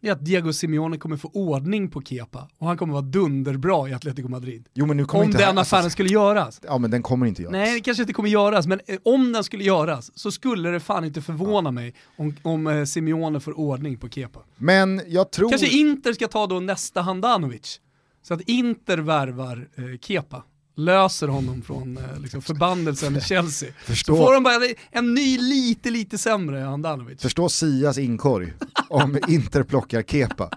Det 0.05 0.11
är 0.11 0.13
att 0.13 0.25
Diego 0.25 0.53
Simeone 0.53 0.99
kommer 0.99 1.17
få 1.17 1.31
ordning 1.35 1.91
på 1.91 2.03
Kepa 2.03 2.49
och 2.59 2.67
han 2.67 2.77
kommer 2.77 2.93
vara 2.93 3.03
dunderbra 3.03 3.89
i 3.89 3.93
Atletico 3.93 4.29
Madrid. 4.29 4.69
Jo, 4.75 4.87
men 4.87 4.97
nu 4.97 5.05
kommer 5.05 5.25
om 5.25 5.31
inte 5.31 5.47
den 5.47 5.59
affären 5.59 5.79
alltså, 5.79 5.91
skulle 5.91 6.09
göras. 6.09 6.61
Ja 6.65 6.79
men 6.79 6.91
den 6.91 7.03
kommer 7.03 7.27
inte 7.27 7.43
göras. 7.43 7.53
Nej, 7.53 7.75
det 7.75 7.81
kanske 7.81 8.03
inte 8.03 8.13
kommer 8.13 8.29
göras, 8.29 8.67
men 8.67 8.81
eh, 8.87 8.99
om 9.03 9.33
den 9.33 9.45
skulle 9.45 9.65
göras 9.65 10.19
så 10.19 10.31
skulle 10.31 10.71
det 10.71 10.81
fan 10.81 11.05
inte 11.05 11.23
förvåna 11.23 11.71
mig 11.71 11.95
om, 12.17 12.37
om 12.43 12.67
eh, 12.67 12.85
Simeone 12.85 13.41
får 13.41 13.59
ordning 13.59 13.97
på 13.97 14.09
Kepa. 14.09 14.41
Men 14.57 15.03
jag 15.09 15.31
tror... 15.31 15.51
Kanske 15.51 15.69
Inter 15.69 16.13
ska 16.13 16.29
ta 16.29 16.47
då 16.47 16.61
nästa 16.61 17.01
Handanovic. 17.01 17.81
Så 18.23 18.35
att 18.35 18.41
Inter 18.41 18.99
värvar 18.99 19.69
eh, 19.75 19.99
Kepa. 20.01 20.43
Löser 20.77 21.29
honom 21.29 21.63
från 21.63 21.97
eh, 21.99 22.19
liksom 22.21 22.43
förbannelsen 22.43 23.17
i 23.17 23.21
Chelsea. 23.21 23.69
Förstå- 23.85 24.17
Så 24.17 24.27
får 24.27 24.35
de 24.35 24.43
bara 24.43 24.55
en 24.91 25.15
ny 25.15 25.39
lite, 25.39 25.91
lite 25.91 26.19
sämre 26.19 26.59
Handanovic. 26.61 27.23
Förstå 27.23 27.49
Sias 27.49 27.99
inkorg 27.99 28.53
om 28.89 29.19
Inter 29.29 29.63
plockar 29.63 30.03
Kepa 30.03 30.51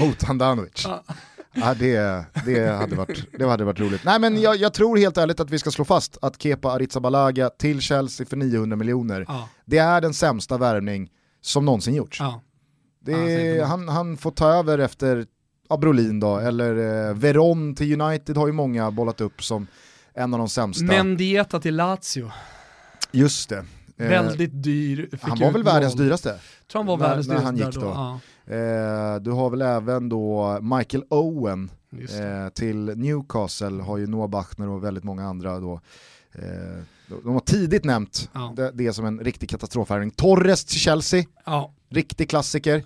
mot 0.00 0.22
Handanovic. 0.22 0.84
Ja. 0.86 1.04
Ja, 1.52 1.74
det, 1.74 2.24
det, 2.46 2.68
hade 2.72 2.96
varit, 2.96 3.26
det 3.38 3.44
hade 3.48 3.64
varit 3.64 3.80
roligt. 3.80 4.04
Nej 4.04 4.18
men 4.20 4.40
jag, 4.40 4.56
jag 4.56 4.74
tror 4.74 4.96
helt 4.96 5.16
ärligt 5.18 5.40
att 5.40 5.50
vi 5.50 5.58
ska 5.58 5.70
slå 5.70 5.84
fast 5.84 6.18
att 6.22 6.42
Kepa 6.42 6.72
Arrizabalaga 6.72 7.50
till 7.50 7.80
Chelsea 7.80 8.26
för 8.26 8.36
900 8.36 8.76
miljoner, 8.76 9.24
Ja. 9.28 9.48
det 9.64 9.78
är 9.78 10.00
den 10.00 10.14
sämsta 10.14 10.58
värvning 10.58 11.10
som 11.40 11.64
någonsin 11.64 11.94
gjorts. 11.94 12.20
Ja. 12.20 12.42
Det 13.04 13.64
han, 13.66 13.88
han 13.88 14.16
får 14.16 14.30
ta 14.30 14.48
över 14.52 14.78
efter 14.78 15.26
ja, 15.70 15.76
Brolin 15.76 16.20
då, 16.20 16.38
eller 16.38 17.08
eh, 17.08 17.14
Veron 17.14 17.74
till 17.74 18.00
United 18.00 18.36
har 18.36 18.46
ju 18.46 18.52
många 18.52 18.90
bollat 18.90 19.20
upp 19.20 19.42
som 19.44 19.66
en 20.14 20.34
av 20.34 20.38
de 20.38 20.48
sämsta. 20.48 20.84
Mendieta 20.84 21.60
till 21.60 21.76
Lazio. 21.76 22.30
Just 23.12 23.48
det. 23.48 23.64
Eh, 23.98 24.08
Väldigt 24.08 24.62
dyr. 24.62 25.08
han 25.22 25.38
var 25.38 25.50
väl 25.52 25.62
världens 25.62 25.94
noll. 25.96 26.04
dyraste? 26.04 26.38
tror 26.72 26.78
han 26.78 26.86
var 26.86 26.96
när- 26.96 27.08
världens 27.08 27.28
när 27.28 27.36
han 27.36 27.54
dyraste 27.56 27.78
gick 27.80 27.88
där 27.88 27.94
då. 27.94 27.94
Ja, 27.94 28.20
Eh, 28.46 29.16
du 29.20 29.30
har 29.30 29.50
väl 29.50 29.62
även 29.62 30.08
då 30.08 30.58
Michael 30.60 31.04
Owen 31.10 31.70
eh, 31.92 32.48
till 32.54 32.76
Newcastle, 32.96 33.82
har 33.82 33.98
ju 33.98 34.06
Noah 34.06 34.28
Bachner 34.28 34.68
och 34.68 34.84
väldigt 34.84 35.04
många 35.04 35.24
andra 35.28 35.60
då. 35.60 35.80
Eh, 36.32 36.40
de 37.08 37.20
de 37.24 37.32
har 37.32 37.40
tidigt 37.40 37.84
nämnt 37.84 38.30
Ja. 38.32 38.52
det, 38.56 38.70
det 38.74 38.92
som 38.92 39.04
en 39.04 39.20
riktig 39.20 39.48
katastrofvärvning. 39.50 40.10
Torres 40.10 40.64
till 40.64 40.78
Chelsea, 40.78 41.24
Ja, 41.46 41.72
riktig 41.88 42.30
klassiker. 42.30 42.82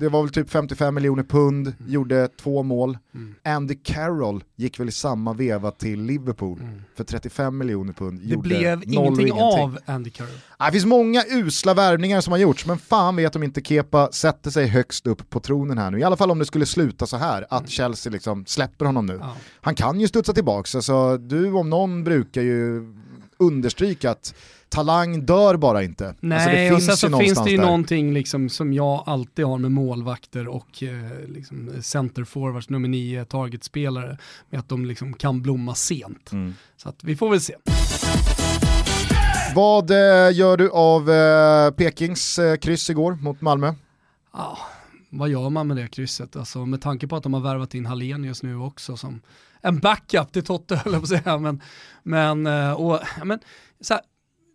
Det 0.00 0.08
var 0.08 0.22
väl 0.22 0.30
typ 0.30 0.50
55 0.50 0.94
miljoner 0.94 1.22
pund, 1.22 1.72
gjorde 1.86 2.28
två 2.28 2.62
mål. 2.62 2.98
Mm. 3.14 3.34
Andy 3.44 3.74
Carroll 3.84 4.44
gick 4.56 4.80
väl 4.80 4.88
i 4.88 4.92
samma 4.92 5.32
veva 5.32 5.70
till 5.70 6.02
Liverpool 6.02 6.60
Mm. 6.60 6.82
för 6.96 7.04
35 7.04 7.58
miljoner 7.58 7.92
pund. 7.92 8.20
Det 8.20 8.36
blev 8.36 8.82
ingenting 8.84 8.92
ingenting. 9.26 9.32
av 9.32 9.78
Andy 9.86 10.10
Carroll. 10.10 10.32
Ja, 10.58 10.66
Det 10.66 10.72
finns 10.72 10.84
många 10.86 11.22
usla 11.30 11.74
värvningar 11.74 12.20
som 12.20 12.30
har 12.30 12.38
gjorts, 12.38 12.66
men 12.66 12.78
fan 12.78 13.16
vet 13.16 13.36
om 13.36 13.42
inte 13.42 13.60
Kepa 13.60 14.12
sätter 14.12 14.50
sig 14.50 14.66
högst 14.66 15.06
upp 15.06 15.30
på 15.30 15.40
tronen 15.40 15.78
här 15.78 15.90
nu. 15.90 15.98
I 15.98 16.04
alla 16.04 16.16
fall 16.16 16.30
om 16.30 16.38
det 16.38 16.46
skulle 16.46 16.66
sluta 16.66 17.06
så 17.06 17.16
här, 17.16 17.46
att 17.50 17.68
Chelsea 17.68 18.12
liksom 18.12 18.46
släpper 18.46 18.84
honom 18.84 19.06
nu. 19.06 19.14
Mm. 19.14 19.26
Ja. 19.26 19.36
Han 19.60 19.74
kan 19.74 20.00
ju 20.00 20.08
studsa 20.08 20.32
tillbaka, 20.32 20.82
så 20.82 21.16
du 21.16 21.52
om 21.52 21.70
någon 21.70 22.04
brukar 22.04 22.42
ju 22.42 22.82
understryka 23.38 24.10
att 24.10 24.34
talang 24.68 25.26
dör 25.26 25.56
bara 25.56 25.82
inte. 25.82 26.14
Nej, 26.20 26.38
alltså 26.38 26.50
det 26.50 26.72
och 26.72 26.78
finns 26.78 27.00
sen 27.00 27.10
ju 27.10 27.16
så 27.16 27.20
finns 27.20 27.44
det 27.44 27.50
ju 27.50 27.56
där. 27.56 27.64
någonting 27.64 28.14
liksom 28.14 28.48
som 28.48 28.72
jag 28.72 29.02
alltid 29.06 29.44
har 29.44 29.58
med 29.58 29.72
målvakter 29.72 30.48
och 30.48 30.82
eh, 30.82 31.28
liksom 31.28 31.70
center 31.80 32.24
forwards, 32.24 32.68
nummer 32.68 32.88
nio, 32.88 33.24
targetspelare, 33.24 34.18
med 34.50 34.60
att 34.60 34.68
de 34.68 34.84
liksom 34.84 35.14
kan 35.14 35.42
blomma 35.42 35.74
sent. 35.74 36.32
Mm. 36.32 36.54
Så 36.76 36.88
att 36.88 37.04
vi 37.04 37.16
får 37.16 37.30
väl 37.30 37.40
se. 37.40 37.54
Vad 39.54 39.90
eh, 39.90 40.36
gör 40.36 40.56
du 40.56 40.70
av 40.70 41.10
eh, 41.10 41.70
Pekings 41.70 42.38
eh, 42.38 42.56
kryss 42.56 42.90
igår 42.90 43.12
mot 43.14 43.40
Malmö? 43.40 43.74
Ja, 44.32 44.58
vad 45.10 45.28
gör 45.28 45.50
man 45.50 45.66
med 45.66 45.76
det 45.76 45.88
krysset? 45.88 46.36
Alltså, 46.36 46.66
med 46.66 46.80
tanke 46.80 47.06
på 47.06 47.16
att 47.16 47.22
de 47.22 47.34
har 47.34 47.40
värvat 47.40 47.74
in 47.74 47.86
Hallenius 47.86 48.42
nu 48.42 48.56
också 48.56 48.96
som 48.96 49.20
en 49.60 49.78
backup 49.78 50.32
till 50.32 50.44
Totte 50.44 50.76
höll 50.76 50.92
jag 50.92 51.02
på 51.02 51.04
att 51.14 51.22
säga. 51.22 51.38
Men, 51.38 51.62
men, 52.02 52.46
eh, 52.46 52.72
och, 52.72 53.00
men, 53.24 53.38
så 53.80 53.94
här, 53.94 54.02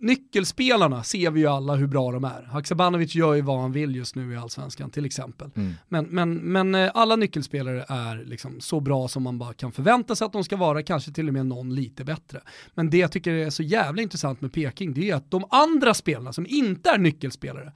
nyckelspelarna 0.03 1.03
ser 1.03 1.31
vi 1.31 1.39
ju 1.39 1.47
alla 1.47 1.75
hur 1.75 1.87
bra 1.87 2.11
de 2.11 2.23
är. 2.23 2.43
Haksabanovic 2.43 3.15
gör 3.15 3.33
ju 3.33 3.41
vad 3.41 3.61
han 3.61 3.71
vill 3.71 3.95
just 3.95 4.15
nu 4.15 4.33
i 4.33 4.37
allsvenskan 4.37 4.89
till 4.89 5.05
exempel. 5.05 5.49
Mm. 5.55 5.73
Men, 5.89 6.05
men, 6.05 6.35
men 6.35 6.75
eh, 6.75 6.91
alla 6.93 7.15
nyckelspelare 7.15 7.85
är 7.87 8.25
liksom 8.25 8.61
så 8.61 8.79
bra 8.79 9.07
som 9.07 9.23
man 9.23 9.39
bara 9.39 9.53
kan 9.53 9.71
förvänta 9.71 10.15
sig 10.15 10.25
att 10.25 10.33
de 10.33 10.43
ska 10.43 10.55
vara, 10.55 10.83
kanske 10.83 11.11
till 11.11 11.27
och 11.27 11.33
med 11.33 11.45
någon 11.45 11.75
lite 11.75 12.03
bättre. 12.03 12.41
Men 12.73 12.89
det 12.89 12.97
jag 12.97 13.11
tycker 13.11 13.31
är 13.31 13.49
så 13.49 13.63
jävla 13.63 14.01
intressant 14.01 14.41
med 14.41 14.53
Peking, 14.53 14.93
det 14.93 15.09
är 15.09 15.15
att 15.15 15.31
de 15.31 15.45
andra 15.49 15.93
spelarna 15.93 16.33
som 16.33 16.45
inte 16.49 16.89
är 16.89 16.97
nyckelspelare 16.97 17.71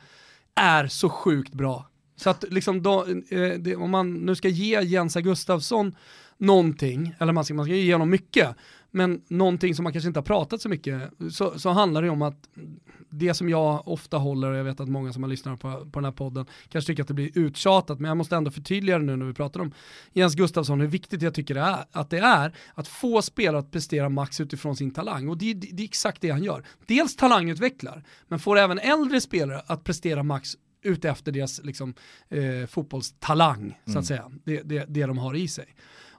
är 0.55 0.87
så 0.87 1.09
sjukt 1.09 1.53
bra. 1.53 1.89
Så 2.15 2.29
att 2.29 2.45
liksom 2.49 2.83
då, 2.83 3.05
eh, 3.29 3.49
det, 3.59 3.75
om 3.75 3.91
man 3.91 4.13
nu 4.13 4.35
ska 4.35 4.47
ge 4.47 4.81
Jens 4.81 5.15
Gustafsson 5.15 5.95
någonting, 6.37 7.15
eller 7.19 7.33
man 7.33 7.45
ska, 7.45 7.53
man 7.53 7.65
ska 7.65 7.75
ge 7.75 7.93
honom 7.93 8.09
mycket, 8.09 8.55
men 8.91 9.21
någonting 9.27 9.75
som 9.75 9.83
man 9.83 9.93
kanske 9.93 10.07
inte 10.07 10.19
har 10.19 10.25
pratat 10.25 10.61
så 10.61 10.69
mycket, 10.69 11.11
så, 11.31 11.59
så 11.59 11.69
handlar 11.69 12.01
det 12.01 12.09
om 12.09 12.21
att 12.21 12.49
det 13.09 13.33
som 13.33 13.49
jag 13.49 13.87
ofta 13.87 14.17
håller, 14.17 14.51
och 14.51 14.57
jag 14.57 14.63
vet 14.63 14.79
att 14.79 14.89
många 14.89 15.13
som 15.13 15.23
har 15.23 15.29
lyssnat 15.29 15.59
på, 15.59 15.71
på 15.91 15.99
den 15.99 16.05
här 16.05 16.11
podden 16.11 16.45
kanske 16.69 16.87
tycker 16.91 17.03
att 17.03 17.07
det 17.07 17.13
blir 17.13 17.37
uttjatat, 17.37 17.99
men 17.99 18.09
jag 18.09 18.17
måste 18.17 18.35
ändå 18.35 18.51
förtydliga 18.51 18.99
det 18.99 19.05
nu 19.05 19.15
när 19.15 19.25
vi 19.25 19.33
pratar 19.33 19.59
om 19.59 19.71
Jens 20.13 20.35
Gustafsson, 20.35 20.79
hur 20.79 20.87
viktigt 20.87 21.21
jag 21.21 21.33
tycker 21.33 21.55
det 21.55 21.61
är, 21.61 21.85
att 21.91 22.09
det 22.09 22.17
är 22.17 22.55
att 22.73 22.87
få 22.87 23.21
spelare 23.21 23.59
att 23.59 23.71
prestera 23.71 24.09
max 24.09 24.41
utifrån 24.41 24.75
sin 24.75 24.91
talang. 24.91 25.29
Och 25.29 25.37
det, 25.37 25.53
det, 25.53 25.69
det 25.71 25.83
är 25.83 25.87
exakt 25.87 26.21
det 26.21 26.29
han 26.29 26.43
gör. 26.43 26.63
Dels 26.85 27.15
talangutvecklar, 27.15 28.03
men 28.27 28.39
får 28.39 28.57
även 28.57 28.79
äldre 28.79 29.21
spelare 29.21 29.61
att 29.67 29.83
prestera 29.83 30.23
max 30.23 30.57
ute 30.81 31.09
efter 31.09 31.31
deras 31.31 31.63
liksom, 31.63 31.93
eh, 32.29 32.67
fotbollstalang, 32.67 33.79
så 33.85 33.99
att 33.99 34.05
säga. 34.05 34.31
Det, 34.43 34.61
det, 34.61 34.85
det 34.87 35.05
de 35.05 35.17
har 35.17 35.35
i 35.35 35.47
sig. 35.47 35.75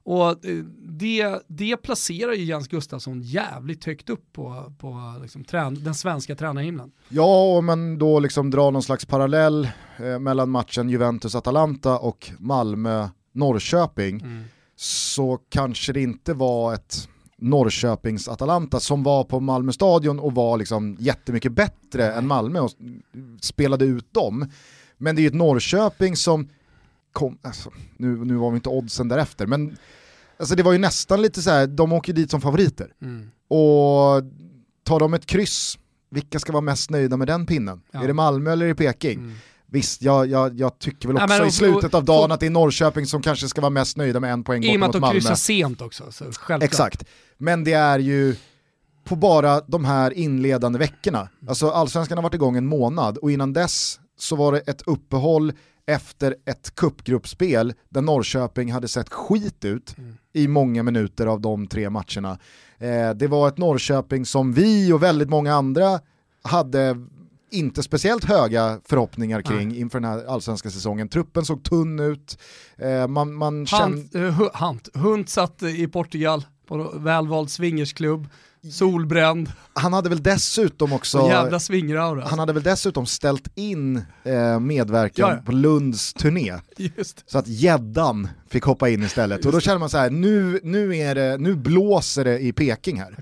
Och 0.09 0.45
eh, 0.45 0.65
det, 0.89 1.43
det 1.47 1.77
placerar 1.77 2.33
ju 2.33 2.45
Jens 2.45 2.69
Gustafsson 2.69 3.23
jävligt 3.23 3.85
högt 3.85 4.11
upp 4.11 4.33
på, 4.33 4.73
på 4.79 5.15
liksom, 5.23 5.45
trän, 5.45 5.85
den 5.85 5.95
svenska 5.95 6.35
tränarhimlen. 6.35 6.93
Ja, 7.09 7.57
om 7.59 7.67
man 7.67 7.99
då 7.99 8.21
liksom 8.21 8.51
drar 8.51 8.71
någon 8.71 8.83
slags 8.83 9.05
parallell 9.05 9.69
eh, 9.99 10.19
mellan 10.19 10.51
matchen 10.51 10.91
Juventus-Atalanta 10.91 11.99
och 11.99 12.31
Malmö-Norrköping 12.39 14.23
så 14.77 15.39
kanske 15.49 15.93
det 15.93 16.01
inte 16.03 16.35
var 16.35 16.75
ett 16.75 17.09
Norrköpings-Atalanta 17.39 18.79
som 18.79 19.03
var 19.03 19.25
på 19.25 19.41
Malmö 19.41 19.73
stadion 19.73 20.19
och 20.21 20.35
var 20.35 20.57
liksom 20.59 20.97
jättemycket 21.01 21.53
bättre 21.53 22.13
än 22.13 22.27
Malmö 22.27 22.61
och 22.61 22.71
spelade 23.41 23.85
ut 23.85 24.15
dem. 24.15 24.51
Men 24.99 25.17
det 25.17 25.21
är 25.21 25.23
ju 25.23 25.29
ett 25.29 25.35
Norrköping 25.35 26.17
som 26.17 26.49
kom, 27.13 27.39
alltså, 27.43 27.71
nu, 27.97 28.25
nu 28.25 28.35
var 28.35 28.51
vi 28.51 28.55
inte 28.57 28.69
oddsen 28.69 29.09
därefter, 29.09 29.47
men 29.47 29.77
alltså 30.39 30.55
det 30.55 30.63
var 30.63 30.73
ju 30.73 30.79
nästan 30.79 31.23
lite 31.23 31.43
så 31.43 31.51
här, 31.51 31.67
de 31.67 31.93
åker 31.93 32.13
dit 32.13 32.31
som 32.31 32.41
favoriter. 32.41 32.93
Mm. 33.03 33.31
Och 33.49 34.23
tar 34.85 35.01
de 35.01 35.15
ett 35.15 35.27
kryss, 35.27 35.79
vilka 36.11 36.39
ska 36.39 36.53
vara 36.53 36.61
mest 36.61 36.91
nöjda 36.91 37.17
med 37.17 37.27
den 37.27 37.47
pinnen? 37.47 37.81
Ja. 37.91 38.03
Är 38.03 38.07
det 38.07 38.15
Malmö 38.15 38.53
eller 38.53 38.65
är 38.65 38.69
det 38.69 38.75
Peking? 38.75 39.19
Mm. 39.19 39.35
Visst, 39.71 40.03
jag, 40.03 40.27
jag, 40.27 40.61
jag 40.61 40.79
tycker 40.79 41.09
väl 41.09 41.17
Ja, 41.19 41.25
också 41.25 41.39
men 41.39 41.49
i 41.49 41.51
slutet 41.53 41.95
av 41.95 42.05
dagen 42.05 42.31
och- 42.31 42.35
att 42.35 42.41
det 42.41 42.47
är 42.47 42.51
Norrköping 42.51 43.07
som 43.07 43.23
kanske 43.23 43.49
ska 43.49 43.61
vara 43.61 43.71
mest 43.71 43.97
nöjda 43.97 44.21
med 44.21 44.33
en 44.33 44.45
poäng 44.45 44.65
I 44.65 44.69
och 44.69 44.73
bort 44.73 44.79
med 44.81 44.85
att 44.85 44.89
mot 44.89 44.93
de 44.95 45.01
Malmö. 45.01 45.13
kryssar 45.21 45.35
sent 45.35 45.81
också, 45.81 46.13
så 46.13 46.25
självklart. 46.25 46.63
Exakt, 46.63 47.05
men 47.39 47.65
det 47.65 47.73
är 47.73 47.99
ju 47.99 48.37
på 49.05 49.17
bara 49.17 49.61
de 49.61 49.85
här 49.85 50.11
inledande 50.11 50.79
veckorna. 50.79 51.29
Alltså 51.49 51.71
allsvenskan 51.71 52.19
har 52.19 52.23
varit 52.23 52.35
igång 52.35 52.57
en 52.57 52.67
månad 52.67 53.19
och 53.19 53.31
innan 53.31 53.53
dess 53.53 54.01
så 54.19 54.37
var 54.37 54.53
det 54.53 54.59
ett 54.61 54.83
uppehåll 54.87 55.53
efter 55.89 56.37
ett 56.45 56.75
kuppgruppspel 56.75 57.75
där 57.89 58.03
Norrköping 58.03 58.73
hade 58.73 58.89
sett 58.89 59.09
skit 59.13 59.65
ut 59.65 59.97
i 60.33 60.49
många 60.49 60.83
minuter 60.83 61.27
av 61.27 61.41
de 61.41 61.67
tre 61.67 61.91
matcherna. 61.91 62.39
Eh, 62.79 63.11
det 63.11 63.27
var 63.27 63.49
ett 63.49 63.59
Norrköping 63.59 64.27
som 64.27 64.53
vi 64.53 64.93
och 64.93 65.03
väldigt 65.03 65.29
många 65.29 65.55
andra 65.55 66.01
hade 66.43 66.97
inte 67.51 67.83
speciellt 67.83 68.25
höga 68.25 68.81
förhoppningar 68.85 69.43
kring 69.43 69.77
inför 69.77 70.01
den 70.01 70.11
här 70.11 70.25
allsvenska 70.27 70.71
säsongen. 70.71 71.09
Truppen 71.09 71.45
såg 71.45 71.65
tunn 71.65 72.01
ut, 72.01 72.39
eh, 72.77 73.07
man, 73.09 73.35
man. 73.35 73.67
Hunt, 73.67 74.15
uh, 74.15 74.21
Hu- 74.21 74.67
Hunt. 74.67 74.89
Hunt 74.95 75.29
satt 75.29 75.63
eh, 75.63 75.81
i 75.81 75.89
Portugal 75.89 76.47
på 76.67 76.93
välvald 76.95 77.51
swingersklubb, 77.51 78.29
solbränd, 78.73 79.53
Han 79.73 79.93
hade 79.93 80.09
väl 80.09 80.23
dessutom 80.23 80.93
också... 80.93 81.19
och 81.19 81.29
jävla 81.29 81.61
swingeraura. 81.61 82.27
Han 82.27 82.39
hade 82.39 82.53
väl 82.53 82.63
dessutom 82.63 83.07
ställt 83.07 83.49
in 83.55 84.03
eh, 84.25 84.61
medverkan 84.61 85.29
Ja, 85.31 85.35
ja. 85.37 85.43
på 85.43 85.53
Lunds 85.53 86.15
turné. 86.15 86.55
Just. 86.97 87.31
Så 87.31 87.39
att 87.39 87.49
gäddan 87.49 88.29
fick 88.49 88.65
hoppa 88.65 88.89
in 88.89 89.03
istället. 89.03 89.47
Och 89.47 89.53
då 89.53 89.61
känner 89.61 89.79
man 89.79 89.91
så 89.91 89.99
här, 89.99 90.11
nu, 90.11 90.61
nu, 90.63 90.97
är 90.97 91.15
det, 91.15 91.39
nu 91.39 91.55
blåser 91.55 92.25
det 92.25 92.39
i 92.39 92.53
Peking 92.53 93.01
här. 93.01 93.17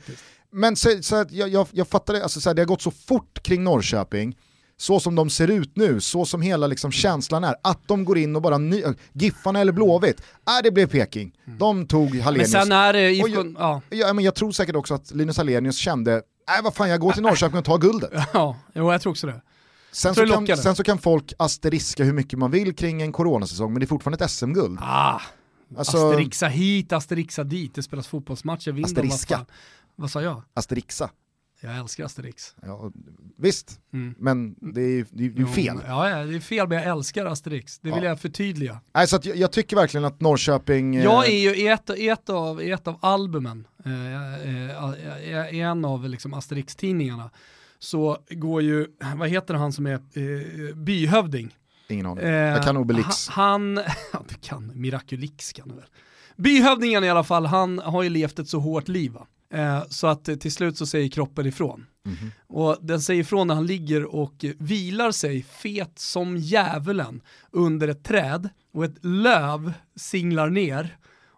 Men 0.53 0.77
så, 0.77 0.99
så 1.01 1.17
att 1.17 1.33
jag, 1.33 1.49
jag, 1.49 1.67
jag 1.73 1.89
fattar 1.89 2.15
det, 2.15 2.23
alltså 2.23 2.41
så 2.41 2.49
här, 2.49 2.55
det 2.55 2.63
har 2.63 2.67
gått 2.67 2.83
så 2.83 2.91
fort 2.91 3.43
kring 3.43 3.65
Norrköping, 3.65 4.37
så 4.79 5.01
som 5.01 5.15
de 5.15 5.31
ser 5.31 5.49
ut 5.51 5.77
nu, 5.77 6.01
så 6.01 6.25
som 6.25 6.43
hela 6.43 6.67
liksom 6.67 6.93
känslan 6.93 7.45
är, 7.45 7.55
att 7.63 7.89
de 7.89 8.05
går 8.05 8.19
in 8.19 8.37
och 8.37 8.43
bara, 8.43 8.59
ny, 8.59 8.83
Giffarna 9.13 9.61
eller 9.61 9.73
Blåvitt, 9.73 10.21
äh, 10.21 10.63
det 10.63 10.71
blev 10.71 10.87
Peking. 10.87 11.33
De 11.59 11.87
tog 11.87 12.11
Men 12.15 12.21
Hallenius. 12.21 12.51
sen 12.51 12.73
är 12.73 12.93
det 12.93 13.11
IFK, 13.13 13.29
jag- 13.29 13.55
ja, 13.59 13.81
Ja, 13.91 14.13
men 14.13 14.25
jag 14.25 14.35
tror 14.35 14.53
säkert 14.53 14.77
också 14.77 14.95
att 14.95 15.11
Linus 15.11 15.37
Hallenius 15.37 15.77
kände, 15.77 16.13
nej 16.49 16.61
vad 16.63 16.75
fan 16.75 16.89
jag 16.91 17.01
går 17.01 17.13
till 17.13 17.23
Norrköping 17.23 17.59
och 17.59 17.65
tar 17.65 17.79
guldet. 17.79 18.11
ja, 18.33 18.57
jo, 18.75 18.93
jag 18.93 19.01
tror 19.01 19.11
också 19.11 19.27
det. 19.27 19.43
Sen 19.93 20.15
så, 20.15 20.27
kan, 20.27 20.57
sen 20.57 20.77
så 20.77 20.85
kan 20.85 20.99
folk 20.99 21.33
asteriska 21.39 22.05
hur 22.05 22.13
mycket 22.13 22.39
man 22.39 22.51
vill 22.51 22.75
kring 22.77 23.03
en 23.03 23.13
coronasäsong, 23.13 23.73
men 23.73 23.81
det 23.81 23.85
är 23.85 23.89
fortfarande 23.89 24.25
ett 24.25 24.31
SM-guld. 24.31 24.79
Ah, 24.83 25.21
alltså, 25.79 25.97
asterixa 26.11 26.47
hit, 26.49 26.93
asterixa 26.93 27.45
dit, 27.45 27.75
det 27.75 27.83
spelas 27.83 28.07
fotbollsmatcher, 28.09 28.73
vinner 28.73 28.89
Asteriska. 28.89 29.37
Vad, 29.37 29.47
vad 29.97 30.11
sa 30.11 30.23
jag? 30.23 30.43
Asterixa. 30.55 31.11
Jag 31.61 31.77
älskar 31.77 32.05
Asterix. 32.05 32.55
Ja, 32.63 32.93
visst, 33.37 33.81
mm. 33.93 34.15
men 34.19 34.55
det 34.75 34.81
är 34.81 34.89
ju 34.89 35.07
det 35.11 35.43
är 35.43 35.47
fel. 35.47 35.77
Ja, 35.87 36.11
ja, 36.11 36.25
det 36.25 36.37
är 36.37 36.41
fel, 36.41 36.69
men 36.69 36.79
jag 36.79 36.87
älskar 36.87 37.27
Asterix. 37.27 37.79
Det 37.79 37.91
vill 37.91 38.03
ja. 38.03 38.09
jag 38.09 38.21
förtydliga. 38.21 38.81
Nej, 38.95 39.07
så 39.07 39.19
jag, 39.23 39.37
jag, 39.37 39.53
tycker 39.53 39.77
verkligen 39.77 40.05
att 40.05 40.21
Norrköping... 40.21 40.95
Jag 40.95 41.27
är 41.27 41.39
ju 41.39 41.57
i 41.57 41.69
ett, 41.69 41.91
ett, 41.91 42.31
av, 42.31 42.61
ett 42.61 42.89
av 42.89 42.99
albumen, 43.03 43.67
eh, 43.85 45.55
i 45.55 45.61
en 45.61 45.85
av 45.85 46.09
liksom 46.09 46.35
Asterix-tidningarna, 46.35 47.31
så 47.79 48.19
går 48.31 48.63
ju, 48.63 48.87
vad 49.17 49.29
heter 49.29 49.55
han 49.55 49.73
som 49.73 49.87
är 49.87 49.95
eh, 49.95 50.75
byhövding? 50.75 51.57
Ingen 51.89 52.07
aning. 52.07 52.25
Eh, 52.25 52.31
jag 52.31 52.65
kan 52.65 52.77
Obelix. 52.77 53.29
Han, 53.29 53.77
ja 54.13 54.25
du 54.29 54.35
kan, 54.35 54.73
Miraculix 54.75 55.53
kan 55.53 55.69
du 55.69 55.75
väl. 55.75 55.85
Byhövdingen 56.37 57.05
i 57.05 57.11
alla 57.11 57.25
fall, 57.25 57.47
han 57.47 57.79
har 57.79 58.03
ju 58.03 58.09
levt 58.09 58.39
ett 58.39 58.49
så 58.49 58.59
hårt 58.59 58.89
liv 58.89 59.13
va? 59.13 59.27
Eh, 59.51 59.83
så 59.89 60.07
att 60.07 60.25
till 60.25 60.53
slut 60.53 60.79
så 60.79 60.87
säger 60.87 61.09
kroppen 61.09 61.47
ifrån. 61.47 61.87
Mm 62.07 62.17
-hmm. 62.19 62.31
Och 62.47 62.77
den 62.81 63.03
säger 63.03 63.21
ifrån 63.21 63.47
när 63.47 63.55
han 63.55 63.67
ligger 63.67 64.15
och 64.15 64.45
vilar 64.59 65.13
sig 65.13 65.43
fet 65.43 65.99
som 65.99 66.37
djävulen 66.37 67.23
under 67.51 67.89
ett 67.89 68.05
träd 68.05 68.49
och 68.73 68.85
ett 68.85 69.05
löv 69.05 69.73
singlar 69.97 70.51
ner 70.51 70.97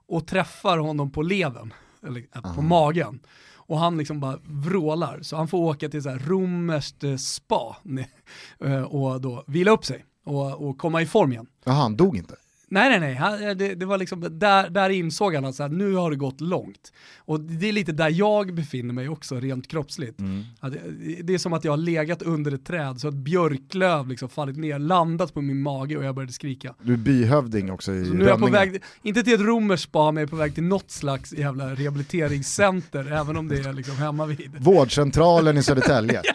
och 0.09 0.27
träffar 0.27 0.79
honom 0.79 1.11
på 1.11 1.23
leven, 1.23 1.73
eller 2.07 2.27
äh, 2.35 2.55
på 2.55 2.63
magen. 2.63 3.21
Och 3.55 3.79
han 3.79 3.99
liksom 3.99 4.21
bara 4.21 4.39
vrålar, 4.45 5.23
så 5.23 5.37
han 5.37 5.49
får 5.49 5.59
åka 5.59 5.89
till 5.89 6.03
så 6.03 6.09
här 6.09 6.19
romerskt 6.19 7.05
eh, 7.05 7.17
spa 7.17 7.77
eh, 8.65 8.83
och 8.83 9.21
då 9.21 9.45
vila 9.47 9.71
upp 9.71 9.85
sig 9.85 10.05
och, 10.25 10.69
och 10.69 10.79
komma 10.79 11.03
i 11.03 11.07
form 11.07 11.33
igen. 11.33 11.47
Jaha, 11.65 11.75
han 11.75 11.97
dog 11.97 12.17
inte? 12.17 12.37
Nej, 12.71 12.91
nej, 12.91 13.01
nej. 13.01 13.15
Han, 13.15 13.41
det, 13.41 13.75
det, 13.75 13.87
var 13.87 13.99
liksom, 13.99 14.27
där, 14.31 14.71
där 14.71 14.91
insåg 14.91 15.35
han 15.35 15.45
att 15.45 15.73
nu 15.73 15.95
har 15.95 16.11
det 16.11 16.17
gått 16.17 16.41
långt. 16.41 16.93
Och 17.17 17.41
det 17.41 17.69
är 17.69 17.73
lite 17.73 17.93
där 17.93 18.11
jag 18.11 18.55
befinner 18.55 18.95
mig 18.95 19.09
också, 19.09 19.41
rent 19.41 19.69
kroppsligt. 19.69 20.21
Mm. 20.21 20.45
Det, 20.61 21.23
det, 21.23 21.35
är 21.35 21.39
som 21.39 21.53
att 21.53 21.65
jag 21.65 21.73
har 21.73 21.77
legat 21.77 22.23
under 22.23 22.53
ett 22.53 22.67
träd, 22.67 23.01
så 23.01 23.09
att 23.09 23.15
björklöv 23.15 24.09
liksom 24.09 24.29
fallit 24.29 24.57
ner, 24.57 24.79
landat 24.79 25.35
på 25.35 25.41
min 25.41 25.63
mage 25.63 25.97
och 25.97 26.05
jag 26.05 26.15
började 26.15 26.33
skrika. 26.33 26.75
Du 26.83 26.93
är 26.93 26.97
byhövding 26.97 27.73
också 27.73 27.95
i 27.95 28.05
så 28.05 28.15
Nu 28.15 28.25
är 28.25 28.29
jag 28.29 28.41
på 28.41 28.47
väg, 28.47 28.83
inte 29.03 29.23
till 29.23 29.35
ett 29.35 29.41
romerskt 29.41 29.89
spa, 29.89 30.11
men 30.11 30.21
jag 30.21 30.27
är 30.27 30.31
på 30.31 30.37
väg 30.37 30.55
till 30.55 30.65
något 30.65 30.91
slags 30.91 31.33
jävla 31.33 31.75
rehabiliteringscenter, 31.75 33.13
även 33.13 33.37
om 33.37 33.49
det 33.49 33.59
är 33.59 33.73
liksom 33.73 33.97
hemma 33.97 34.27
vid. 34.27 34.51
Vårdcentralen 34.59 35.57
i 35.57 35.63
Södertälje. 35.63 36.23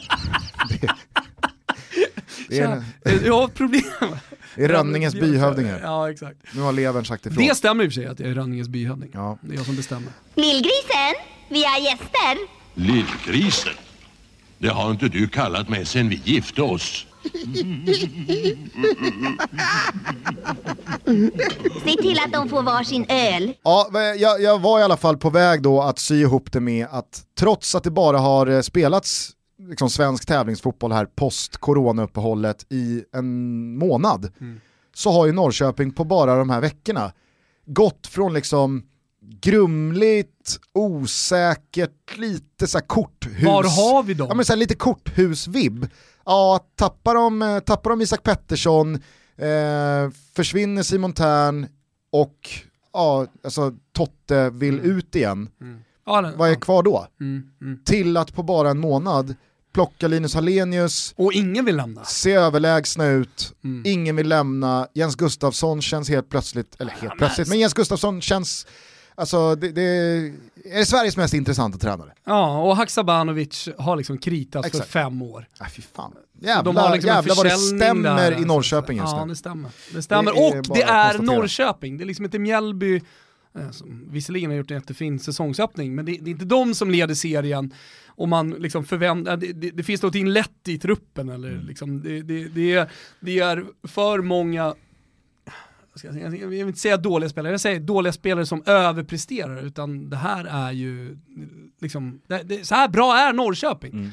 det, 2.54 2.60
är 2.64 3.16
en... 3.16 3.26
Jag 3.26 3.42
har 3.42 3.48
problem. 3.48 3.84
Det 4.56 4.64
är 4.64 4.68
Rönninges 4.68 5.14
byhövding 5.14 5.66
här. 5.66 5.80
Ja, 5.84 6.12
exakt. 6.12 6.38
Nu 6.56 6.62
har 6.62 6.72
levern 6.72 7.06
sagt 7.06 7.26
ifrån. 7.26 7.48
Det 7.48 7.56
stämmer 7.56 7.84
i 7.84 7.88
och 7.88 7.92
för 7.92 8.02
sig 8.02 8.06
att 8.06 8.20
jag 8.20 8.30
är 8.30 8.36
Rönninges 8.36 8.68
byhövding. 8.68 9.12
Ja. 9.14 9.38
Det 9.42 9.54
är 9.54 9.58
jag 9.58 9.66
som 9.66 9.76
bestämmer. 9.76 10.12
Lillgrisen, 10.36 11.14
vi 11.50 11.64
har 11.66 11.80
gäster. 11.80 12.38
Lillgrisen? 12.74 13.74
Det 14.58 14.70
har 14.70 14.92
inte 14.92 15.08
du 15.08 15.28
kallat 15.28 15.70
mig 15.70 15.86
sen 15.86 16.10
vi 16.10 16.22
gifte 16.24 16.62
oss. 16.62 17.06
Se 21.84 22.02
till 22.02 22.20
att 22.26 22.34
de 22.34 22.50
får 22.50 22.64
varsin 22.64 23.06
öl. 23.10 23.54
Ja, 23.64 23.90
jag, 24.18 24.42
jag 24.42 24.62
var 24.62 24.80
i 24.80 24.84
alla 24.84 24.98
fall 24.98 25.18
på 25.18 25.30
väg 25.30 25.62
då 25.62 25.82
att 25.82 26.00
sy 26.00 26.22
ihop 26.22 26.52
det 26.52 26.60
med 26.60 26.88
att 26.92 27.22
trots 27.40 27.76
att 27.76 27.84
det 27.84 27.92
bara 27.92 28.18
har 28.18 28.48
eh, 28.48 28.62
spelats 28.62 29.32
liksom 29.70 29.90
svensk 29.90 30.26
tävlingsfotboll 30.26 30.92
här 30.92 31.06
post 31.06 31.58
coronauppehållet 31.58 32.66
i 32.70 33.04
en 33.12 33.78
månad 33.78 34.32
mm. 34.42 34.62
så 34.94 35.12
har 35.12 35.26
ju 35.26 35.32
Norrköping 35.32 35.92
på 35.92 36.04
bara 36.04 36.36
de 36.36 36.50
här 36.50 36.62
veckorna 36.62 37.12
gått 37.66 38.08
från 38.08 38.34
liksom 38.34 38.84
grumligt, 39.42 40.60
osäkert, 40.74 42.18
lite 42.18 42.68
så 42.68 42.80
korthus. 42.80 43.44
Var 43.44 43.64
har 43.64 44.04
vi 44.04 44.14
dem? 44.14 44.28
Ja 44.30 44.36
men 44.36 44.46
så 44.46 44.56
lite 44.56 44.76
korthusvibb. 44.76 45.88
Ja, 46.26 46.60
tappar 46.76 47.16
de, 47.16 47.62
tappar 47.66 47.90
de 47.90 48.02
Isak 48.02 48.24
Pettersson, 48.24 48.96
eh, 49.38 50.10
försvinner 50.36 50.84
Simon 50.84 51.14
Tern 51.14 51.68
och 52.12 52.50
ja, 52.94 53.28
alltså 53.44 53.74
Totte 53.92 54.50
vill 54.50 54.80
mm. 54.80 54.98
ut 54.98 55.16
igen. 55.16 55.50
Mm. 55.62 55.84
Ja, 56.06 56.32
Vad 56.36 56.50
är 56.50 56.56
kvar 56.56 56.84
då? 56.84 57.08
Mm, 57.20 57.50
mm. 57.62 57.84
Till 57.86 58.18
att 58.18 58.34
på 58.34 58.44
bara 58.44 58.70
en 58.70 58.80
månad 58.80 59.36
plocka 59.74 60.08
Linus 60.08 60.36
Hallenius. 60.36 61.14
Och 61.18 61.34
ingen 61.34 61.66
vill 61.66 61.76
lämna. 61.76 62.04
Se 62.04 62.34
överlägsna 62.34 63.06
ut, 63.06 63.54
mm. 63.64 63.84
ingen 63.86 64.16
vill 64.16 64.28
lämna. 64.28 64.88
Jens 64.94 65.16
Gustafsson 65.16 65.82
känns 65.82 66.10
helt 66.10 66.30
plötsligt, 66.30 66.76
eller 66.80 66.92
helt 66.92 67.04
ja, 67.04 67.16
plötsligt, 67.18 67.48
men 67.48 67.60
Jens 67.60 67.74
Gustafsson 67.74 68.22
känns 68.22 68.68
Alltså 69.16 69.56
det, 69.56 69.72
det, 69.72 69.82
är 70.72 70.86
Sveriges 70.86 71.18
mest 71.18 71.34
intressanta 71.34 71.78
tränare. 71.78 72.14
Ja, 72.24 72.62
och 72.62 72.78
Haksabanovic 72.78 73.70
har 73.78 73.96
liksom 73.96 74.18
kritats 74.18 74.68
Exakt. 74.68 74.86
för 74.86 75.00
fem 75.00 75.22
år. 75.22 75.48
Äh, 75.62 75.68
fy 75.68 75.82
fan. 75.82 76.14
Jävlar, 76.42 76.94
liksom 76.94 77.08
jävlar 77.08 77.36
vad 77.36 77.46
det 77.46 77.58
stämmer 77.58 78.16
där, 78.16 78.42
i 78.42 78.46
Norrköping 78.46 78.98
just 78.98 79.14
nu. 79.14 79.20
Ja, 79.20 79.26
det 79.26 79.36
stämmer. 79.36 79.72
Det 79.94 80.02
stämmer, 80.02 80.32
det 80.34 80.60
och 80.60 80.76
det 80.76 80.82
är 80.82 81.20
Norrköping. 81.20 81.98
Det 81.98 82.04
är 82.04 82.06
liksom 82.06 82.26
inte 82.26 82.40
Mjällby, 82.40 83.02
eh, 83.56 83.72
som 83.72 84.08
visserligen 84.12 84.50
har 84.50 84.58
gjort 84.58 84.72
en 84.72 84.78
jättefin 84.78 85.20
säsongsöppning, 85.20 85.96
men 85.96 86.06
det, 86.06 86.18
det, 86.22 86.30
är 86.30 86.32
inte 86.32 86.46
de 86.46 86.76
som 86.76 86.92
leder 86.92 87.16
serien 87.16 87.74
och 88.16 88.30
man 88.30 88.50
liksom 88.50 88.86
förväntar, 88.86 89.38
det, 89.38 89.54
det, 89.54 89.72
det, 89.72 89.84
finns 89.84 90.02
någonting 90.02 90.28
lätt 90.28 90.68
i 90.68 90.78
truppen 90.78 91.30
eller 91.30 91.50
mm. 91.50 91.66
liksom, 91.66 92.04
det, 92.04 92.22
det, 92.48 92.74
är, 92.74 92.92
det 93.20 93.40
är 93.40 93.66
för 93.84 94.22
många 94.22 94.76
jag 96.02 96.48
vill 96.48 96.60
inte 96.60 96.80
säga 96.80 96.98
dåliga 96.98 97.30
spelare, 97.30 97.54
jag 97.54 97.62
säger 97.62 97.80
dåliga 97.80 98.14
spelare 98.14 98.46
som 98.46 98.64
överpresterar, 98.66 99.66
utan 99.66 100.10
det 100.10 100.16
här 100.16 100.46
är 100.46 100.72
ju, 100.72 101.18
liksom, 101.82 102.22
det, 102.28 102.44
det, 102.44 102.68
så 102.68 102.76
här 102.76 102.88
bra 102.88 103.18
är 103.18 103.34
Norrköping. 103.34 103.92
Mm. 103.92 104.10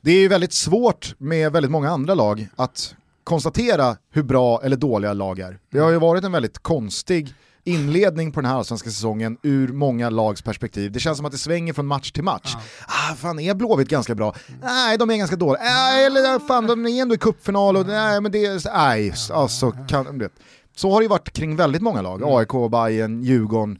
Det 0.00 0.10
är 0.10 0.20
ju 0.20 0.28
väldigt 0.28 0.52
svårt 0.52 1.14
med 1.18 1.52
väldigt 1.52 1.70
många 1.70 1.90
andra 1.90 2.14
lag 2.14 2.48
att 2.56 2.94
konstatera 3.24 3.96
hur 4.10 4.22
bra 4.22 4.60
eller 4.62 4.76
dåliga 4.76 5.12
lag 5.12 5.38
är. 5.38 5.58
Det 5.70 5.78
har 5.78 5.90
ju 5.90 5.98
varit 5.98 6.24
en 6.24 6.32
väldigt 6.32 6.58
konstig 6.58 7.34
inledning 7.64 8.32
på 8.32 8.40
den 8.40 8.50
här 8.50 8.56
allsvenska 8.56 8.90
säsongen 8.90 9.38
ur 9.42 9.68
många 9.68 10.10
lags 10.10 10.42
perspektiv. 10.42 10.92
Det 10.92 11.00
känns 11.00 11.16
som 11.16 11.26
att 11.26 11.32
det 11.32 11.38
svänger 11.38 11.72
från 11.72 11.86
match 11.86 12.10
till 12.10 12.24
match. 12.24 12.56
Ah, 12.86 13.14
fan, 13.14 13.40
är 13.40 13.54
Blåvitt 13.54 13.88
ganska 13.88 14.14
bra? 14.14 14.34
Nej, 14.62 14.98
de 14.98 15.10
är 15.10 15.16
ganska 15.16 15.36
dåliga. 15.36 15.62
Äh, 15.62 16.06
eller 16.06 16.38
fan, 16.38 16.66
de 16.66 16.86
är 16.86 17.02
ändå 17.02 17.14
i 17.14 17.18
cupfinal 17.18 17.76
och 17.76 17.86
nej, 17.86 18.20
men 18.20 18.32
det 18.32 18.46
är... 18.46 18.76
Nej, 18.76 19.14
alltså, 19.32 19.70
kan. 19.88 20.28
Så 20.76 20.90
har 20.90 21.00
det 21.00 21.04
ju 21.04 21.08
varit 21.08 21.32
kring 21.32 21.56
väldigt 21.56 21.82
många 21.82 22.02
lag. 22.02 22.22
Mm. 22.22 22.34
AIK, 22.34 22.70
Bayern, 22.70 23.22
Djurgården. 23.22 23.78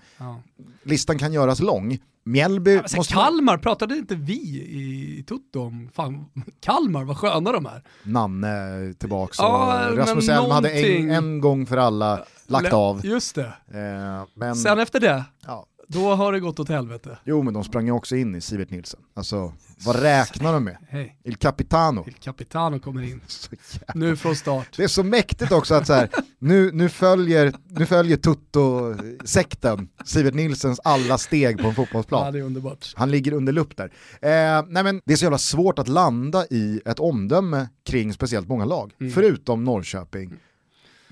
Listan 0.82 1.18
kan 1.18 1.32
göras 1.32 1.60
lång. 1.60 1.98
Mjällby... 2.24 2.74
Ja, 2.74 2.82
måste... 2.96 3.14
Kalmar, 3.14 3.58
pratade 3.58 3.96
inte 3.96 4.14
vi 4.14 4.32
i 4.38 5.24
Tutto 5.28 5.60
om, 5.60 5.90
fan, 5.94 6.26
Kalmar, 6.60 7.04
vad 7.04 7.16
sköna 7.16 7.52
de 7.52 7.66
är. 7.66 7.82
Nanne 8.02 8.94
tillbaka 8.98 9.34
ja, 9.38 9.88
Rasmus 9.90 10.28
Elm 10.28 10.50
hade 10.50 10.70
en, 10.70 11.10
en 11.10 11.40
gång 11.40 11.66
för 11.66 11.76
alla 11.76 12.24
lagt 12.46 12.72
av. 12.72 13.06
Just 13.06 13.34
det. 13.34 13.52
Eh, 13.74 14.26
men... 14.34 14.56
Sen 14.56 14.78
efter 14.78 15.00
det, 15.00 15.24
ja. 15.46 15.66
Då 15.92 16.14
har 16.14 16.32
det 16.32 16.40
gått 16.40 16.60
åt 16.60 16.68
helvete. 16.68 17.18
Jo 17.24 17.42
men 17.42 17.54
de 17.54 17.64
sprang 17.64 17.86
ju 17.86 17.92
också 17.92 18.16
in 18.16 18.34
i 18.34 18.40
Sivert 18.40 18.70
Nilsson. 18.70 19.00
Alltså, 19.14 19.52
vad 19.84 20.02
räknar 20.02 20.52
de 20.52 20.64
med? 20.64 20.76
Hey. 20.88 21.12
Il 21.24 21.36
Capitano. 21.36 22.04
Il 22.06 22.14
Capitano 22.14 22.78
kommer 22.78 23.02
in. 23.02 23.20
nu 23.94 24.16
från 24.16 24.36
start. 24.36 24.68
Det 24.76 24.84
är 24.84 24.88
så 24.88 25.02
mäktigt 25.02 25.52
också 25.52 25.74
att 25.74 25.86
så 25.86 25.92
här, 25.92 26.08
nu, 26.38 26.70
nu 26.72 26.88
följer, 26.88 27.52
nu 27.64 27.86
följer 27.86 28.16
Tutto-sekten 28.16 29.88
Sivert 30.04 30.34
Nilssons 30.34 30.80
alla 30.84 31.18
steg 31.18 31.58
på 31.58 31.68
en 31.68 31.74
fotbollsplan. 31.74 32.24
Ja, 32.24 32.30
det 32.30 32.38
är 32.38 32.42
underbart. 32.42 32.92
Han 32.96 33.10
ligger 33.10 33.32
under 33.32 33.52
lupp 33.52 33.76
där. 33.76 33.92
Eh, 34.20 34.64
nej 34.68 34.84
men 34.84 35.00
det 35.04 35.12
är 35.12 35.16
så 35.16 35.24
jävla 35.24 35.38
svårt 35.38 35.78
att 35.78 35.88
landa 35.88 36.46
i 36.50 36.80
ett 36.84 36.98
omdöme 36.98 37.68
kring 37.84 38.12
speciellt 38.12 38.48
många 38.48 38.64
lag, 38.64 38.92
mm. 39.00 39.12
förutom 39.12 39.64
Norrköping. 39.64 40.32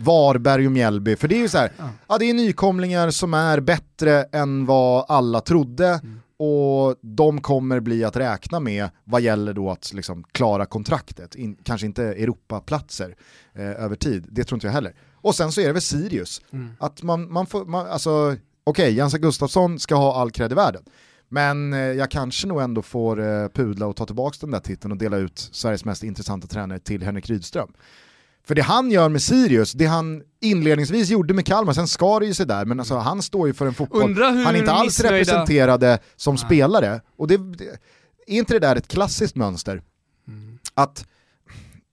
Varberg 0.00 0.66
och 0.66 0.72
Mjällby. 0.72 1.16
För 1.16 1.28
det 1.28 1.34
är 1.34 1.40
ju 1.40 1.48
så 1.48 1.58
här, 1.58 1.72
ja. 1.78 1.88
ja. 2.08 2.18
det 2.18 2.30
är 2.30 2.34
nykomlingar 2.34 3.10
som 3.10 3.34
är 3.34 3.60
bättre 3.60 4.22
än 4.22 4.66
vad 4.66 5.04
alla 5.08 5.40
trodde 5.40 5.88
mm. 5.88 6.20
och 6.36 6.96
de 7.00 7.40
kommer 7.40 7.80
bli 7.80 8.04
att 8.04 8.16
räkna 8.16 8.60
med 8.60 8.88
vad 9.04 9.20
gäller 9.20 9.52
då 9.52 9.70
att 9.70 9.92
liksom 9.92 10.24
klara 10.32 10.66
kontraktet. 10.66 11.34
In, 11.34 11.56
kanske 11.62 11.86
inte 11.86 12.04
Europaplatser 12.04 13.14
eh, 13.54 13.84
över 13.84 13.96
tid, 13.96 14.26
det 14.30 14.44
tror 14.44 14.56
inte 14.56 14.66
jag 14.66 14.72
heller. 14.72 14.94
Och 15.14 15.34
sen 15.34 15.52
så 15.52 15.60
är 15.60 15.66
det 15.66 15.72
väl 15.72 15.82
Sirius, 15.82 16.40
mm. 16.52 16.70
att 16.78 17.02
man, 17.02 17.32
man 17.32 17.46
får, 17.46 17.64
man, 17.64 17.86
alltså 17.86 18.10
okej, 18.10 18.36
okay, 18.64 18.90
Jansa 18.90 19.18
Gustafsson 19.18 19.78
ska 19.78 19.94
ha 19.94 20.20
all 20.20 20.30
cred 20.30 20.52
i 20.52 20.54
världen. 20.54 20.82
Men 21.28 21.72
eh, 21.72 21.78
jag 21.78 22.10
kanske 22.10 22.46
nog 22.46 22.62
ändå 22.62 22.82
får 22.82 23.20
eh, 23.20 23.48
pudla 23.48 23.86
och 23.86 23.96
ta 23.96 24.06
tillbaka 24.06 24.36
den 24.40 24.50
där 24.50 24.60
titeln 24.60 24.92
och 24.92 24.98
dela 24.98 25.16
ut 25.16 25.38
Sveriges 25.52 25.84
mest 25.84 26.02
intressanta 26.02 26.46
tränare 26.46 26.78
till 26.78 27.02
Henrik 27.02 27.30
Rydström. 27.30 27.72
För 28.50 28.54
det 28.54 28.62
han 28.62 28.90
gör 28.90 29.08
med 29.08 29.22
Sirius, 29.22 29.72
det 29.72 29.86
han 29.86 30.22
inledningsvis 30.40 31.08
gjorde 31.08 31.34
med 31.34 31.46
Kalmar, 31.46 31.72
sen 31.72 31.88
ska 31.88 32.18
det 32.18 32.26
ju 32.26 32.34
sig 32.34 32.46
där, 32.46 32.64
men 32.64 32.80
alltså, 32.80 32.96
han 32.96 33.22
står 33.22 33.46
ju 33.46 33.54
för 33.54 33.66
en 33.66 33.74
fotboll 33.74 34.22
han 34.22 34.56
inte 34.56 34.72
alls 34.72 34.86
missnöjda... 34.86 35.16
representerade 35.16 35.98
som 36.16 36.34
Nej. 36.34 36.44
spelare. 36.44 37.00
Och 37.16 37.28
det, 37.28 37.36
det, 37.36 37.64
är 38.26 38.38
inte 38.38 38.54
det 38.54 38.58
där 38.58 38.76
ett 38.76 38.88
klassiskt 38.88 39.36
mönster? 39.36 39.82
Mm. 40.28 40.58
Att 40.74 41.06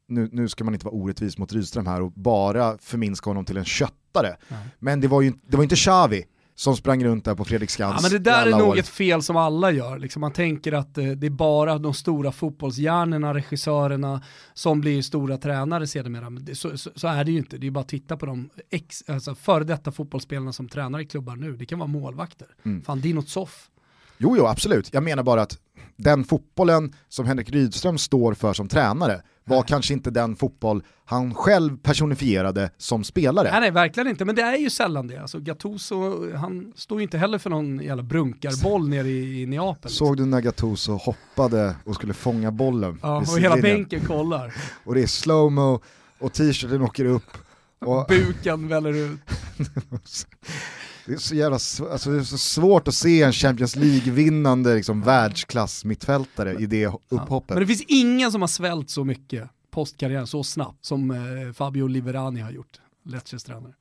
nu, 0.07 0.29
nu 0.31 0.49
ska 0.49 0.63
man 0.63 0.73
inte 0.73 0.85
vara 0.85 0.95
orättvis 0.95 1.37
mot 1.37 1.53
Rydström 1.53 1.87
här 1.87 2.01
och 2.01 2.11
bara 2.11 2.77
förminska 2.77 3.29
honom 3.29 3.45
till 3.45 3.57
en 3.57 3.65
köttare. 3.65 4.35
Nej. 4.47 4.59
Men 4.79 5.01
det 5.01 5.07
var 5.07 5.21
ju 5.21 5.33
det 5.47 5.57
var 5.57 5.63
inte 5.63 5.75
Xavi 5.75 6.25
som 6.57 6.77
sprang 6.77 7.03
runt 7.03 7.25
där 7.25 7.35
på 7.35 7.45
Fredriksskans 7.45 7.95
ja, 7.95 8.01
men 8.01 8.11
Det 8.11 8.31
där 8.31 8.45
är 8.45 8.51
nog 8.51 8.67
år. 8.67 8.77
ett 8.77 8.87
fel 8.87 9.21
som 9.21 9.35
alla 9.37 9.71
gör. 9.71 9.99
Liksom 9.99 10.19
man 10.19 10.33
tänker 10.33 10.73
att 10.73 10.97
eh, 10.97 11.05
det 11.05 11.27
är 11.27 11.31
bara 11.31 11.77
de 11.77 11.93
stora 11.93 12.31
fotbollshjärnorna, 12.31 13.33
regissörerna 13.33 14.21
som 14.53 14.81
blir 14.81 15.01
stora 15.01 15.37
tränare 15.37 15.87
sedermera. 15.87 16.29
Men 16.29 16.45
det, 16.45 16.55
så, 16.55 16.77
så, 16.77 16.89
så, 16.95 17.07
är 17.07 17.23
det 17.23 17.31
ju 17.31 17.37
inte. 17.37 17.57
Det 17.57 17.67
är 17.67 17.71
bara 17.71 17.79
att 17.79 17.87
titta 17.87 18.17
på 18.17 18.25
de 18.25 18.49
ex, 18.69 19.03
alltså 19.07 19.35
före 19.35 19.63
detta 19.63 19.91
fotbollsspelarna 19.91 20.53
som 20.53 20.67
tränar 20.69 20.99
i 20.99 21.05
klubbar 21.05 21.35
nu. 21.35 21.57
Det 21.57 21.65
kan 21.65 21.79
vara 21.79 21.87
målvakter. 21.87 22.47
Mm. 22.65 22.81
Fan, 22.81 23.01
Dino 23.01 23.21
Zoff. 23.21 23.69
Jo, 24.17 24.35
jo, 24.37 24.45
absolut. 24.45 24.93
Jag 24.93 25.03
menar 25.03 25.23
bara 25.23 25.41
att 25.41 25.59
den 25.97 26.23
fotbollen 26.23 26.93
som 27.09 27.25
Henrik 27.25 27.49
Rydström 27.49 27.97
står 27.97 28.33
för 28.33 28.53
som 28.53 28.67
tränare 28.67 29.21
var 29.47 29.63
kanske 29.63 29.93
inte 29.93 30.11
den 30.11 30.35
fotboll 30.35 30.83
han 31.05 31.33
själv 31.35 31.77
personifierade 31.77 32.69
som 32.77 33.03
spelare. 33.03 33.51
Nej, 33.51 33.61
nej, 33.61 33.71
verkligen 33.71 34.07
inte, 34.07 34.25
men 34.25 34.35
det 34.35 34.41
är 34.41 34.57
ju 34.57 34.69
sällan 34.69 35.07
det. 35.07 35.17
Alltså, 35.21 35.39
Gattuso, 35.39 36.31
han 36.35 36.73
står 36.75 36.99
ju 36.99 37.03
inte 37.03 37.17
heller 37.17 37.37
för 37.37 37.49
någon 37.49 37.79
jävla 37.79 38.03
brunkarboll 38.03 38.89
nere 38.89 39.07
i, 39.07 39.41
i 39.41 39.45
Neapel. 39.45 39.89
Liksom. 39.89 40.07
Såg 40.07 40.17
du 40.17 40.25
när 40.25 40.41
Gattuso 40.41 40.91
hoppade 40.91 41.75
och 41.85 41.95
skulle 41.95 42.13
fånga 42.13 42.51
bollen? 42.51 42.99
Ja, 43.01 43.17
och 43.17 43.39
hela 43.39 43.57
bänken 43.57 44.01
kollar. 44.05 44.53
och 44.83 44.95
det 44.95 45.03
är 45.03 45.07
slowmo 45.07 45.81
och 46.19 46.33
t-shirten 46.33 46.81
åker 46.81 47.05
upp. 47.05 47.37
Och... 47.79 48.05
Buken 48.07 48.67
väller 48.67 48.93
ut. 48.93 49.19
Det 51.07 51.13
är 51.13 51.17
så 51.17 51.35
jävla 51.35 51.55
alltså 51.91 52.09
det 52.09 52.19
är 52.19 52.23
så 52.23 52.37
svårt 52.37 52.87
att 52.87 52.93
se 52.93 53.23
en 53.23 53.33
Champions 53.33 53.75
League-vinnande 53.75 54.75
liksom, 54.75 55.01
världsklass 55.01 55.85
mittfältare 55.85 56.53
i 56.59 56.65
det 56.65 56.87
upphoppet. 57.09 57.49
Men 57.49 57.59
det 57.59 57.67
finns 57.67 57.83
ingen 57.87 58.31
som 58.31 58.41
har 58.41 58.47
svält 58.47 58.89
så 58.89 59.03
mycket 59.03 59.49
postkarriären 59.71 60.27
så 60.27 60.43
snabbt 60.43 60.85
som 60.85 61.11
eh, 61.11 61.53
Fabio 61.53 61.87
Liverani 61.87 62.41
har 62.41 62.51
gjort, 62.51 62.81
Lecces 63.05 63.43
tränare. 63.43 63.73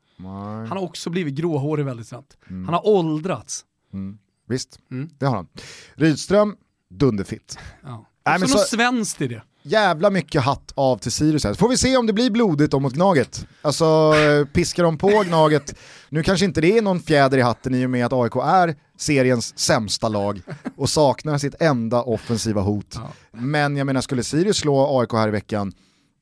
Han 0.68 0.68
har 0.68 0.82
också 0.82 1.10
blivit 1.10 1.34
gråhårig 1.34 1.84
väldigt 1.84 2.06
snabbt. 2.06 2.36
Mm. 2.50 2.64
Han 2.64 2.74
har 2.74 2.86
åldrats. 2.86 3.64
Mm. 3.92 4.18
Visst, 4.48 4.80
mm. 4.90 5.10
det 5.18 5.26
har 5.26 5.36
han. 5.36 5.48
Rydström, 5.94 6.56
dunderfitt. 6.88 7.58
Ja. 7.82 8.06
Något 8.40 8.50
så... 8.50 8.58
svenskt 8.58 9.20
i 9.20 9.28
det 9.28 9.42
jävla 9.66 10.10
mycket 10.10 10.42
hatt 10.42 10.72
av 10.74 10.96
till 10.96 11.12
Sirius 11.12 11.44
här. 11.44 11.52
Så 11.52 11.58
får 11.58 11.68
vi 11.68 11.76
se 11.76 11.96
om 11.96 12.06
det 12.06 12.12
blir 12.12 12.30
blodigt 12.30 12.74
om 12.74 12.82
mot 12.82 12.92
Gnaget. 12.92 13.46
Alltså 13.62 14.12
piskar 14.52 14.82
de 14.82 14.98
på 14.98 15.22
Gnaget, 15.26 15.74
nu 16.08 16.22
kanske 16.22 16.46
inte 16.46 16.60
det 16.60 16.78
är 16.78 16.82
någon 16.82 17.00
fjäder 17.00 17.38
i 17.38 17.40
hatten 17.40 17.74
i 17.74 17.86
och 17.86 17.90
med 17.90 18.06
att 18.06 18.12
AIK 18.12 18.36
är 18.36 18.76
seriens 18.98 19.58
sämsta 19.58 20.08
lag 20.08 20.42
och 20.76 20.90
saknar 20.90 21.38
sitt 21.38 21.62
enda 21.62 22.02
offensiva 22.02 22.60
hot. 22.60 22.98
Men 23.32 23.76
jag 23.76 23.86
menar, 23.86 24.00
skulle 24.00 24.22
Sirius 24.22 24.56
slå 24.56 25.00
AIK 25.00 25.12
här 25.12 25.28
i 25.28 25.30
veckan, 25.30 25.72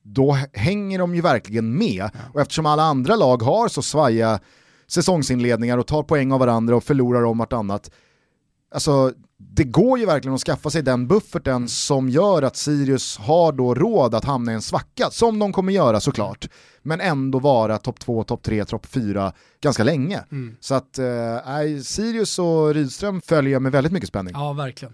då 0.03 0.37
hänger 0.53 0.99
de 0.99 1.15
ju 1.15 1.21
verkligen 1.21 1.77
med. 1.77 2.09
Och 2.33 2.41
eftersom 2.41 2.65
alla 2.65 2.83
andra 2.83 3.15
lag 3.15 3.41
har 3.41 3.67
så 3.67 3.81
svaja 3.81 4.39
säsongsinledningar 4.87 5.77
och 5.77 5.87
tar 5.87 6.03
poäng 6.03 6.31
av 6.31 6.39
varandra 6.39 6.75
och 6.75 6.83
förlorar 6.83 7.23
om 7.23 7.37
vartannat, 7.37 7.91
alltså 8.73 9.13
det 9.37 9.63
går 9.63 9.99
ju 9.99 10.05
verkligen 10.05 10.35
att 10.35 10.41
skaffa 10.41 10.69
sig 10.69 10.81
den 10.81 11.07
bufferten 11.07 11.67
som 11.67 12.09
gör 12.09 12.41
att 12.41 12.55
Sirius 12.55 13.17
har 13.17 13.51
då 13.51 13.75
råd 13.75 14.15
att 14.15 14.25
hamna 14.25 14.51
i 14.51 14.55
en 14.55 14.61
svacka, 14.61 15.09
som 15.11 15.39
de 15.39 15.53
kommer 15.53 15.73
göra 15.73 15.99
såklart, 15.99 16.49
men 16.81 17.01
ändå 17.01 17.39
vara 17.39 17.77
topp 17.77 17.99
2, 17.99 18.23
topp 18.23 18.43
3, 18.43 18.65
topp 18.65 18.85
4 18.85 19.33
ganska 19.61 19.83
länge. 19.83 20.23
Mm. 20.31 20.55
Så 20.59 20.75
att 20.75 20.99
eh, 20.99 21.81
Sirius 21.83 22.39
och 22.39 22.73
Rydström 22.73 23.21
följer 23.21 23.59
med 23.59 23.71
väldigt 23.71 23.93
mycket 23.93 24.09
spänning. 24.09 24.33
Ja, 24.37 24.53
verkligen. 24.53 24.93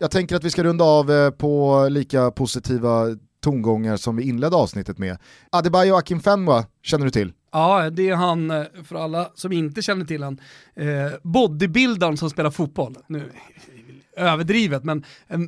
Jag 0.00 0.10
tänker 0.10 0.36
att 0.36 0.44
vi 0.44 0.50
ska 0.50 0.64
runda 0.64 0.84
av 0.84 1.10
eh, 1.10 1.30
på 1.30 1.86
lika 1.90 2.30
positiva 2.30 3.06
tongångar 3.42 3.96
som 3.96 4.16
vi 4.16 4.22
inledde 4.22 4.56
avsnittet 4.56 4.98
med. 4.98 5.18
Adebayo 5.50 5.94
Akin 5.94 6.20
Fenwa 6.20 6.64
känner 6.82 7.04
du 7.04 7.10
till? 7.10 7.32
Ja, 7.52 7.90
det 7.90 8.08
är 8.08 8.14
han, 8.14 8.50
eh, 8.50 8.64
för 8.84 8.96
alla 8.96 9.30
som 9.34 9.52
inte 9.52 9.82
känner 9.82 10.04
till 10.04 10.22
han, 10.22 10.40
eh, 10.76 11.12
bodybuildaren 11.22 12.16
som 12.16 12.30
spelar 12.30 12.50
fotboll. 12.50 12.96
Nu, 13.06 13.30
överdrivet, 14.16 14.84
men 14.84 15.04
eh, 15.28 15.38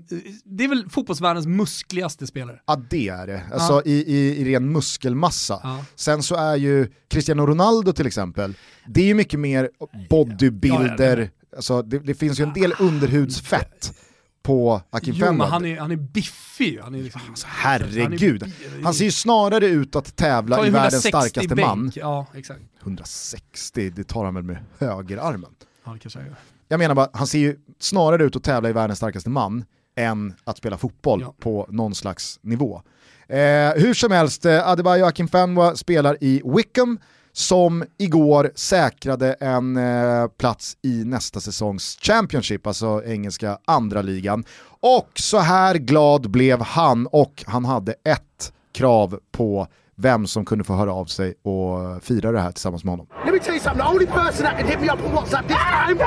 det 0.44 0.64
är 0.64 0.68
väl 0.68 0.88
fotbollsvärldens 0.90 1.46
muskligaste 1.46 2.26
spelare. 2.26 2.60
Ja 2.66 2.82
det 2.90 3.08
är 3.08 3.26
det, 3.26 3.42
alltså 3.52 3.72
ja. 3.72 3.82
i, 3.84 3.92
i, 3.92 4.40
i 4.40 4.54
ren 4.54 4.72
muskelmassa. 4.72 5.60
Ja. 5.62 5.84
Sen 5.94 6.22
så 6.22 6.34
är 6.34 6.56
ju 6.56 6.92
Cristiano 7.08 7.46
Ronaldo 7.46 7.92
till 7.92 8.06
exempel, 8.06 8.54
det 8.86 9.00
är 9.00 9.06
ju 9.06 9.14
mycket 9.14 9.40
mer 9.40 9.70
bodybuilder, 10.10 11.18
ja, 11.18 11.56
alltså 11.56 11.82
det, 11.82 11.98
det, 11.98 12.14
finns 12.14 12.40
ju 12.40 12.44
en 12.44 12.52
del 12.52 12.74
underhudsfett 12.78 13.98
på 14.44 14.82
Akin 14.90 15.14
Jo, 15.16 15.32
men 15.32 15.48
han 15.48 15.64
är, 15.64 15.78
han 15.78 15.90
är 15.90 15.96
biffig. 15.96 16.80
Han 16.82 16.94
är 16.94 17.02
liksom, 17.02 17.20
alltså, 17.28 17.46
herregud. 17.50 18.42
Han, 18.42 18.50
är, 18.78 18.84
han, 18.84 18.94
ser 18.94 19.04
ju 19.04 19.10
snarare 19.10 19.66
ut 19.66 19.96
att 19.96 20.16
tävla 20.16 20.66
i 20.66 20.70
världens 20.70 21.06
starkaste 21.08 21.54
bänk. 21.54 21.66
man. 21.66 21.92
Ja, 21.94 22.26
exakt. 22.34 22.60
160, 22.82 23.90
det 23.90 24.04
tar 24.04 24.24
han 24.24 24.34
väl 24.34 24.42
med 24.42 24.56
högerarmen. 24.78 25.50
Ja, 25.84 25.96
kanske 26.00 26.20
jag. 26.20 26.28
Jag 26.68 26.78
menar 26.78 26.94
bara, 26.94 27.08
han 27.12 27.26
ser 27.26 27.38
ju 27.38 27.56
snarare 27.78 28.24
ut 28.24 28.36
att 28.36 28.42
tävla 28.42 28.68
i 28.68 28.72
världens 28.72 28.98
starkaste 28.98 29.30
man 29.30 29.64
än 29.96 30.34
att 30.44 30.58
spela 30.58 30.78
fotboll 30.78 31.20
ja. 31.20 31.34
på 31.38 31.66
någon 31.68 31.94
slags 31.94 32.38
nivå. 32.42 32.82
Eh, 33.28 33.38
hur 33.76 33.94
som 33.94 34.12
helst, 34.12 34.46
eh, 34.46 34.68
Adebayo 34.68 35.04
Akinfenwa 35.04 35.76
spelar 35.76 36.16
i 36.20 36.42
Wickham, 36.56 36.98
som 37.36 37.84
igår 37.98 38.50
säkrade 38.54 39.32
en 39.32 39.76
eh, 39.76 40.26
plats 40.38 40.76
i 40.82 41.04
nästa 41.04 41.40
säsongs 41.40 41.98
Championship, 42.00 42.66
alltså 42.66 43.02
engelska 43.06 43.58
andra 43.64 44.02
ligan. 44.02 44.44
Och 44.80 45.10
så 45.14 45.38
här 45.38 45.74
glad 45.74 46.30
blev 46.30 46.62
han 46.62 47.06
och 47.06 47.44
han 47.46 47.64
hade 47.64 47.92
ett 47.92 48.52
krav 48.72 49.20
på 49.32 49.66
vem 49.96 50.26
som 50.26 50.44
kunde 50.44 50.64
få 50.64 50.74
höra 50.74 50.92
av 50.92 51.04
sig 51.04 51.34
och 51.42 52.02
fira 52.02 52.32
det 52.32 52.40
här 52.40 52.52
tillsammans 52.52 52.84
med 52.84 52.92
honom. 52.92 53.06
Let 53.24 53.34
me 53.34 53.40
tell 53.40 53.54
you 53.54 53.60
something, 53.60 53.86
the 53.86 53.92
only 53.94 54.06
person 54.06 54.44
that 54.44 54.58
can 54.58 54.68
hit 54.68 54.80
me 54.80 54.86
up 54.92 55.06
on 55.06 55.12
WhatsApp 55.12 55.48
this 55.48 55.56
time 55.56 56.00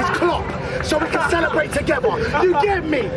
is 0.00 0.18
Klopp, 0.18 0.44
so 0.84 0.98
we 0.98 1.06
can 1.06 1.30
celebrate 1.30 1.78
together. 1.78 2.44
You 2.44 2.54
get 2.64 2.90
me? 2.90 3.10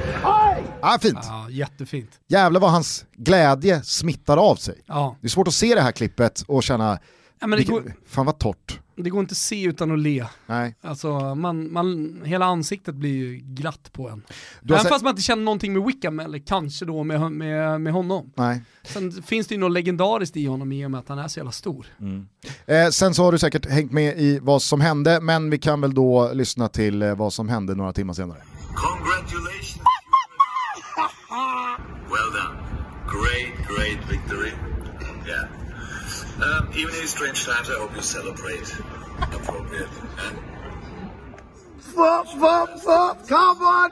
Ja, 0.82 0.98
fint. 1.02 1.20
Ja, 1.22 1.48
jättefint. 1.50 2.10
Jävlar 2.28 2.60
vad 2.60 2.72
hans 2.72 3.06
glädje 3.16 3.82
smittar 3.84 4.38
av 4.38 4.56
sig. 4.56 4.82
Ja. 4.86 5.16
Det 5.22 5.28
är 5.28 5.30
svårt 5.30 5.48
att 5.48 5.54
se 5.54 5.76
det 5.76 5.82
här 5.82 5.92
klippet 5.92 6.42
och 6.48 6.64
känna 6.64 7.00
Ja, 7.40 7.48
men 7.48 7.60
det 7.60 7.66
går, 7.66 7.94
fan 8.06 8.26
vad 8.26 8.40
torrt. 8.40 8.80
Det 8.98 9.10
går 9.10 9.20
inte 9.20 9.32
att 9.32 9.38
se 9.38 9.64
utan 9.64 9.92
att 9.92 10.00
le. 10.00 10.26
Nej. 10.46 10.76
Alltså, 10.82 11.36
man, 11.36 11.74
man, 11.74 12.22
hela 12.26 12.46
ansiktet 12.46 12.96
blir 12.96 13.16
ju 13.16 13.38
glatt 13.38 13.94
på 13.94 14.10
en. 14.10 14.24
Även 14.64 14.80
sett... 14.80 14.90
fast 14.90 15.04
man 15.04 15.12
inte 15.12 15.22
känner 15.22 15.44
någonting 15.44 15.74
med 15.74 15.84
Wickham, 15.84 16.20
eller 16.20 16.40
kanske 16.40 16.86
då 16.86 17.04
med, 17.04 17.32
med, 17.32 17.82
med 17.82 17.94
honom. 17.94 18.32
Nej. 18.36 18.62
Sen 18.84 19.12
finns 19.12 19.48
det 19.48 19.56
ju 19.56 19.60
något 19.60 19.72
legendariskt 19.72 20.38
i 20.38 20.46
honom 20.46 20.72
i 20.72 20.86
och 20.86 20.92
med 20.92 21.00
att 21.00 21.10
han 21.10 21.20
är 21.20 21.28
så 21.28 21.40
jävla 21.40 21.52
stor. 21.52 21.88
Mm. 22.00 22.28
Eh, 22.66 22.90
sen 22.90 23.14
så 23.14 23.24
har 23.24 23.32
du 23.32 23.38
säkert 23.38 23.66
hängt 23.66 23.92
med 23.92 24.20
i 24.20 24.40
vad 24.40 24.62
som 24.62 24.82
hände, 24.82 25.22
men 25.22 25.50
vi 25.50 25.58
kan 25.58 25.82
väl 25.82 25.94
då 25.94 26.32
lyssna 26.34 26.68
till 26.68 27.02
eh, 27.02 27.16
vad 27.16 27.34
som 27.34 27.50
hände 27.50 27.76
några 27.76 27.94
timmar 27.94 28.14
senare. 28.14 28.42
Congratulations! 28.76 29.78
well 32.10 32.32
done. 32.34 32.58
Great, 33.08 33.68
great 33.68 34.12
victory. 34.12 34.52
Yeah. 35.28 35.65
Um, 36.42 36.70
even 36.76 36.94
in 36.96 37.08
strange 37.08 37.46
times, 37.46 37.70
I 37.70 37.74
hope 37.74 37.96
you 37.96 38.02
celebrate 38.02 38.74
appropriately. 39.22 40.10
And... 40.20 40.38
Fuck, 41.80 42.28
fuck, 42.28 42.80
fuck! 42.80 43.28
Come 43.28 43.62
on! 43.62 43.92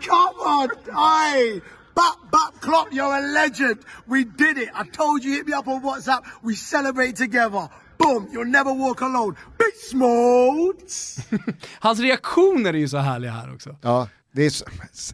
Come 0.00 0.34
on! 0.36 0.68
Aye! 0.92 1.62
But, 1.94 2.16
but, 2.30 2.60
Klopp, 2.60 2.92
you're 2.92 3.14
a 3.14 3.22
legend. 3.32 3.78
We 4.06 4.24
did 4.24 4.58
it. 4.58 4.68
I 4.74 4.84
told 4.84 5.24
you, 5.24 5.32
hit 5.32 5.46
me 5.46 5.54
up 5.54 5.66
on 5.66 5.82
WhatsApp. 5.82 6.24
We 6.42 6.54
celebrate 6.56 7.16
together. 7.16 7.68
Boom! 7.96 8.28
You'll 8.32 8.44
never 8.44 8.72
walk 8.74 9.00
alone. 9.00 9.36
Beast 9.58 9.94
mode! 9.94 10.82
Hans 11.80 12.00
reaktioner 12.00 12.74
är 12.74 12.78
ju 12.78 12.88
så 12.88 12.98
härliga 12.98 13.30
här 13.30 13.54
också. 13.54 13.76
Ja, 13.82 14.08
det 14.32 14.46
är, 14.46 14.52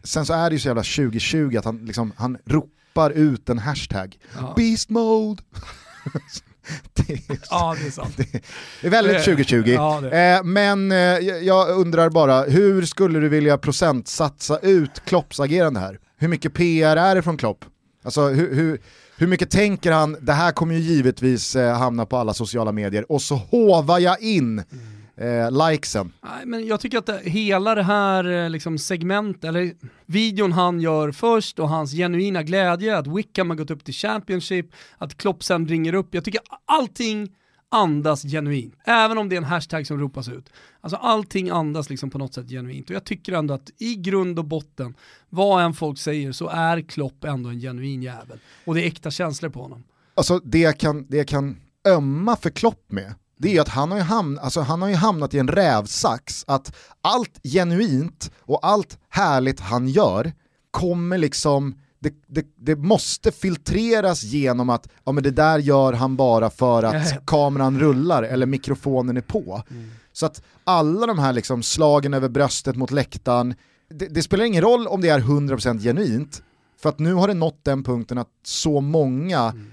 sen 0.07 0.25
så 0.25 0.33
är 0.33 0.49
det 0.49 0.53
ju 0.53 0.59
så 0.59 0.67
jävla 0.67 0.83
2020 0.83 1.57
att 1.57 1.65
han, 1.65 1.77
liksom, 1.77 2.13
han 2.17 2.37
ropar 2.45 3.09
ut 3.09 3.49
en 3.49 3.59
hashtag. 3.59 4.17
Ja. 4.35 4.53
Beast 4.57 4.89
mode! 4.89 5.43
det 6.93 7.13
är, 7.13 7.39
ja, 7.49 7.75
det 7.81 7.87
är 7.87 7.91
sant. 7.91 8.17
Det 8.81 8.87
är 8.87 8.91
väldigt 8.91 9.23
2020. 9.23 9.63
Ja, 9.67 10.07
eh, 10.07 10.43
men 10.43 10.91
eh, 10.91 10.97
jag 11.41 11.69
undrar 11.69 12.09
bara, 12.09 12.43
hur 12.43 12.85
skulle 12.85 13.19
du 13.19 13.29
vilja 13.29 13.57
procentsatsa 13.57 14.59
ut 14.59 15.01
Klopps 15.05 15.39
agerande 15.39 15.79
här? 15.79 15.99
Hur 16.17 16.27
mycket 16.27 16.53
PR 16.53 16.97
är 16.97 17.15
det 17.15 17.21
från 17.21 17.37
Klopp? 17.37 17.65
Alltså 18.03 18.27
hur, 18.27 18.55
hur, 18.55 18.81
hur 19.17 19.27
mycket 19.27 19.49
tänker 19.51 19.91
han, 19.91 20.17
det 20.21 20.33
här 20.33 20.51
kommer 20.51 20.75
ju 20.75 20.81
givetvis 20.81 21.55
eh, 21.55 21.77
hamna 21.77 22.05
på 22.05 22.17
alla 22.17 22.33
sociala 22.33 22.71
medier, 22.71 23.11
och 23.11 23.21
så 23.21 23.35
hovar 23.35 23.99
jag 23.99 24.21
in 24.21 24.63
mm 24.71 24.98
eh, 25.19 25.69
likesen. 25.69 26.11
Nej, 26.21 26.45
men 26.45 26.67
jag 26.67 26.79
tycker 26.79 26.97
att 26.97 27.21
hela 27.21 27.75
det 27.75 27.83
här 27.83 28.31
eh, 28.31 28.49
liksom, 28.49 28.77
segmentet, 28.77 29.43
eller 29.43 29.73
videon 30.05 30.51
han 30.51 30.81
gör 30.81 31.11
först 31.11 31.59
och 31.59 31.69
hans 31.69 31.91
genuina 31.91 32.43
glädje, 32.43 32.97
att 32.97 33.07
Wickham 33.07 33.49
har 33.49 33.57
gått 33.57 33.71
upp 33.71 33.83
till 33.83 33.93
Championship, 33.93 34.65
att 34.97 35.17
Klopp 35.17 35.43
sen 35.43 35.67
ringer 35.67 35.93
upp. 35.93 36.07
Jag 36.15 36.23
tycker 36.23 36.41
allting 36.65 37.35
andas 37.71 38.23
genuint. 38.23 38.75
Även 38.83 39.17
om 39.17 39.29
det 39.29 39.35
är 39.35 39.37
en 39.37 39.43
hashtag 39.43 39.87
som 39.87 39.99
ropas 39.99 40.29
ut. 40.29 40.49
Alltså 40.81 40.97
allting 40.97 41.49
andas 41.49 41.89
liksom 41.89 42.09
på 42.09 42.17
något 42.17 42.33
sätt 42.33 42.49
genuint. 42.49 42.89
Och 42.89 42.95
jag 42.95 43.03
tycker 43.03 43.33
ändå 43.33 43.53
att 43.53 43.69
i 43.77 43.95
grund 43.95 44.39
och 44.39 44.45
botten, 44.45 44.95
vad 45.29 45.63
än 45.63 45.73
folk 45.73 45.99
säger, 45.99 46.31
så 46.31 46.47
är 46.47 46.81
Klopp 46.81 47.23
ändå 47.23 47.49
en 47.49 47.59
genuin 47.59 48.01
jävel. 48.01 48.39
Och 48.65 48.75
det 48.75 48.83
är 48.83 48.87
äkta 48.87 49.11
känslor 49.11 49.49
på 49.49 49.61
honom. 49.61 49.83
Alltså 50.15 50.39
det 50.39 50.59
jag 50.59 50.77
kan, 50.77 51.05
det 51.09 51.17
jag 51.17 51.27
kan 51.27 51.57
ömma 51.87 52.35
för 52.35 52.49
Klopp 52.49 52.91
med, 52.91 53.13
det 53.41 53.57
är 53.57 53.61
att 53.61 53.67
han 53.67 53.91
har, 53.91 53.97
ju 53.97 54.03
hamnat, 54.03 54.43
alltså 54.43 54.61
han 54.61 54.81
har 54.81 54.89
ju 54.89 54.95
hamnat 54.95 55.33
i 55.33 55.39
en 55.39 55.47
rävsax, 55.47 56.43
att 56.47 56.75
allt 57.01 57.39
genuint 57.43 58.31
och 58.39 58.67
allt 58.67 58.97
härligt 59.09 59.59
han 59.59 59.87
gör 59.87 60.31
kommer 60.71 61.17
liksom 61.17 61.75
det, 61.99 62.13
det, 62.27 62.45
det, 62.55 62.75
måste 62.75 63.31
filtreras 63.31 64.23
genom 64.23 64.69
att 64.69 64.87
ja, 65.03 65.11
men 65.11 65.23
det 65.23 65.31
där 65.31 65.59
gör 65.59 65.93
han 65.93 66.15
bara 66.15 66.49
för 66.49 66.83
att 66.83 67.25
kameran 67.25 67.79
rullar 67.79 68.23
eller 68.23 68.45
mikrofonen 68.45 69.17
är 69.17 69.21
på. 69.21 69.63
Mm. 69.69 69.91
Så 70.13 70.25
att 70.25 70.41
alla 70.63 71.05
de 71.05 71.19
här 71.19 71.33
liksom 71.33 71.63
slagen 71.63 72.13
över 72.13 72.29
bröstet 72.29 72.75
mot 72.75 72.91
läktaren, 72.91 73.55
det, 73.89 74.05
det, 74.05 74.23
spelar 74.23 74.45
ingen 74.45 74.61
roll 74.61 74.87
om 74.87 75.01
det 75.01 75.09
är 75.09 75.19
100% 75.19 75.79
genuint, 75.79 76.43
för 76.81 76.89
att 76.89 76.99
nu 76.99 77.13
har 77.13 77.27
det 77.27 77.33
nått 77.33 77.59
den 77.63 77.83
punkten 77.83 78.17
att 78.17 78.29
så 78.43 78.81
många 78.81 79.39
mm. 79.39 79.71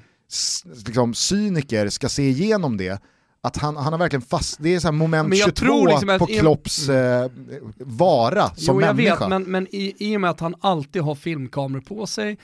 liksom, 0.87 1.15
cyniker 1.15 1.89
ska 1.89 2.09
se 2.09 2.29
igenom 2.29 2.77
det 2.77 3.01
att 3.47 3.57
han, 3.57 3.77
han 3.77 3.93
har 3.93 3.99
verkligen 3.99 4.23
fast, 4.23 4.57
det 4.61 4.75
är 4.75 4.81
så 4.81 4.93
moment 4.93 5.37
22 5.37 5.87
liksom 5.87 6.19
på 6.19 6.27
Klopps 6.27 6.89
eh, 6.89 7.31
vara 7.77 8.49
som 8.55 8.75
jo, 8.75 8.87
jag 8.87 8.97
människa. 8.97 9.19
Vet, 9.19 9.29
men, 9.29 9.43
men 9.43 9.67
i, 9.71 9.95
i 9.99 10.17
och 10.17 10.21
med 10.21 10.31
att 10.31 10.41
han 10.41 10.55
alltid 10.61 11.03
har 11.03 11.15
filmkameror 11.15 11.81
på 11.81 12.07
sig 12.07 12.39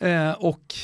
eh, 0.00 0.32
och 0.32 0.74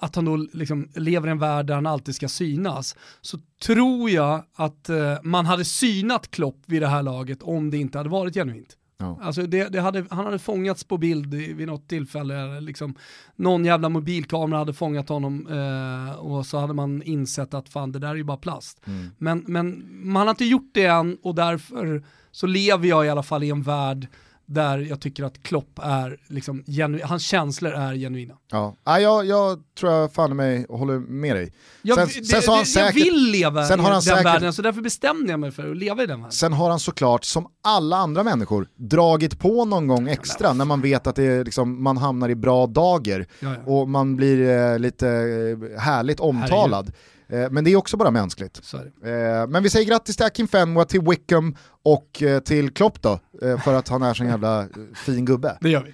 att 0.00 0.16
han 0.16 0.24
då 0.24 0.36
liksom 0.36 0.88
lever 0.94 1.28
i 1.28 1.30
en 1.30 1.38
värld 1.38 1.66
där 1.66 1.74
han 1.74 1.86
alltid 1.86 2.14
ska 2.14 2.28
synas, 2.28 2.96
så 3.20 3.38
tror 3.62 4.10
jag 4.10 4.44
att 4.54 4.88
eh, 4.88 5.16
man 5.22 5.46
hade 5.46 5.64
synat 5.64 6.30
Klopp 6.30 6.62
vid 6.66 6.82
det 6.82 6.88
här 6.88 7.02
laget 7.02 7.42
om 7.42 7.70
det 7.70 7.78
inte 7.78 7.98
hade 7.98 8.10
varit 8.10 8.34
genuint. 8.34 8.76
Ja. 8.98 9.18
Alltså 9.22 9.42
det, 9.42 9.68
det 9.68 9.80
hade, 9.80 10.06
han 10.10 10.24
hade 10.24 10.38
fångats 10.38 10.84
på 10.84 10.98
bild 10.98 11.34
vid 11.34 11.66
något 11.66 11.88
tillfälle, 11.88 12.60
liksom, 12.60 12.94
någon 13.36 13.64
jävla 13.64 13.88
mobilkamera 13.88 14.58
hade 14.58 14.72
fångat 14.72 15.08
honom 15.08 15.46
eh, 15.46 16.18
och 16.18 16.46
så 16.46 16.58
hade 16.58 16.74
man 16.74 17.02
insett 17.02 17.54
att 17.54 17.68
fan 17.68 17.92
det 17.92 17.98
där 17.98 18.08
är 18.08 18.14
ju 18.14 18.24
bara 18.24 18.36
plast. 18.36 18.80
Mm. 18.86 19.10
Men, 19.18 19.44
men 19.46 19.84
man 20.12 20.22
har 20.26 20.30
inte 20.30 20.44
gjort 20.44 20.70
det 20.74 20.84
än 20.84 21.18
och 21.22 21.34
därför 21.34 22.04
så 22.30 22.46
lever 22.46 22.88
jag 22.88 23.06
i 23.06 23.08
alla 23.08 23.22
fall 23.22 23.42
i 23.42 23.50
en 23.50 23.62
värld 23.62 24.08
där 24.46 24.78
jag 24.78 25.00
tycker 25.00 25.24
att 25.24 25.42
Klopp 25.42 25.78
är, 25.82 26.18
liksom, 26.28 26.64
hans 27.02 27.22
känslor 27.22 27.72
är 27.72 27.94
genuina. 27.94 28.34
Ja, 28.50 28.76
ja 28.84 29.00
jag, 29.00 29.26
jag 29.26 29.58
tror 29.78 29.92
jag 29.92 30.12
fan 30.12 30.36
mig 30.36 30.66
och 30.66 30.78
håller 30.78 30.98
med 30.98 31.36
dig. 31.36 31.52
Jag, 31.82 32.10
sen, 32.10 32.22
det, 32.22 32.42
sen 32.42 32.66
säkert, 32.66 32.96
jag 32.96 33.04
vill 33.04 33.30
leva 33.30 33.66
sen 33.66 33.80
i 33.80 33.82
den 33.82 34.02
säkert, 34.02 34.24
världen, 34.24 34.52
så 34.52 34.62
därför 34.62 34.80
bestämde 34.80 35.30
jag 35.30 35.40
mig 35.40 35.50
för 35.50 35.70
att 35.70 35.76
leva 35.76 36.02
i 36.02 36.06
den 36.06 36.18
världen. 36.18 36.32
Sen 36.32 36.52
har 36.52 36.70
han 36.70 36.80
såklart, 36.80 37.24
som 37.24 37.46
alla 37.62 37.96
andra 37.96 38.22
människor, 38.22 38.68
dragit 38.76 39.38
på 39.38 39.64
någon 39.64 39.86
gång 39.86 40.08
extra 40.08 40.52
när 40.52 40.64
man 40.64 40.80
vet 40.80 41.06
att 41.06 41.16
det 41.16 41.44
liksom, 41.44 41.82
man 41.82 41.96
hamnar 41.96 42.28
i 42.28 42.34
bra 42.34 42.66
dager 42.66 43.26
ja, 43.40 43.54
ja. 43.54 43.72
och 43.72 43.88
man 43.88 44.16
blir 44.16 44.48
eh, 44.48 44.78
lite 44.78 45.08
eh, 45.08 45.80
härligt 45.80 46.20
omtalad. 46.20 46.84
Herregud. 46.84 46.94
Eh, 47.28 47.50
men 47.50 47.64
det 47.64 47.70
är 47.72 47.76
också 47.76 47.96
bara 47.96 48.10
mänskligt. 48.10 48.74
Eh, 48.74 49.46
men 49.48 49.62
vi 49.62 49.70
säger 49.70 49.86
grattis 49.86 50.16
till 50.16 50.26
Akin 50.26 50.48
Fenwa, 50.48 50.84
till 50.84 51.00
Wickham 51.00 51.56
och 51.84 52.22
eh, 52.22 52.40
till 52.40 52.70
Klopp 52.70 53.02
då, 53.02 53.20
för 53.64 53.74
att 53.74 53.88
han 53.88 54.02
är 54.02 54.14
så 54.14 54.22
en 54.22 54.28
jävla 54.28 54.68
fin 54.94 55.24
gubbe. 55.24 55.58
Det 55.60 55.70
gör 55.70 55.82
vi. 55.82 55.92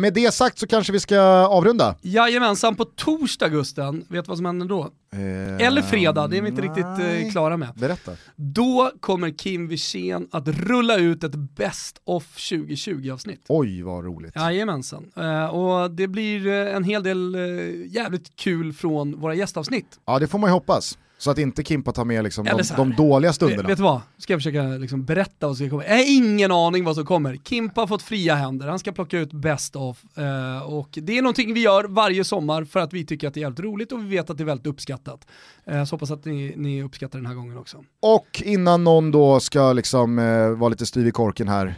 med 0.00 0.14
det 0.14 0.34
sagt 0.34 0.58
så 0.58 0.66
kanske 0.66 0.92
vi 0.92 1.00
ska 1.00 1.20
avrunda. 1.46 1.94
Jajamensan, 2.02 2.76
på 2.76 2.84
torsdag 2.84 3.48
Gusten, 3.48 4.04
vet 4.08 4.24
du 4.24 4.28
vad 4.28 4.36
som 4.36 4.46
händer 4.46 4.66
då? 4.66 4.90
Eh, 5.12 5.66
Eller 5.66 5.82
fredag, 5.82 6.28
det 6.28 6.36
är 6.36 6.42
vi 6.42 6.48
inte 6.48 6.60
nej. 6.60 6.68
riktigt 6.70 7.26
eh, 7.26 7.32
klara 7.32 7.56
med. 7.56 7.68
Berätta. 7.74 8.12
Då 8.36 8.90
kommer 9.00 9.30
Kim 9.30 9.68
Wirsén 9.68 10.28
att 10.32 10.48
rulla 10.48 10.96
ut 10.96 11.24
ett 11.24 11.34
Best 11.34 12.00
of 12.04 12.24
2020 12.50 13.10
avsnitt. 13.12 13.44
Oj 13.48 13.82
vad 13.82 14.04
roligt. 14.04 14.36
Jajamensan. 14.36 15.10
Eh, 15.16 15.44
och 15.44 15.90
det 15.90 16.08
blir 16.08 16.46
eh, 16.46 16.76
en 16.76 16.84
hel 16.84 17.02
del 17.02 17.34
eh, 17.34 17.40
jävligt 17.86 18.36
kul 18.36 18.72
från 18.72 19.20
våra 19.20 19.34
gästavsnitt. 19.34 20.00
Ja 20.06 20.18
det 20.18 20.26
får 20.26 20.38
man 20.38 20.50
ju 20.50 20.52
hoppas. 20.52 20.98
Så 21.20 21.30
att 21.30 21.38
inte 21.38 21.62
Kimpa 21.62 21.92
tar 21.92 22.04
med 22.04 22.24
liksom 22.24 22.44
de, 22.44 22.62
de, 22.76 22.94
dåliga 22.96 23.32
stunderna. 23.32 23.68
Vet, 23.68 23.76
du 23.76 23.82
vad? 23.82 24.00
Ska 24.18 24.32
jag 24.32 24.40
försöka 24.40 24.62
liksom 24.62 25.04
berätta 25.04 25.46
vad 25.46 25.56
som 25.56 25.70
kommer? 25.70 25.84
Jag 25.84 25.96
har 25.96 26.16
ingen 26.16 26.52
aning 26.52 26.84
vad 26.84 26.94
som 26.94 27.06
kommer. 27.06 27.36
Kimpa 27.44 27.80
har 27.80 27.86
fått 27.86 28.02
fria 28.02 28.34
händer, 28.34 28.68
han 28.68 28.78
ska 28.78 28.92
plocka 28.92 29.18
ut 29.18 29.32
best 29.32 29.76
of. 29.76 30.02
Eh, 30.16 30.62
och 30.62 30.88
det 30.92 31.18
är 31.18 31.22
någonting 31.22 31.54
vi 31.54 31.60
gör 31.60 31.84
varje 31.84 32.24
sommar 32.24 32.64
för 32.64 32.80
att 32.80 32.92
vi 32.92 33.06
tycker 33.06 33.28
att 33.28 33.34
det 33.34 33.40
är 33.40 33.42
jävligt 33.42 33.60
roligt 33.60 33.92
och 33.92 34.04
vi 34.04 34.08
vet 34.08 34.30
att 34.30 34.38
det 34.38 34.42
är 34.42 34.46
väldigt 34.46 34.66
uppskattat. 34.66 35.26
Eh, 35.66 35.84
så 35.84 35.94
hoppas 35.94 36.10
att 36.10 36.24
ni, 36.24 36.54
ni 36.56 36.82
uppskattar 36.82 37.18
den 37.18 37.26
här 37.26 37.34
gången 37.34 37.58
också. 37.58 37.76
Och 38.02 38.42
innan 38.44 38.84
någon 38.84 39.10
då 39.10 39.40
ska 39.40 39.72
liksom 39.72 40.18
eh, 40.18 40.48
vara 40.50 40.68
lite 40.68 40.86
styv 40.86 41.06
i 41.06 41.10
korken 41.10 41.48
här, 41.48 41.74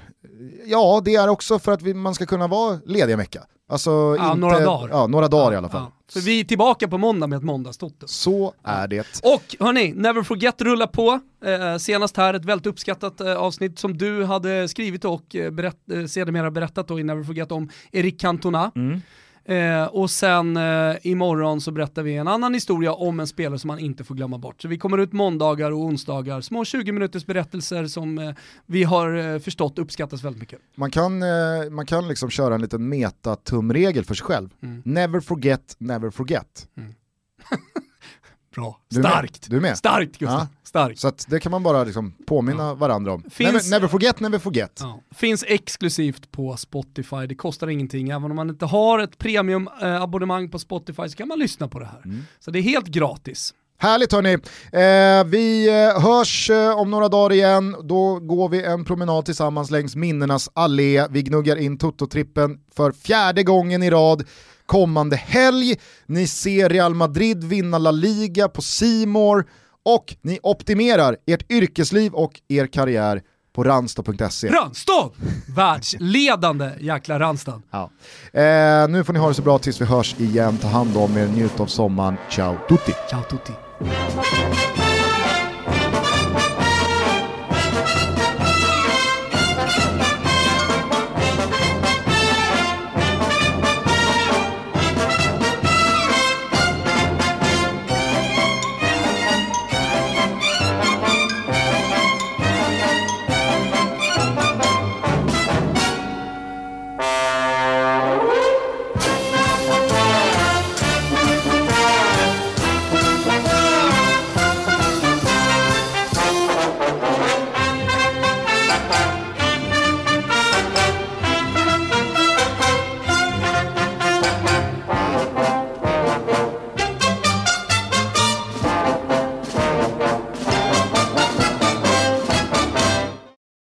ja 0.67 1.03
det 1.05 1.15
är 1.15 1.29
också 1.29 1.59
för 1.59 1.73
att 1.73 1.83
vi, 1.83 1.95
man 1.95 2.15
ska 2.15 2.27
kunna 2.27 2.47
vara 2.47 2.79
lediga 2.87 3.17
vecka. 3.17 3.43
Alltså 3.69 3.91
ja, 3.91 4.27
inte, 4.27 4.41
några 4.41 4.61
dagar. 4.61 4.89
Ja, 4.89 5.07
några 5.07 5.29
dagar 5.29 5.47
ja, 5.47 5.55
i 5.55 5.57
alla 5.57 5.69
fall. 5.69 5.83
Ja. 5.83 6.02
För 6.13 6.21
vi 6.21 6.41
är 6.41 6.45
tillbaka 6.45 6.89
på 6.89 6.99
måndag 6.99 7.27
med 7.27 7.37
ett 7.37 7.43
måndagstoto. 7.43 8.07
Så 8.09 8.55
är 8.63 8.89
det. 8.89 9.21
Och 9.23 9.57
hörni, 9.61 9.93
Never 9.93 10.23
Forget 10.23 10.63
rullar 10.63 10.87
på. 10.87 11.21
Eh, 11.45 11.77
senast 11.77 12.17
här 12.17 12.35
ett 12.35 12.45
väldigt 12.45 12.67
uppskattat 12.67 13.21
eh, 13.21 13.37
avsnitt 13.37 13.79
som 13.79 13.99
du 13.99 14.25
hade 14.25 14.69
skrivit 14.69 15.05
och 15.05 15.37
eh, 15.37 15.51
berätt, 15.51 15.91
eh, 15.93 16.05
sedermera 16.05 16.51
berättat 16.51 16.89
då 16.89 17.01
i 17.01 17.03
Never 17.03 17.25
Forget 17.25 17.53
om 17.53 17.69
Erik 17.93 18.21
Cantona. 18.21 18.73
Mm. 18.75 19.01
Eh, 19.45 19.85
och 19.85 20.11
sen 20.11 20.57
eh, 20.57 20.97
imorgon 21.03 21.61
så 21.61 21.71
berättar 21.71 22.03
vi 22.03 22.17
en 22.17 22.29
annan 22.29 22.55
historia 22.55 22.93
om 22.93 23.21
en 23.21 23.27
spelare 23.27 23.59
som 23.59 23.69
man 23.69 23.79
inte 23.79 24.05
får 24.05 24.15
glömma 24.15 24.39
bort. 24.39 24.63
Så 24.63 24.69
vi 24.69 24.79
kommer 24.79 24.99
ut 24.99 25.13
måndagar 25.13 25.71
och 25.71 25.79
onsdagar, 25.79 26.41
små 26.41 26.65
20 26.65 26.93
minuters 26.93 27.27
berättelser 27.27 27.87
som 27.87 28.19
eh, 28.19 28.35
vi 28.67 28.85
har 28.85 29.15
eh, 29.15 29.39
förstått 29.39 29.79
uppskattas 29.79 30.25
väldigt 30.25 30.41
mycket. 30.41 30.59
Man 30.75 30.91
kan, 30.91 31.23
eh, 31.23 31.71
man 31.71 31.87
kan 31.87 32.09
liksom 32.09 32.31
köra 32.31 32.55
en 32.55 32.61
liten 32.61 32.89
metatumregel 32.89 34.05
för 34.05 34.15
sig 34.15 34.25
själv. 34.25 34.49
Mm. 34.63 34.83
Never 34.85 35.21
forget, 35.21 35.77
never 35.79 36.11
forget. 36.11 36.69
Mm. 36.77 36.95
Bra, 38.55 38.79
starkt. 39.01 39.51
Du 39.51 39.61
med? 39.61 39.79
Starkt 39.79 40.19
Gustav. 40.19 40.39
Ja. 40.39 40.49
Starkt. 40.63 41.01
Så 41.01 41.13
det 41.27 41.41
kan 41.41 41.53
man 41.53 41.63
bara 41.63 41.85
liksom 41.85 42.15
påminna 42.27 42.63
ja. 42.63 42.75
varandra 42.75 43.13
om. 43.13 43.23
Finns, 43.31 43.53
never, 43.53 43.71
never, 43.71 43.89
forget, 43.89 44.21
never 44.21 44.39
forget. 44.39 44.79
Ja. 44.81 45.01
Finns 45.15 45.45
exklusivt 45.49 46.31
på 46.31 46.57
Spotify, 46.57 47.27
det 47.29 47.35
kostar 47.35 47.69
ingenting. 47.69 48.09
Även 48.09 48.31
om 48.31 48.37
man 48.37 48.51
inte 48.51 48.67
har 48.67 48.99
ett 48.99 49.19
premiumabonnemang 49.19 50.49
på 50.49 50.59
Spotify 50.59 51.09
så 51.09 51.17
kan 51.17 51.29
man 51.29 51.39
lyssna 51.39 51.69
på 51.69 51.79
det 51.79 51.87
här. 51.87 52.03
Mm. 52.05 52.23
Så 52.41 52.51
det 52.51 52.59
är 52.59 52.63
helt 52.63 52.87
gratis. 52.87 53.55
Härligt 53.79 54.13
hörni. 54.13 54.33
Eh, 54.73 55.25
vi 55.25 55.69
eh, 55.69 56.03
hörs 56.03 56.51
eh, 56.51 56.79
om 56.79 56.91
några 56.91 57.09
dagar 57.09 57.33
igen. 57.33 57.77
Då 57.85 58.19
går 58.19 58.49
vi 58.49 58.65
en 58.65 58.85
promenad 58.85 59.25
tillsammans 59.25 59.71
längs 59.71 59.97
minnenas 59.97 60.51
allé. 60.55 61.07
Vi 61.11 61.23
gnuggar 61.23 61.57
in 61.57 61.79
Toto-trippen 61.79 62.59
för 62.77 62.93
fjärde 62.93 63.43
gången 63.43 63.83
i 63.83 63.91
rad 63.91 64.25
kommande 64.73 65.17
helg. 65.17 65.77
Ni 66.07 66.27
ser 66.27 66.69
Real 66.69 66.95
Madrid 66.95 67.45
vinna 67.45 67.79
La 67.79 67.91
Liga 67.91 68.49
på 68.49 68.63
Simor 68.63 69.47
och 69.85 70.17
ni 70.23 70.39
optimerar 70.43 71.17
ert 71.27 71.51
yrkesliv 71.51 72.13
och 72.13 72.41
er 72.49 72.67
karriär 72.67 73.23
på 73.55 73.65
Ranstad.se. 73.65 74.49
Ranstad! 74.49 75.11
Världsledande 75.57 76.71
jäkla 76.81 77.19
Ranstad. 77.19 77.63
Ja. 77.71 77.91
Eh, 78.33 78.89
nu 78.89 79.05
får 79.05 79.13
ni 79.13 79.19
ha 79.19 79.29
det 79.29 79.35
så 79.35 79.43
bra 79.43 79.59
tills 79.59 79.81
vi 79.81 79.85
hörs 79.85 80.15
igen. 80.19 80.59
Ta 80.59 80.69
hand 80.69 80.97
om 80.97 81.17
er, 81.17 81.27
njut 81.27 81.61
av 81.61 81.67
sommaren. 81.67 82.17
Ciao 82.31 82.57
tutti! 82.69 82.93
Ciao 83.11 83.23
tutti! 83.23 83.53